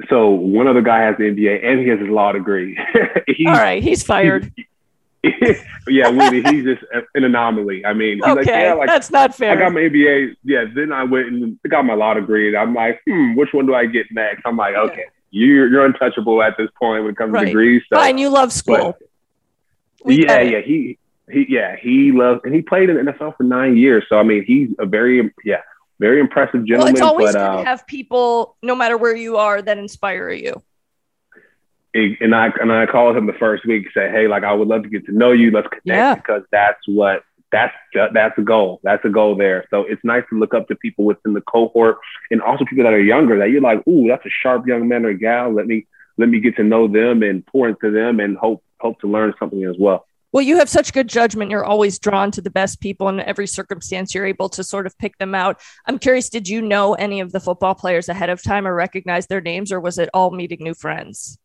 so 0.09 0.31
one 0.31 0.67
other 0.67 0.83
guy 0.83 1.03
has 1.03 1.17
the 1.17 1.25
MBA 1.25 1.65
and 1.65 1.81
he 1.81 1.89
has 1.89 2.01
his 2.01 2.09
law 2.09 2.33
degree. 2.33 2.79
All 3.47 3.53
right, 3.53 3.83
he's 3.83 4.03
fired. 4.03 4.53
yeah, 5.89 6.09
Whitney, 6.09 6.43
he's 6.51 6.65
just 6.65 6.85
an 7.15 7.25
anomaly. 7.25 7.85
I 7.85 7.93
mean, 7.93 8.23
okay, 8.23 8.35
like, 8.35 8.47
yeah, 8.47 8.73
like 8.75 8.89
that's 8.89 9.11
not 9.11 9.35
fair. 9.35 9.53
I 9.53 9.57
got 9.57 9.73
my 9.73 9.81
MBA. 9.81 10.37
Yeah, 10.45 10.65
then 10.75 10.93
I 10.93 11.05
went 11.05 11.29
and 11.29 11.59
got 11.69 11.85
my 11.85 11.95
law 11.95 12.15
degree. 12.15 12.57
I'm 12.57 12.75
like, 12.75 13.01
hmm, 13.07 13.35
which 13.35 13.53
one 13.53 13.67
do 13.67 13.75
I 13.75 13.87
get 13.87 14.07
next? 14.11 14.43
I'm 14.45 14.57
like, 14.57 14.75
okay, 14.75 15.05
yeah. 15.31 15.47
you're 15.47 15.69
you're 15.69 15.87
untouchable 15.87 16.43
at 16.43 16.57
this 16.57 16.69
point 16.79 17.05
when 17.05 17.13
it 17.13 17.17
comes 17.17 17.33
right. 17.33 17.41
to 17.41 17.47
degrees. 17.47 17.83
So. 17.89 17.97
Fine, 17.97 18.19
you 18.19 18.29
love 18.29 18.53
school. 18.53 18.97
But, 20.05 20.15
yeah, 20.15 20.41
yeah, 20.41 20.61
he 20.61 20.99
he 21.31 21.47
yeah 21.49 21.77
he 21.77 22.13
loves 22.13 22.41
and 22.45 22.55
he 22.55 22.63
played 22.63 22.91
in 22.91 23.05
the 23.05 23.13
NFL 23.13 23.37
for 23.37 23.45
nine 23.45 23.77
years. 23.77 24.05
So 24.09 24.19
I 24.19 24.23
mean, 24.23 24.45
he's 24.45 24.71
a 24.79 24.87
very 24.87 25.33
yeah 25.45 25.63
very 26.01 26.21
impressive 26.21 26.67
gentleman. 26.67 26.79
Well, 26.79 26.89
it's 26.93 27.01
always 27.01 27.33
but, 27.33 27.39
good 27.39 27.59
uh, 27.59 27.63
to 27.63 27.65
have 27.65 27.87
people, 27.87 28.57
no 28.63 28.75
matter 28.75 28.99
where 28.99 29.17
you 29.17 29.37
are, 29.37 29.63
that 29.63 29.79
inspire 29.79 30.31
you 30.31 30.63
and 31.95 32.35
I 32.35 32.51
and 32.61 32.73
I 32.73 32.87
called 32.87 33.17
him 33.17 33.27
the 33.27 33.33
first 33.35 33.65
week, 33.67 33.87
say, 33.95 34.11
hey, 34.11 34.27
like 34.29 34.43
I 34.43 34.53
would 34.53 34.69
love 34.69 34.83
to 34.83 34.89
get 34.89 35.07
to 35.07 35.13
know 35.13 35.33
you. 35.33 35.51
Let's 35.51 35.69
connect 35.69 35.87
yeah. 35.87 36.15
because 36.15 36.43
that's 36.51 36.81
what 36.87 37.23
that's 37.53 37.75
that's 38.13 38.37
a 38.37 38.43
goal. 38.43 38.81
That's 38.83 39.05
a 39.05 39.09
goal 39.09 39.37
there. 39.37 39.65
So 39.71 39.83
it's 39.83 40.03
nice 40.03 40.25
to 40.31 40.39
look 40.39 40.55
up 40.55 40.67
to 40.69 40.75
people 40.75 41.05
within 41.05 41.35
the 41.35 41.41
cohort 41.41 41.99
and 42.31 42.43
also 42.43 42.65
people 42.65 42.85
that 42.85 42.93
are 42.93 43.01
younger 43.01 43.39
that 43.39 43.51
you're 43.51 43.61
like, 43.61 43.87
ooh, 43.87 44.09
that's 44.09 44.27
a 44.27 44.31
sharp 44.43 44.67
young 44.67 44.89
man 44.89 45.05
or 45.05 45.15
gal. 45.15 45.53
Let 45.53 45.67
me 45.67 45.87
let 46.19 46.29
me 46.29 46.41
get 46.41 46.57
to 46.57 46.65
know 46.65 46.89
them 46.89 47.23
and 47.23 47.47
pour 47.47 47.69
into 47.69 47.93
them 47.93 48.19
and 48.19 48.37
hope 48.37 48.65
hope 48.81 49.01
to 49.01 49.07
learn 49.07 49.33
something 49.39 49.65
as 49.65 49.77
well. 49.79 50.07
Well, 50.33 50.43
you 50.43 50.57
have 50.57 50.69
such 50.69 50.93
good 50.93 51.09
judgment. 51.09 51.53
You're 51.53 51.65
always 51.65 52.01
drawn 52.01 52.33
to 52.33 52.41
the 52.41 52.51
best 52.51 52.81
people 52.81 53.09
in 53.09 53.21
every 53.21 53.47
circumstance. 53.47 54.17
You're 54.17 54.27
able 54.27 54.49
to 54.49 54.65
sort 54.65 54.85
of 54.85 54.99
pick 54.99 55.17
them 55.19 55.33
out. 55.33 55.61
I'm 55.87 55.97
curious, 55.97 56.29
did 56.29 56.49
you 56.49 56.61
know 56.61 56.95
any 56.95 57.21
of 57.21 57.31
the 57.31 57.39
football 57.39 57.77
players 57.77 58.09
ahead 58.09 58.31
of 58.31 58.43
time 58.43 58.67
or 58.67 58.75
recognize 58.75 59.29
their 59.29 59.41
names, 59.41 59.71
or 59.71 59.79
was 59.79 59.97
it 59.97 60.11
all 60.13 60.33
meeting 60.33 60.59
new 60.61 60.75
friends? 60.75 61.39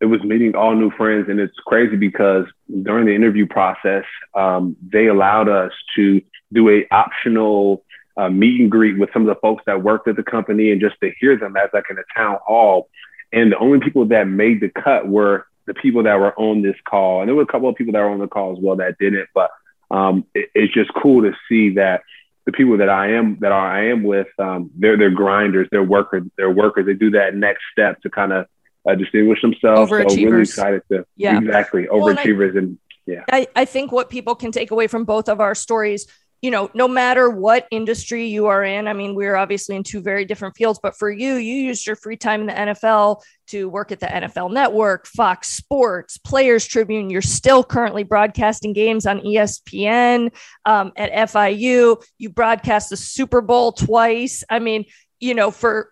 It 0.00 0.06
was 0.06 0.22
meeting 0.22 0.54
all 0.54 0.74
new 0.74 0.90
friends. 0.90 1.28
And 1.28 1.40
it's 1.40 1.56
crazy 1.66 1.96
because 1.96 2.46
during 2.82 3.06
the 3.06 3.14
interview 3.14 3.46
process, 3.46 4.04
um, 4.34 4.76
they 4.92 5.06
allowed 5.06 5.48
us 5.48 5.72
to 5.96 6.20
do 6.52 6.68
a 6.70 6.86
optional 6.90 7.84
uh, 8.16 8.28
meet 8.28 8.60
and 8.60 8.70
greet 8.70 8.98
with 8.98 9.10
some 9.12 9.22
of 9.22 9.28
the 9.28 9.40
folks 9.40 9.64
that 9.66 9.82
worked 9.82 10.08
at 10.08 10.16
the 10.16 10.22
company 10.22 10.70
and 10.70 10.80
just 10.80 10.96
to 11.02 11.10
hear 11.18 11.36
them 11.36 11.56
as 11.56 11.70
like 11.72 11.84
in 11.90 11.98
a 11.98 12.04
town 12.16 12.38
hall. 12.46 12.88
And 13.32 13.52
the 13.52 13.58
only 13.58 13.80
people 13.80 14.06
that 14.06 14.28
made 14.28 14.60
the 14.60 14.68
cut 14.68 15.08
were 15.08 15.46
the 15.66 15.74
people 15.74 16.04
that 16.04 16.20
were 16.20 16.38
on 16.38 16.62
this 16.62 16.76
call. 16.88 17.20
And 17.20 17.28
there 17.28 17.34
were 17.34 17.42
a 17.42 17.46
couple 17.46 17.68
of 17.68 17.74
people 17.74 17.92
that 17.92 18.00
were 18.00 18.10
on 18.10 18.20
the 18.20 18.28
call 18.28 18.52
as 18.52 18.58
well 18.60 18.76
that 18.76 18.98
didn't, 18.98 19.28
but 19.34 19.50
um, 19.90 20.24
it, 20.34 20.50
it's 20.54 20.72
just 20.72 20.92
cool 20.94 21.22
to 21.22 21.32
see 21.48 21.74
that 21.74 22.02
the 22.46 22.52
people 22.52 22.76
that 22.78 22.88
I 22.88 23.12
am 23.12 23.38
that 23.40 23.52
I 23.52 23.86
am 23.86 24.02
with, 24.02 24.26
um, 24.38 24.70
they're 24.76 24.98
they're 24.98 25.10
grinders, 25.10 25.68
they're 25.70 25.82
workers, 25.82 26.24
they're 26.36 26.50
workers. 26.50 26.84
They 26.86 26.94
do 26.94 27.10
that 27.12 27.34
next 27.34 27.62
step 27.72 28.02
to 28.02 28.10
kind 28.10 28.32
of 28.32 28.46
uh, 28.88 28.94
distinguish 28.94 29.40
themselves. 29.42 29.90
So 29.90 29.96
really 29.96 30.42
excited 30.42 30.82
to 30.90 31.04
yeah. 31.16 31.38
exactly 31.38 31.86
overachievers 31.86 32.54
well, 32.54 32.64
and 32.64 32.78
yeah. 33.06 33.24
I, 33.30 33.46
I 33.54 33.64
think 33.64 33.92
what 33.92 34.10
people 34.10 34.34
can 34.34 34.52
take 34.52 34.70
away 34.70 34.86
from 34.86 35.04
both 35.04 35.28
of 35.28 35.40
our 35.40 35.54
stories 35.54 36.06
you 36.44 36.50
know, 36.50 36.70
no 36.74 36.86
matter 36.86 37.30
what 37.30 37.66
industry 37.70 38.26
you 38.26 38.48
are 38.48 38.62
in, 38.62 38.86
I 38.86 38.92
mean, 38.92 39.14
we're 39.14 39.34
obviously 39.34 39.76
in 39.76 39.82
two 39.82 40.02
very 40.02 40.26
different 40.26 40.54
fields, 40.58 40.78
but 40.82 40.94
for 40.94 41.10
you, 41.10 41.36
you 41.36 41.54
used 41.54 41.86
your 41.86 41.96
free 41.96 42.18
time 42.18 42.42
in 42.42 42.48
the 42.48 42.52
NFL 42.52 43.22
to 43.46 43.66
work 43.70 43.90
at 43.92 44.00
the 44.00 44.08
NFL 44.08 44.52
Network, 44.52 45.06
Fox 45.06 45.48
Sports, 45.48 46.18
Players 46.18 46.66
Tribune. 46.66 47.08
You're 47.08 47.22
still 47.22 47.64
currently 47.64 48.02
broadcasting 48.02 48.74
games 48.74 49.06
on 49.06 49.20
ESPN 49.20 50.34
um, 50.66 50.92
at 50.98 51.30
FIU. 51.30 52.04
You 52.18 52.28
broadcast 52.28 52.90
the 52.90 52.98
Super 52.98 53.40
Bowl 53.40 53.72
twice. 53.72 54.44
I 54.50 54.58
mean, 54.58 54.84
you 55.24 55.34
know 55.34 55.50
for 55.50 55.90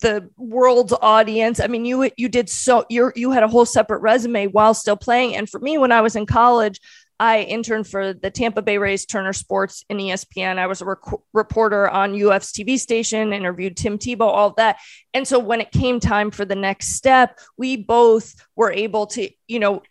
the 0.00 0.30
world's 0.36 0.94
audience 1.02 1.58
i 1.58 1.66
mean 1.66 1.84
you 1.84 2.08
you 2.16 2.28
did 2.28 2.48
so 2.48 2.84
you 2.88 3.10
you 3.16 3.32
had 3.32 3.42
a 3.42 3.48
whole 3.48 3.66
separate 3.66 3.98
resume 3.98 4.46
while 4.46 4.74
still 4.74 4.96
playing 4.96 5.34
and 5.34 5.50
for 5.50 5.58
me 5.58 5.76
when 5.76 5.90
i 5.90 6.00
was 6.00 6.14
in 6.14 6.24
college 6.24 6.80
I 7.20 7.42
interned 7.42 7.86
for 7.86 8.12
the 8.12 8.30
Tampa 8.30 8.60
Bay 8.60 8.76
Rays 8.76 9.06
Turner 9.06 9.32
Sports 9.32 9.84
in 9.88 9.98
ESPN. 9.98 10.58
I 10.58 10.66
was 10.66 10.80
a 10.80 10.84
rec- 10.84 10.98
reporter 11.32 11.88
on 11.88 12.20
UF's 12.20 12.50
TV 12.50 12.76
station, 12.76 13.32
interviewed 13.32 13.76
Tim 13.76 13.98
Tebow, 13.98 14.22
all 14.22 14.48
of 14.48 14.56
that. 14.56 14.78
And 15.12 15.26
so 15.26 15.38
when 15.38 15.60
it 15.60 15.70
came 15.70 16.00
time 16.00 16.32
for 16.32 16.44
the 16.44 16.56
next 16.56 16.88
step, 16.88 17.38
we 17.56 17.76
both 17.76 18.34
were 18.56 18.72
able 18.72 19.06
to, 19.08 19.30
you 19.46 19.60
know, 19.60 19.82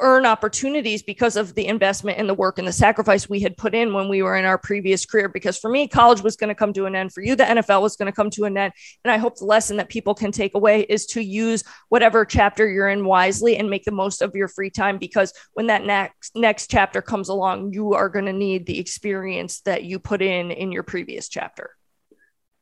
earn 0.00 0.26
opportunities 0.26 1.02
because 1.02 1.36
of 1.36 1.54
the 1.54 1.66
investment 1.66 2.18
and 2.18 2.28
the 2.28 2.34
work 2.34 2.58
and 2.58 2.66
the 2.66 2.72
sacrifice 2.72 3.28
we 3.28 3.40
had 3.40 3.56
put 3.56 3.74
in 3.74 3.92
when 3.92 4.08
we 4.08 4.22
were 4.22 4.36
in 4.36 4.44
our 4.44 4.58
previous 4.58 5.06
career. 5.06 5.28
Because 5.28 5.58
for 5.58 5.70
me, 5.70 5.88
college 5.88 6.22
was 6.22 6.36
going 6.36 6.48
to 6.48 6.54
come 6.54 6.72
to 6.72 6.86
an 6.86 6.94
end. 6.94 7.12
For 7.12 7.22
you, 7.22 7.36
the 7.36 7.44
NFL 7.44 7.82
was 7.82 7.96
going 7.96 8.06
to 8.06 8.16
come 8.16 8.30
to 8.30 8.44
an 8.44 8.56
end. 8.56 8.72
And 9.04 9.12
I 9.12 9.18
hope 9.18 9.36
the 9.36 9.44
lesson 9.44 9.76
that 9.76 9.88
people 9.88 10.14
can 10.14 10.32
take 10.32 10.54
away 10.54 10.82
is 10.82 11.06
to 11.06 11.22
use 11.22 11.64
whatever 11.88 12.24
chapter 12.24 12.68
you're 12.68 12.88
in 12.88 13.04
wisely 13.04 13.56
and 13.56 13.70
make 13.70 13.84
the 13.84 13.92
most 13.92 14.22
of 14.22 14.34
your 14.34 14.48
free 14.48 14.70
time. 14.70 14.98
Because 14.98 15.32
when 15.54 15.68
that 15.68 15.84
next 15.84 16.34
next 16.34 16.70
chapter 16.70 17.02
comes 17.02 17.28
along, 17.28 17.72
you 17.72 17.94
are 17.94 18.08
going 18.08 18.26
to 18.26 18.32
need 18.32 18.66
the 18.66 18.78
experience 18.78 19.60
that 19.62 19.84
you 19.84 19.98
put 19.98 20.22
in 20.22 20.50
in 20.50 20.72
your 20.72 20.82
previous 20.82 21.28
chapter. 21.28 21.70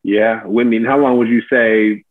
Yeah, 0.02 0.44
Whitney, 0.44 0.82
how 0.84 0.98
long 0.98 1.18
would 1.18 1.28
you 1.28 1.42
say 1.50 2.04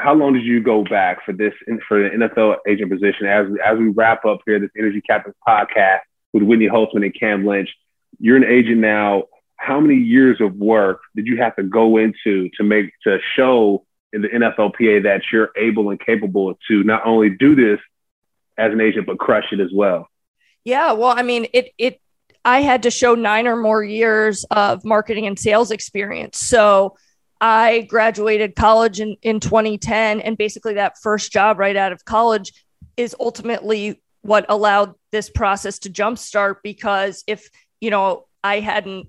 how 0.00 0.14
long 0.14 0.32
did 0.32 0.44
you 0.44 0.62
go 0.62 0.84
back 0.84 1.24
for 1.24 1.32
this 1.32 1.52
for 1.86 2.02
the 2.02 2.10
NFL 2.10 2.56
agent 2.66 2.90
position? 2.90 3.26
As 3.26 3.48
we, 3.48 3.60
as 3.60 3.78
we 3.78 3.88
wrap 3.88 4.24
up 4.24 4.40
here, 4.46 4.58
this 4.58 4.70
Energy 4.76 5.00
Captains 5.00 5.34
podcast 5.46 6.00
with 6.32 6.42
Whitney 6.42 6.68
Holtzman 6.68 7.04
and 7.04 7.14
Cam 7.14 7.46
Lynch, 7.46 7.70
you're 8.18 8.36
an 8.36 8.44
agent 8.44 8.78
now. 8.78 9.24
How 9.56 9.78
many 9.78 9.96
years 9.96 10.40
of 10.40 10.54
work 10.54 11.00
did 11.14 11.26
you 11.26 11.36
have 11.36 11.54
to 11.56 11.62
go 11.62 11.98
into 11.98 12.48
to 12.56 12.62
make 12.64 12.92
to 13.04 13.18
show 13.36 13.84
in 14.12 14.22
the 14.22 14.28
NFLPA 14.28 15.02
that 15.04 15.22
you're 15.30 15.50
able 15.56 15.90
and 15.90 16.00
capable 16.00 16.54
to 16.68 16.82
not 16.82 17.06
only 17.06 17.30
do 17.30 17.54
this 17.54 17.78
as 18.56 18.72
an 18.72 18.80
agent 18.80 19.06
but 19.06 19.18
crush 19.18 19.52
it 19.52 19.60
as 19.60 19.70
well? 19.72 20.08
Yeah, 20.64 20.92
well, 20.92 21.14
I 21.16 21.22
mean, 21.22 21.46
it 21.52 21.72
it 21.78 22.00
I 22.44 22.62
had 22.62 22.84
to 22.84 22.90
show 22.90 23.14
nine 23.14 23.46
or 23.46 23.56
more 23.56 23.84
years 23.84 24.44
of 24.50 24.84
marketing 24.84 25.26
and 25.26 25.38
sales 25.38 25.70
experience. 25.70 26.38
So 26.38 26.96
I 27.40 27.82
graduated 27.82 28.54
college 28.54 29.00
in, 29.00 29.16
in 29.22 29.40
2010. 29.40 30.20
And 30.20 30.36
basically, 30.36 30.74
that 30.74 30.98
first 31.02 31.32
job 31.32 31.58
right 31.58 31.76
out 31.76 31.92
of 31.92 32.04
college 32.04 32.52
is 32.96 33.16
ultimately 33.18 34.00
what 34.22 34.44
allowed 34.48 34.94
this 35.10 35.30
process 35.30 35.78
to 35.80 35.90
jumpstart. 35.90 36.56
Because 36.62 37.24
if, 37.26 37.48
you 37.80 37.90
know, 37.90 38.26
I 38.42 38.60
hadn't, 38.60 39.08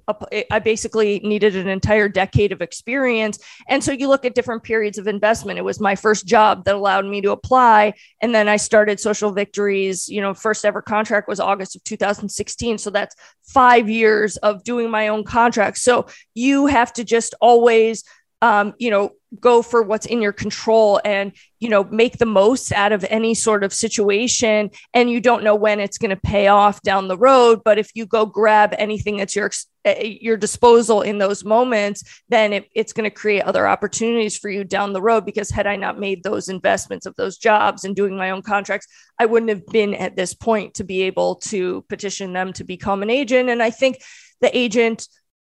I 0.52 0.60
basically 0.60 1.22
needed 1.24 1.56
an 1.56 1.70
entire 1.70 2.10
decade 2.10 2.52
of 2.52 2.62
experience. 2.62 3.40
And 3.70 3.82
so 3.82 3.92
you 3.94 4.10
look 4.10 4.26
at 4.26 4.36
different 4.36 4.64
periods 4.64 4.98
of 4.98 5.08
investment. 5.08 5.58
It 5.58 5.64
was 5.64 5.80
my 5.80 5.96
first 5.96 6.26
job 6.26 6.66
that 6.66 6.76
allowed 6.76 7.06
me 7.06 7.22
to 7.22 7.32
apply. 7.32 7.94
And 8.22 8.36
then 8.36 8.50
I 8.50 8.58
started 8.58 9.00
Social 9.00 9.32
Victories. 9.32 10.10
You 10.10 10.22
know, 10.22 10.34
first 10.34 10.66
ever 10.66 10.82
contract 10.82 11.30
was 11.30 11.40
August 11.40 11.78
of 11.78 11.84
2016. 11.86 12.78
So 12.78 12.90
that's 12.90 13.16
five 13.44 13.90
years 13.90 14.36
of 14.38 14.66
doing 14.66 14.92
my 14.92 15.08
own 15.08 15.24
contract. 15.24 15.78
So 15.78 16.08
you 16.34 16.68
have 16.68 16.92
to 16.94 17.06
just 17.06 17.34
always, 17.40 18.04
um, 18.42 18.74
you 18.80 18.90
know, 18.90 19.12
go 19.40 19.62
for 19.62 19.82
what's 19.82 20.06
in 20.06 20.22
your 20.22 20.34
control 20.34 21.00
and, 21.06 21.32
you 21.60 21.70
know, 21.70 21.86
make 21.86 22.18
the 22.18 22.26
most 22.26 22.74
out 22.74 22.92
of 22.92 23.06
any 23.10 23.34
sort 23.34 23.64
of 23.64 23.74
situation. 23.74 24.70
And 24.94 25.10
you 25.10 25.22
don't 25.22 25.44
know 25.44 25.56
when 25.56 25.80
it's 25.80 25.98
going 25.98 26.10
to 26.10 26.18
pay 26.18 26.48
off 26.48 26.82
down 26.82 27.08
the 27.08 27.18
road. 27.18 27.62
But 27.64 27.78
if 27.78 27.92
you 27.94 28.06
go 28.06 28.26
grab 28.26 28.74
anything 28.78 29.18
that's 29.18 29.36
your, 29.36 29.52
your 29.86 30.36
disposal 30.36 31.02
in 31.02 31.18
those 31.18 31.46
moments, 31.46 32.22
then 32.28 32.52
it, 32.52 32.66
it's 32.76 32.92
going 32.92 33.10
to 33.10 33.16
create 33.16 33.44
other 33.44 33.68
opportunities 33.68 34.38
for 34.38 34.50
you 34.50 34.66
down 34.66 34.92
the 34.92 35.02
road. 35.02 35.26
Because 35.26 35.50
had 35.50 35.68
I 35.68 35.78
not 35.78 35.98
made 35.98 36.24
those 36.24 36.50
investments 36.50 37.06
of 37.06 37.16
those 37.16 37.38
jobs 37.38 37.86
and 37.86 37.96
doing 37.96 38.18
my 38.18 38.32
own 38.32 38.42
contracts, 38.42 38.88
I 39.18 39.28
wouldn't 39.28 39.50
have 39.50 39.66
been 39.68 39.94
at 39.94 40.18
this 40.18 40.34
point 40.34 40.74
to 40.74 40.84
be 40.84 41.04
able 41.04 41.36
to 41.36 41.86
petition 41.88 42.34
them 42.34 42.52
to 42.54 42.66
become 42.66 43.02
an 43.02 43.10
agent. 43.10 43.50
And 43.50 43.64
I 43.64 43.70
think 43.70 44.02
the 44.42 44.56
agent, 44.58 45.08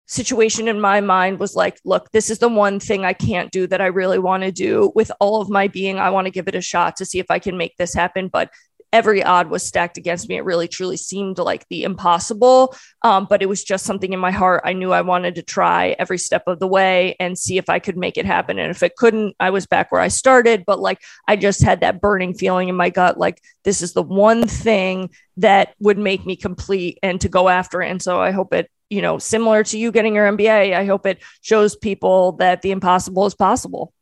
situation 0.07 0.69
in 0.69 0.81
my 0.81 1.01
mind 1.01 1.39
was 1.39 1.55
like, 1.55 1.79
look, 1.85 2.11
this 2.13 2.31
is 2.31 2.39
the 2.39 2.49
one 2.49 2.79
thing 2.81 3.05
I 3.05 3.13
can't 3.13 3.51
do 3.51 3.67
that 3.69 3.81
I 3.81 3.87
really 3.87 4.19
want 4.19 4.43
to 4.43 4.53
do 4.53 4.93
with 4.95 5.11
all 5.21 5.41
of 5.41 5.49
my 5.49 5.69
being. 5.69 5.99
I 5.99 6.11
want 6.11 6.27
to 6.27 6.31
give 6.31 6.49
it 6.49 6.55
a 6.55 6.61
shot 6.61 6.97
to 6.97 7.05
see 7.05 7.19
if 7.19 7.31
I 7.31 7.39
can 7.39 7.57
make 7.57 7.77
this 7.77 7.95
happen. 7.95 8.29
But 8.29 8.51
every 8.95 9.25
odd 9.25 9.51
was 9.51 9.67
stacked 9.67 9.99
against 9.99 10.29
me. 10.29 10.37
It 10.37 10.45
really 10.45 10.69
truly 10.69 10.97
seemed 10.97 11.39
like 11.39 11.67
the 11.69 11.83
impossible. 11.83 12.77
Um, 13.03 13.27
but 13.29 13.43
it 13.43 13.49
was 13.49 13.65
just 13.65 13.85
something 13.85 14.13
in 14.13 14.21
my 14.21 14.31
heart. 14.31 14.63
I 14.65 14.73
knew 14.73 14.93
I 14.93 15.01
wanted 15.01 15.35
to 15.35 15.43
try 15.43 15.97
every 15.99 16.17
step 16.17 16.45
of 16.47 16.61
the 16.61 16.69
way 16.69 17.17
and 17.19 17.37
see 17.37 17.59
if 17.59 17.69
I 17.69 17.81
could 17.81 17.97
make 17.97 18.17
it 18.17 18.25
happen. 18.25 18.61
And 18.61 18.71
if 18.71 18.85
it 18.85 18.95
couldn't, 18.95 19.35
I 19.41 19.51
was 19.51 19.67
back 19.67 19.91
where 19.91 20.01
I 20.01 20.09
started. 20.09 20.65
But 20.65 20.79
like 20.79 21.01
I 21.27 21.35
just 21.35 21.61
had 21.61 21.81
that 21.81 22.01
burning 22.01 22.35
feeling 22.35 22.69
in 22.69 22.77
my 22.77 22.89
gut, 22.89 23.19
like 23.19 23.43
this 23.65 23.83
is 23.83 23.95
the 23.95 24.03
one 24.03 24.47
thing 24.47 25.11
that 25.39 25.75
would 25.81 25.99
make 25.99 26.25
me 26.25 26.37
complete 26.37 27.01
and 27.03 27.21
to 27.21 27.29
go 27.29 27.49
after 27.49 27.83
it. 27.83 27.91
And 27.91 28.01
so 28.01 28.21
I 28.21 28.31
hope 28.31 28.55
it 28.55 28.71
you 28.91 29.03
know, 29.03 29.19
similar 29.19 29.65
to 29.65 29.79
you 29.79 29.91
getting 29.93 30.15
your 30.15 30.31
MBA, 30.31 30.75
I 30.75 30.85
hope 30.85 31.07
it 31.07 31.23
shows 31.41 31.77
people 31.77 32.33
that 32.33 32.63
the 32.63 32.71
impossible 32.71 33.27
is 33.27 33.35
possible. 33.35 33.93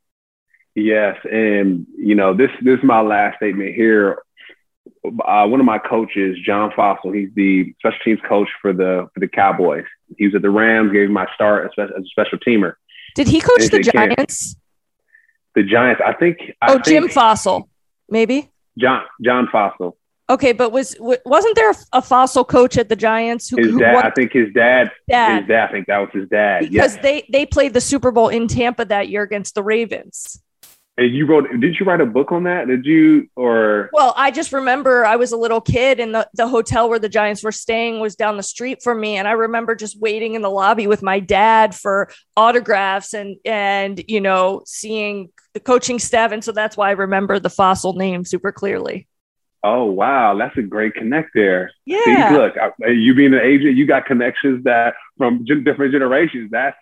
Yes, 0.75 1.17
and 1.31 1.87
you 1.97 2.15
know, 2.15 2.35
this 2.35 2.51
this 2.63 2.79
is 2.79 2.85
my 2.85 3.01
last 3.01 3.37
statement 3.37 3.75
here. 3.75 4.23
Uh, 5.05 5.47
one 5.47 5.61
of 5.61 5.67
my 5.67 5.79
coaches, 5.79 6.39
John 6.45 6.71
Fassel, 6.71 7.15
he's 7.15 7.29
the 7.35 7.75
special 7.79 7.99
teams 8.05 8.21
coach 8.27 8.49
for 8.61 8.73
the 8.73 9.09
for 9.13 9.21
the 9.21 9.29
Cowboys. 9.29 9.85
He 10.17 10.27
was 10.27 10.35
at 10.35 10.43
the 10.43 10.51
Rams, 10.51 10.93
gave 10.93 11.11
my 11.11 11.27
start 11.35 11.71
as, 11.79 11.91
a 11.91 12.03
special 12.07 12.39
teamer. 12.39 12.75
Did 13.15 13.29
he 13.29 13.41
coach 13.41 13.69
the 13.69 13.81
Giants? 13.81 14.57
The 15.55 15.63
Giants, 15.63 16.01
I 16.05 16.15
think. 16.15 16.39
I 16.63 16.71
oh, 16.71 16.73
think 16.75 16.85
Jim 16.87 17.09
Fassel, 17.09 17.69
maybe. 18.09 18.51
John 18.79 19.05
John 19.23 19.49
Fassel. 19.53 19.97
Okay, 20.31 20.53
but 20.53 20.73
was 20.73 20.97
wasn't 21.01 21.57
there 21.57 21.71
a, 21.71 22.01
Fassel 22.01 22.47
coach 22.47 22.79
at 22.79 22.89
the 22.89 22.97
Giants 22.97 23.49
who? 23.49 23.57
His 23.57 23.77
dad, 23.77 23.95
won? 23.95 24.07
I 24.07 24.11
think 24.11 24.33
his 24.33 24.53
dad, 24.55 24.91
dad. 25.09 25.41
His 25.41 25.49
dad. 25.49 25.69
I 25.69 25.73
think 25.73 25.87
that 25.89 25.99
was 25.99 26.11
his 26.13 26.29
dad. 26.29 26.61
Because 26.61 26.95
yes. 26.95 27.03
they 27.03 27.27
they 27.31 27.45
played 27.45 27.75
the 27.75 27.81
Super 27.81 28.11
Bowl 28.13 28.29
in 28.29 28.47
Tampa 28.47 28.85
that 28.87 29.09
year 29.09 29.23
against 29.23 29.55
the 29.55 29.63
Ravens. 29.63 30.41
And 30.99 31.13
you 31.13 31.27
wrote? 31.27 31.49
Did 31.59 31.81
you 31.81 31.87
write 31.87 32.03
a 32.03 32.07
book 32.07 32.33
on 32.33 32.45
that? 32.45 32.69
Did 32.69 32.85
you 32.85 33.29
or? 33.35 33.89
Well, 33.95 34.13
I 34.17 34.31
just 34.31 34.53
remember 34.53 35.07
I 35.07 35.17
was 35.17 35.33
a 35.33 35.39
little 35.39 35.61
kid, 35.61 35.99
and 35.99 36.15
the 36.15 36.29
the 36.35 36.47
hotel 36.47 36.89
where 36.89 36.99
the 36.99 37.09
Giants 37.09 37.43
were 37.43 37.53
staying 37.53 37.99
was 37.99 38.15
down 38.15 38.37
the 38.37 38.43
street 38.43 38.83
from 38.83 39.01
me, 39.01 39.17
and 39.17 39.27
I 39.27 39.33
remember 39.33 39.75
just 39.75 39.99
waiting 39.99 40.35
in 40.35 40.43
the 40.43 40.51
lobby 40.51 40.87
with 40.87 41.03
my 41.03 41.19
dad 41.19 41.75
for 41.75 42.11
autographs 42.37 43.15
and 43.15 43.37
and 43.47 44.05
you 44.07 44.21
know 44.21 44.63
seeing 44.67 45.31
the 45.55 45.61
coaching 45.61 45.99
staff, 45.99 46.31
and 46.31 46.45
so 46.45 46.53
that's 46.53 46.77
why 46.77 46.89
I 46.89 46.93
remember 46.93 47.39
the 47.39 47.49
Fassel 47.49 47.97
name 47.97 48.27
super 48.27 48.53
clearly. 48.53 49.09
Oh 49.65 49.85
wow, 49.85 50.37
that's 50.37 50.57
a 50.57 50.63
great 50.63 50.95
connect 50.95 51.31
there. 51.35 51.71
Yeah. 51.85 52.31
See, 52.31 52.35
look, 52.37 52.55
you 52.81 53.15
being 53.15 53.35
an 53.35 53.41
agent, 53.41 53.77
you 53.77 53.87
got 53.87 54.07
connections 54.07 54.65
that 54.65 54.95
from 55.19 55.45
different 55.45 55.93
generations. 55.93 56.51
That's 56.51 56.77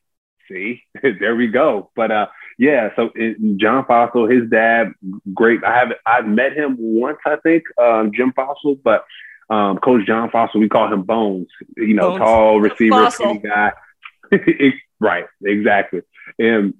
see, 0.50 0.82
there 1.02 1.36
we 1.36 1.48
go. 1.48 1.90
But 1.94 2.10
uh, 2.10 2.26
yeah, 2.58 2.90
so 2.96 3.10
it, 3.14 3.36
John 3.58 3.84
Fassel, 3.84 4.30
his 4.30 4.48
dad, 4.50 4.92
great. 5.34 5.62
I 5.64 5.78
have 5.78 5.88
I've 6.06 6.26
met 6.26 6.52
him 6.52 6.76
once, 6.78 7.18
I 7.26 7.36
think, 7.36 7.64
um, 7.78 8.12
Jim 8.14 8.32
Fassel, 8.32 8.78
but 8.82 9.04
um, 9.50 9.78
Coach 9.78 10.06
John 10.06 10.30
Fassel, 10.30 10.60
we 10.60 10.68
call 10.68 10.92
him 10.92 11.02
Bones. 11.02 11.48
You 11.76 11.94
know, 11.94 12.10
Bones. 12.10 12.18
tall 12.18 12.60
receiver, 12.60 13.10
skinny 13.10 13.38
guy. 13.38 13.72
right, 15.00 15.26
exactly. 15.42 16.02
And 16.38 16.74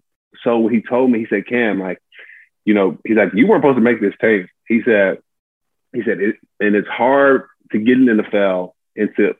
so 0.44 0.68
he 0.68 0.82
told 0.82 1.10
me, 1.10 1.20
he 1.20 1.26
said, 1.26 1.46
Cam, 1.46 1.80
like, 1.80 2.00
you 2.64 2.74
know, 2.74 2.98
he's 3.04 3.16
like, 3.16 3.30
you 3.34 3.46
weren't 3.46 3.62
supposed 3.62 3.76
to 3.76 3.82
make 3.82 4.00
this 4.00 4.14
tape. 4.20 4.46
He 4.68 4.82
said, 4.84 5.18
he 5.92 6.02
said, 6.04 6.20
it, 6.20 6.36
and 6.58 6.74
it's 6.74 6.88
hard 6.88 7.46
to 7.72 7.78
get 7.78 7.98
in 7.98 8.06
the 8.06 8.22
NFL 8.22 8.72
and 8.96 9.10
to 9.16 9.34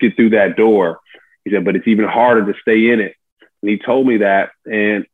get 0.00 0.16
through 0.16 0.30
that 0.30 0.56
door. 0.56 1.00
He 1.44 1.50
said, 1.50 1.64
but 1.64 1.76
it's 1.76 1.88
even 1.88 2.06
harder 2.06 2.52
to 2.52 2.58
stay 2.60 2.90
in 2.90 3.00
it. 3.00 3.14
And 3.62 3.70
he 3.70 3.78
told 3.78 4.06
me 4.06 4.18
that, 4.18 4.50
and 4.64 5.06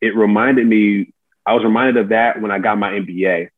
it 0.00 0.16
reminded 0.16 0.66
me, 0.66 1.12
I 1.44 1.54
was 1.54 1.64
reminded 1.64 1.96
of 1.96 2.08
that 2.10 2.40
when 2.40 2.50
I 2.50 2.58
got 2.58 2.78
my 2.78 2.92
MBA. 2.92 3.48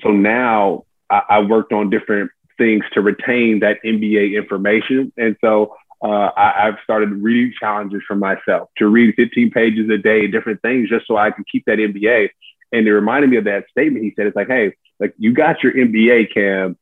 So 0.00 0.10
now 0.10 0.84
I, 1.08 1.22
I 1.28 1.40
worked 1.40 1.72
on 1.72 1.90
different 1.90 2.30
things 2.58 2.84
to 2.94 3.00
retain 3.00 3.60
that 3.60 3.78
MBA 3.84 4.36
information. 4.36 5.12
And 5.16 5.36
so 5.40 5.76
uh, 6.02 6.30
I, 6.36 6.64
have 6.64 6.78
started 6.82 7.10
reading 7.10 7.54
challenges 7.58 8.02
for 8.06 8.16
myself 8.16 8.70
to 8.78 8.88
read 8.88 9.14
15 9.14 9.50
pages 9.50 9.88
a 9.88 9.98
day, 9.98 10.26
different 10.26 10.60
things, 10.60 10.88
just 10.88 11.06
so 11.06 11.16
I 11.16 11.30
can 11.30 11.44
keep 11.50 11.64
that 11.66 11.78
MBA. 11.78 12.30
And 12.72 12.86
it 12.86 12.92
reminded 12.92 13.30
me 13.30 13.36
of 13.36 13.44
that 13.44 13.66
statement. 13.70 14.04
He 14.04 14.12
said, 14.16 14.26
it's 14.26 14.36
like, 14.36 14.48
hey, 14.48 14.74
like 15.02 15.14
you 15.18 15.34
got 15.34 15.62
your 15.64 15.72
MBA, 15.72 16.32
Cam, 16.32 16.78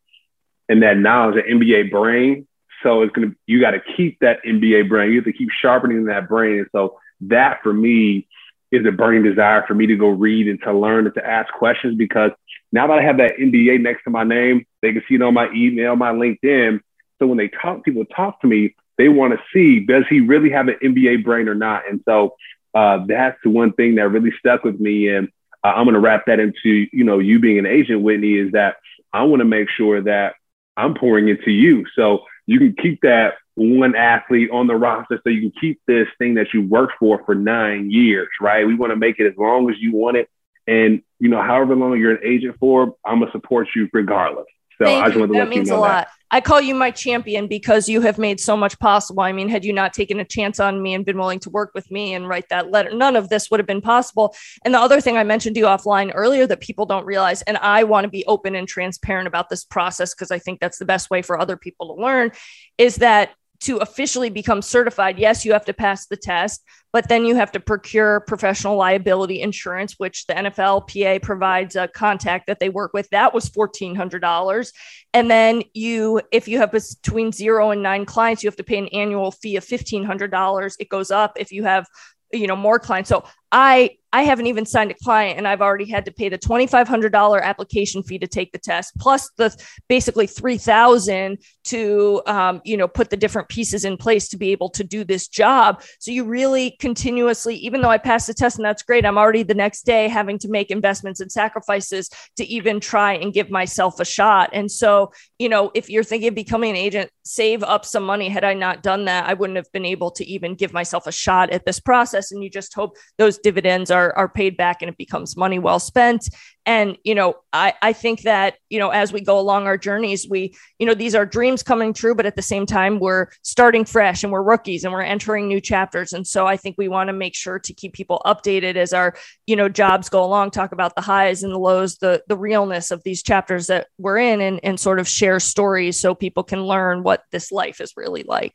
and 0.69 0.83
that 0.83 0.99
knowledge, 0.99 1.37
that 1.37 1.47
MBA 1.47 1.91
brain. 1.91 2.47
So 2.83 3.03
it's 3.03 3.13
gonna, 3.13 3.33
you 3.47 3.61
got 3.61 3.73
to 3.73 3.81
keep 3.97 4.19
that 4.21 4.45
MBA 4.47 4.89
brain. 4.89 5.11
You 5.11 5.17
have 5.17 5.25
to 5.25 5.33
keep 5.33 5.49
sharpening 5.51 6.05
that 6.05 6.29
brain. 6.29 6.59
And 6.59 6.69
so 6.71 6.99
that 7.23 7.61
for 7.63 7.73
me 7.73 8.29
is 8.71 8.87
a 8.87 8.93
burning 8.93 9.23
desire 9.23 9.65
for 9.67 9.75
me 9.75 9.87
to 9.87 9.97
go 9.97 10.09
read 10.09 10.49
and 10.49 10.61
to 10.63 10.73
learn 10.73 11.07
and 11.07 11.15
to 11.15 11.27
ask 11.27 11.53
questions 11.55 11.97
because 11.97 12.31
now 12.73 12.87
that 12.87 12.99
I 12.99 13.03
have 13.03 13.17
that 13.17 13.39
MBA 13.41 13.81
next 13.81 14.05
to 14.05 14.11
my 14.11 14.23
name, 14.23 14.67
they 14.83 14.93
can 14.93 15.03
see 15.09 15.17
it 15.17 15.23
on 15.23 15.35
my 15.35 15.51
email, 15.53 15.97
my 15.97 16.13
LinkedIn. 16.13 16.81
So 17.19 17.27
when 17.27 17.39
they 17.39 17.49
talk, 17.49 17.85
people 17.85 18.05
talk 18.05 18.41
to 18.43 18.47
me, 18.47 18.75
they 18.99 19.09
want 19.09 19.33
to 19.33 19.41
see 19.53 19.81
does 19.81 20.05
he 20.11 20.21
really 20.21 20.51
have 20.51 20.69
an 20.69 20.77
MBA 20.83 21.25
brain 21.25 21.49
or 21.49 21.55
not? 21.55 21.89
And 21.89 22.03
so 22.07 22.37
uh, 22.75 23.05
that's 23.07 23.39
the 23.43 23.51
one 23.51 23.73
thing 23.73 23.95
that 23.95 24.09
really 24.09 24.33
stuck 24.39 24.63
with 24.63 24.79
me. 24.79 25.09
And 25.09 25.29
uh, 25.65 25.69
I'm 25.69 25.85
going 25.85 25.95
to 25.95 26.01
wrap 26.01 26.27
that 26.27 26.41
into 26.41 26.87
you 26.93 27.05
know 27.05 27.19
you 27.19 27.39
being 27.39 27.59
an 27.59 27.67
agent, 27.67 28.03
Whitney, 28.03 28.35
is 28.35 28.53
that 28.53 28.77
I 29.13 29.25
want 29.25 29.41
to 29.41 29.45
make 29.47 29.69
sure 29.69 30.01
that 30.03 30.35
I'm 30.77 30.95
pouring 30.95 31.29
into 31.29 31.51
you. 31.51 31.85
So 31.95 32.25
you 32.47 32.59
can 32.59 32.75
keep 32.75 33.01
that 33.03 33.35
one 33.55 33.95
athlete 33.95 34.51
on 34.51 34.67
the 34.67 34.75
roster 34.75 35.21
so 35.23 35.31
you 35.31 35.51
can 35.51 35.61
keep 35.61 35.81
this 35.87 36.09
thing 36.19 36.35
that 36.35 36.55
you 36.55 36.63
worked 36.63 36.95
for 36.99 37.23
for 37.25 37.35
nine 37.35 37.91
years, 37.91 38.29
right? 38.41 38.67
We 38.67 38.75
want 38.75 38.91
to 38.91 38.97
make 38.97 39.19
it 39.19 39.27
as 39.27 39.37
long 39.37 39.71
as 39.71 39.77
you 39.79 39.93
want 39.93 40.17
it. 40.17 40.31
And, 40.67 41.03
you 41.19 41.29
know, 41.29 41.43
however 41.43 41.75
long 41.75 41.99
you're 41.99 42.15
an 42.15 42.25
agent 42.25 42.57
for, 42.59 42.95
I'm 43.05 43.21
to 43.21 43.31
support 43.33 43.69
you 43.75 43.89
regardless. 43.93 44.47
So 44.81 44.87
Thank 44.87 45.05
I 45.05 45.09
just 45.09 45.19
want 45.19 45.31
to 45.31 45.35
that 45.35 45.41
let 45.41 45.49
means 45.51 45.69
you 45.69 45.75
know 45.75 45.81
a 45.81 45.83
lot. 45.83 45.89
That. 46.07 46.09
I 46.31 46.41
call 46.41 46.61
you 46.61 46.75
my 46.75 46.91
champion 46.91 47.49
because 47.49 47.87
you 47.87 48.01
have 48.01 48.17
made 48.17 48.41
so 48.41 48.57
much 48.57 48.79
possible. 48.79 49.23
I 49.23 49.33
mean, 49.33 49.49
had 49.49 49.63
you 49.63 49.75
not 49.75 49.93
taken 49.93 50.21
a 50.21 50.25
chance 50.25 50.59
on 50.59 50.81
me 50.81 50.95
and 50.95 51.05
been 51.05 51.19
willing 51.19 51.41
to 51.41 51.51
work 51.51 51.73
with 51.75 51.91
me 51.91 52.15
and 52.15 52.27
write 52.27 52.49
that 52.49 52.71
letter, 52.71 52.95
none 52.95 53.15
of 53.15 53.29
this 53.29 53.51
would 53.51 53.61
have 53.61 53.67
been 53.67 53.83
possible. 53.83 54.35
And 54.65 54.73
the 54.73 54.79
other 54.79 55.03
thing 55.03 55.19
I 55.19 55.25
mentioned 55.25 55.57
to 55.57 55.61
you 55.61 55.67
offline 55.67 56.13
earlier 56.15 56.47
that 56.47 56.61
people 56.61 56.87
don't 56.87 57.05
realize, 57.05 57.43
and 57.43 57.59
I 57.59 57.83
want 57.83 58.05
to 58.05 58.11
be 58.11 58.25
open 58.27 58.55
and 58.55 58.67
transparent 58.67 59.27
about 59.27 59.51
this 59.51 59.65
process 59.65 60.15
because 60.15 60.31
I 60.31 60.39
think 60.39 60.61
that's 60.61 60.79
the 60.79 60.87
best 60.87 61.11
way 61.11 61.21
for 61.21 61.39
other 61.39 61.59
people 61.59 61.95
to 61.95 62.01
learn, 62.01 62.31
is 62.79 62.97
that 62.97 63.33
to 63.61 63.77
officially 63.79 64.31
become 64.31 64.63
certified, 64.63 65.19
yes, 65.19 65.45
you 65.45 65.53
have 65.53 65.65
to 65.67 65.75
pass 65.75 66.07
the 66.07 66.17
test, 66.17 66.65
but 66.93 67.09
then 67.09 67.25
you 67.25 67.37
have 67.37 67.53
to 67.53 67.61
procure 67.61 68.21
professional 68.21 68.77
liability 68.77 69.43
insurance, 69.43 69.95
which 69.99 70.27
the 70.27 70.35
NFLPA 70.35 71.23
provides 71.23 71.77
a 71.77 71.87
contact 71.89 72.47
that 72.47 72.59
they 72.59 72.71
work 72.71 72.93
with. 72.95 73.09
That 73.11 73.35
was 73.35 73.51
$1,400. 73.51 74.73
And 75.13 75.31
then 75.31 75.63
you, 75.75 76.23
if 76.33 76.49
you 76.49 76.59
have 76.59 76.73
between 76.73 77.33
zero 77.33 77.71
and 77.71 77.83
nine 77.83 78.07
clients, 78.07 78.43
you 78.43 78.49
have 78.49 78.57
to 78.57 78.65
pay 78.65 78.79
an 78.79 78.89
annual 78.89 79.31
fee 79.31 79.57
of 79.57 79.65
$1,500. 79.65 80.77
It 80.79 80.89
goes 80.89 81.11
up 81.11 81.35
if 81.37 81.53
you 81.53 81.65
have 81.65 81.87
you 82.33 82.47
know 82.47 82.57
more 82.57 82.79
clients 82.79 83.09
so 83.09 83.25
i 83.51 83.91
I 84.13 84.23
haven't 84.23 84.47
even 84.47 84.67
signed 84.67 84.91
a 84.91 84.95
client 84.95 85.39
and 85.39 85.47
I've 85.47 85.61
already 85.61 85.85
had 85.85 86.05
to 86.07 86.13
pay 86.13 86.29
the 86.29 86.39
$2,500 86.39 87.43
application 87.43 88.03
fee 88.03 88.19
to 88.19 88.27
take 88.27 88.53
the 88.53 88.59
test, 88.59 88.93
plus 88.99 89.31
the 89.37 89.55
basically 89.89 90.27
3000 90.27 91.39
to, 91.65 92.23
um, 92.27 92.61
you 92.65 92.77
know, 92.77 92.89
put 92.89 93.11
the 93.11 93.17
different 93.17 93.49
pieces 93.49 93.85
in 93.85 93.97
place 93.97 94.29
to 94.29 94.37
be 94.37 94.51
able 94.51 94.71
to 94.71 94.83
do 94.83 95.05
this 95.05 95.29
job. 95.29 95.83
So 96.01 96.11
you 96.11 96.25
really 96.25 96.77
continuously, 96.81 97.57
even 97.57 97.83
though 97.83 97.91
I 97.91 97.99
passed 97.99 98.27
the 98.27 98.35
test 98.35 98.57
and 98.57 98.65
that's 98.65 98.83
great, 98.83 99.07
I'm 99.07 99.19
already 99.19 99.45
the 99.45 99.55
next 99.55 99.83
day 99.83 100.09
having 100.09 100.39
to 100.41 100.49
make 100.49 100.71
investments 100.71 101.21
and 101.21 101.31
sacrifices 101.31 102.11
to 102.37 102.45
even 102.47 102.81
try 102.81 103.13
and 103.13 103.33
give 103.33 103.51
myself 103.51 104.01
a 104.01 104.05
shot. 104.05 104.51
And 104.53 104.71
so, 104.71 105.13
you 105.39 105.49
know, 105.49 105.71
if 105.75 105.89
you're 105.89 106.05
thinking 106.05 106.29
of 106.29 106.35
becoming 106.35 106.71
an 106.71 106.77
agent, 106.77 107.11
save 107.25 107.63
up 107.63 107.85
some 107.85 108.03
money. 108.03 108.29
Had 108.29 108.45
I 108.45 108.55
not 108.55 108.83
done 108.83 109.05
that, 109.05 109.29
I 109.29 109.35
wouldn't 109.35 109.57
have 109.57 109.71
been 109.73 109.85
able 109.85 110.11
to 110.13 110.27
even 110.27 110.57
give 110.57 110.73
myself 110.73 111.07
a 111.07 111.13
shot 111.13 111.51
at 111.51 111.65
this 111.65 111.79
process. 111.79 112.33
And 112.33 112.43
you 112.43 112.51
just 112.51 112.75
hope 112.75 112.97
those 113.19 113.39
dividends 113.39 113.91
are 113.91 114.00
are, 114.01 114.17
are 114.17 114.29
paid 114.29 114.57
back 114.57 114.83
and 114.83 114.89
it 114.89 114.97
becomes 114.97 115.37
money 115.37 115.59
well 115.59 115.79
spent. 115.79 116.29
And 116.67 116.99
you 117.05 117.15
know 117.15 117.37
I, 117.53 117.73
I 117.81 117.93
think 117.93 118.23
that 118.23 118.57
you 118.69 118.79
know 118.79 118.91
as 118.91 119.13
we 119.13 119.23
go 119.23 119.41
along 119.41 119.67
our 119.67 119.79
journeys 119.79 120.29
we 120.29 120.55
you 120.79 120.87
know 120.87 120.95
these 120.95 121.15
are 121.15 121.25
dreams 121.25 121.63
coming 121.63 121.95
true 121.95 122.15
but 122.15 122.27
at 122.27 122.37
the 122.37 122.43
same 122.43 122.67
time 122.67 123.01
we're 123.01 123.29
starting 123.43 123.85
fresh 123.85 124.23
and 124.23 124.33
we're 124.33 124.43
rookies 124.43 124.85
and 124.85 124.93
we're 124.93 125.01
entering 125.01 125.49
new 125.49 125.61
chapters. 125.61 126.13
And 126.13 126.27
so 126.27 126.47
i 126.47 126.57
think 126.57 126.77
we 126.77 126.89
want 126.89 127.09
to 127.09 127.13
make 127.15 127.35
sure 127.35 127.59
to 127.59 127.73
keep 127.73 127.95
people 127.95 128.21
updated 128.27 128.77
as 128.77 128.93
our 128.93 129.15
you 129.47 129.57
know 129.57 129.69
jobs 129.69 130.09
go 130.09 130.23
along 130.23 130.51
talk 130.51 130.73
about 130.73 130.95
the 130.95 131.01
highs 131.01 131.43
and 131.43 131.53
the 131.53 131.59
lows 131.59 131.97
the 131.97 132.23
the 132.29 132.37
realness 132.37 132.91
of 132.91 133.03
these 133.05 133.23
chapters 133.23 133.67
that 133.69 133.89
we're 133.99 134.19
in 134.19 134.41
and, 134.41 134.61
and 134.63 134.79
sort 134.79 135.01
of 135.01 135.09
share 135.09 135.41
stories 135.41 135.99
so 135.99 136.15
people 136.15 136.43
can 136.43 136.63
learn 136.63 137.03
what 137.03 137.25
this 137.33 137.51
life 137.51 137.81
is 137.81 137.95
really 137.97 138.23
like 138.23 138.55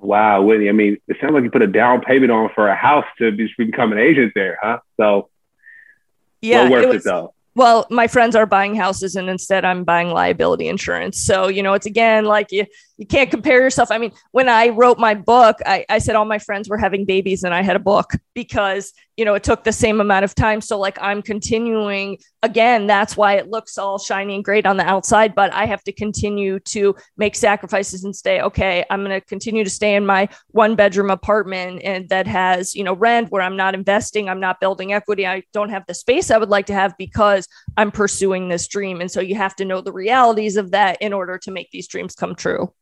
Wow, 0.00 0.42
Whitney. 0.42 0.68
I 0.68 0.72
mean, 0.72 0.98
it 1.08 1.16
sounds 1.20 1.32
like 1.32 1.44
you 1.44 1.50
put 1.50 1.62
a 1.62 1.66
down 1.66 2.00
payment 2.00 2.30
on 2.30 2.50
for 2.54 2.68
a 2.68 2.76
house 2.76 3.06
to 3.18 3.32
just 3.32 3.56
become 3.56 3.92
an 3.92 3.98
agent 3.98 4.32
there, 4.34 4.58
huh? 4.62 4.78
So, 4.96 5.28
yeah, 6.40 6.62
well 6.62 6.70
worth 6.70 6.84
it, 6.84 6.88
was, 6.88 6.96
it 7.06 7.08
though. 7.08 7.34
Well, 7.56 7.86
my 7.90 8.06
friends 8.06 8.36
are 8.36 8.46
buying 8.46 8.76
houses, 8.76 9.16
and 9.16 9.28
instead, 9.28 9.64
I'm 9.64 9.82
buying 9.82 10.10
liability 10.10 10.68
insurance. 10.68 11.20
So, 11.20 11.48
you 11.48 11.62
know, 11.62 11.74
it's 11.74 11.86
again 11.86 12.24
like 12.24 12.52
you 12.52 12.66
you 12.96 13.06
can't 13.06 13.30
compare 13.30 13.60
yourself. 13.60 13.90
I 13.90 13.98
mean, 13.98 14.12
when 14.30 14.48
I 14.48 14.68
wrote 14.68 14.98
my 14.98 15.14
book, 15.14 15.56
I, 15.66 15.84
I 15.88 15.98
said 15.98 16.14
all 16.14 16.24
my 16.24 16.38
friends 16.38 16.68
were 16.68 16.78
having 16.78 17.04
babies 17.04 17.42
and 17.42 17.52
I 17.52 17.62
had 17.62 17.74
a 17.74 17.80
book 17.80 18.12
because, 18.34 18.92
you 19.18 19.24
know, 19.24 19.34
it 19.34 19.42
took 19.42 19.64
the 19.64 19.72
same 19.72 20.00
amount 20.00 20.24
of 20.24 20.32
time. 20.36 20.60
So, 20.60 20.78
like, 20.78 20.96
I'm 21.02 21.22
continuing 21.22 22.18
again. 22.44 22.86
That's 22.86 23.16
why 23.16 23.34
it 23.34 23.50
looks 23.50 23.76
all 23.76 23.98
shiny 23.98 24.36
and 24.36 24.44
great 24.44 24.64
on 24.64 24.76
the 24.76 24.84
outside, 24.84 25.34
but 25.34 25.52
I 25.52 25.66
have 25.66 25.82
to 25.84 25.92
continue 25.92 26.60
to 26.60 26.94
make 27.16 27.34
sacrifices 27.34 28.04
and 28.04 28.14
stay, 28.14 28.40
okay, 28.40 28.84
I'm 28.88 29.00
going 29.04 29.20
to 29.20 29.26
continue 29.26 29.64
to 29.64 29.70
stay 29.70 29.96
in 29.96 30.06
my 30.06 30.28
one 30.52 30.76
bedroom 30.76 31.10
apartment 31.10 31.82
and 31.82 32.08
that 32.10 32.28
has, 32.28 32.76
you 32.76 32.84
know, 32.84 32.94
rent 32.94 33.32
where 33.32 33.42
I'm 33.42 33.56
not 33.56 33.74
investing, 33.74 34.28
I'm 34.28 34.38
not 34.38 34.60
building 34.60 34.92
equity. 34.92 35.26
I 35.26 35.42
don't 35.52 35.70
have 35.70 35.84
the 35.88 35.94
space 35.94 36.30
I 36.30 36.38
would 36.38 36.48
like 36.48 36.66
to 36.66 36.74
have 36.74 36.96
because 36.96 37.48
I'm 37.76 37.90
pursuing 37.90 38.48
this 38.48 38.68
dream. 38.68 39.00
And 39.00 39.10
so 39.10 39.20
you 39.20 39.34
have 39.34 39.56
to 39.56 39.64
know 39.64 39.80
the 39.80 39.92
realities 39.92 40.56
of 40.56 40.70
that 40.70 40.96
in 41.00 41.12
order 41.12 41.38
to 41.38 41.50
make 41.50 41.72
these 41.72 41.88
dreams 41.88 42.14
come 42.14 42.36
true. 42.36 42.72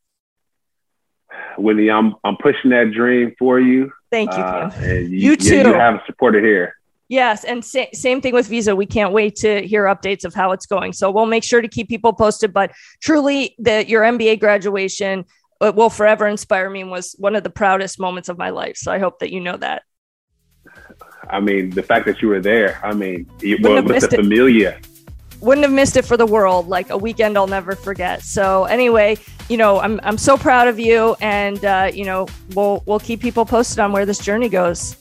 Whitney, 1.58 1.90
I'm 1.90 2.14
I'm 2.24 2.36
pushing 2.36 2.70
that 2.70 2.92
dream 2.92 3.34
for 3.38 3.58
you. 3.60 3.92
Thank 4.10 4.32
you, 4.32 4.42
uh, 4.42 4.70
and 4.80 5.10
you, 5.10 5.30
you 5.30 5.36
too. 5.36 5.56
You 5.58 5.74
have 5.74 5.94
a 5.94 6.02
supporter 6.06 6.40
here. 6.40 6.74
Yes, 7.08 7.44
and 7.44 7.64
sa- 7.64 7.86
same 7.92 8.20
thing 8.20 8.34
with 8.34 8.48
Visa. 8.48 8.74
We 8.74 8.86
can't 8.86 9.12
wait 9.12 9.36
to 9.36 9.62
hear 9.66 9.84
updates 9.84 10.24
of 10.24 10.34
how 10.34 10.52
it's 10.52 10.66
going. 10.66 10.92
So 10.92 11.10
we'll 11.10 11.26
make 11.26 11.44
sure 11.44 11.62
to 11.62 11.68
keep 11.68 11.88
people 11.88 12.12
posted. 12.12 12.52
But 12.52 12.72
truly, 13.00 13.54
that 13.58 13.88
your 13.88 14.02
MBA 14.02 14.40
graduation 14.40 15.24
it 15.60 15.74
will 15.74 15.90
forever 15.90 16.26
inspire 16.26 16.68
me 16.68 16.82
and 16.82 16.90
was 16.90 17.14
one 17.18 17.34
of 17.34 17.42
the 17.42 17.50
proudest 17.50 17.98
moments 17.98 18.28
of 18.28 18.38
my 18.38 18.50
life. 18.50 18.76
So 18.76 18.92
I 18.92 18.98
hope 18.98 19.20
that 19.20 19.30
you 19.30 19.40
know 19.40 19.56
that. 19.56 19.82
I 21.28 21.40
mean, 21.40 21.70
the 21.70 21.82
fact 21.82 22.06
that 22.06 22.22
you 22.22 22.28
were 22.28 22.40
there. 22.40 22.78
I 22.84 22.92
mean, 22.92 23.28
well, 23.60 23.82
with 23.82 24.02
the 24.02 24.16
familia, 24.16 24.78
wouldn't 25.40 25.64
have 25.64 25.72
missed 25.72 25.96
it 25.96 26.04
for 26.04 26.16
the 26.16 26.26
world. 26.26 26.68
Like 26.68 26.90
a 26.90 26.96
weekend 26.96 27.36
I'll 27.36 27.46
never 27.46 27.74
forget. 27.74 28.22
So 28.22 28.64
anyway, 28.64 29.18
you 29.48 29.56
know, 29.56 29.80
I'm 29.80 30.00
I'm 30.02 30.18
so 30.18 30.36
proud 30.36 30.68
of 30.68 30.78
you, 30.78 31.16
and 31.20 31.64
uh, 31.64 31.90
you 31.92 32.04
know, 32.04 32.26
we'll 32.54 32.82
we'll 32.86 33.00
keep 33.00 33.20
people 33.20 33.44
posted 33.44 33.78
on 33.78 33.92
where 33.92 34.06
this 34.06 34.18
journey 34.18 34.48
goes. 34.48 34.96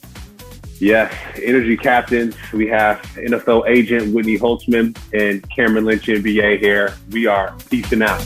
Yes, 0.78 1.12
energy 1.42 1.76
captains. 1.76 2.36
We 2.52 2.66
have 2.68 3.00
NFL 3.14 3.66
agent 3.66 4.14
Whitney 4.14 4.38
Holtzman 4.38 4.96
and 5.14 5.48
Cameron 5.48 5.86
Lynch, 5.86 6.06
MBA 6.06 6.58
here. 6.60 6.94
We 7.10 7.26
are 7.26 7.56
peacing 7.70 8.02
out. 8.02 8.22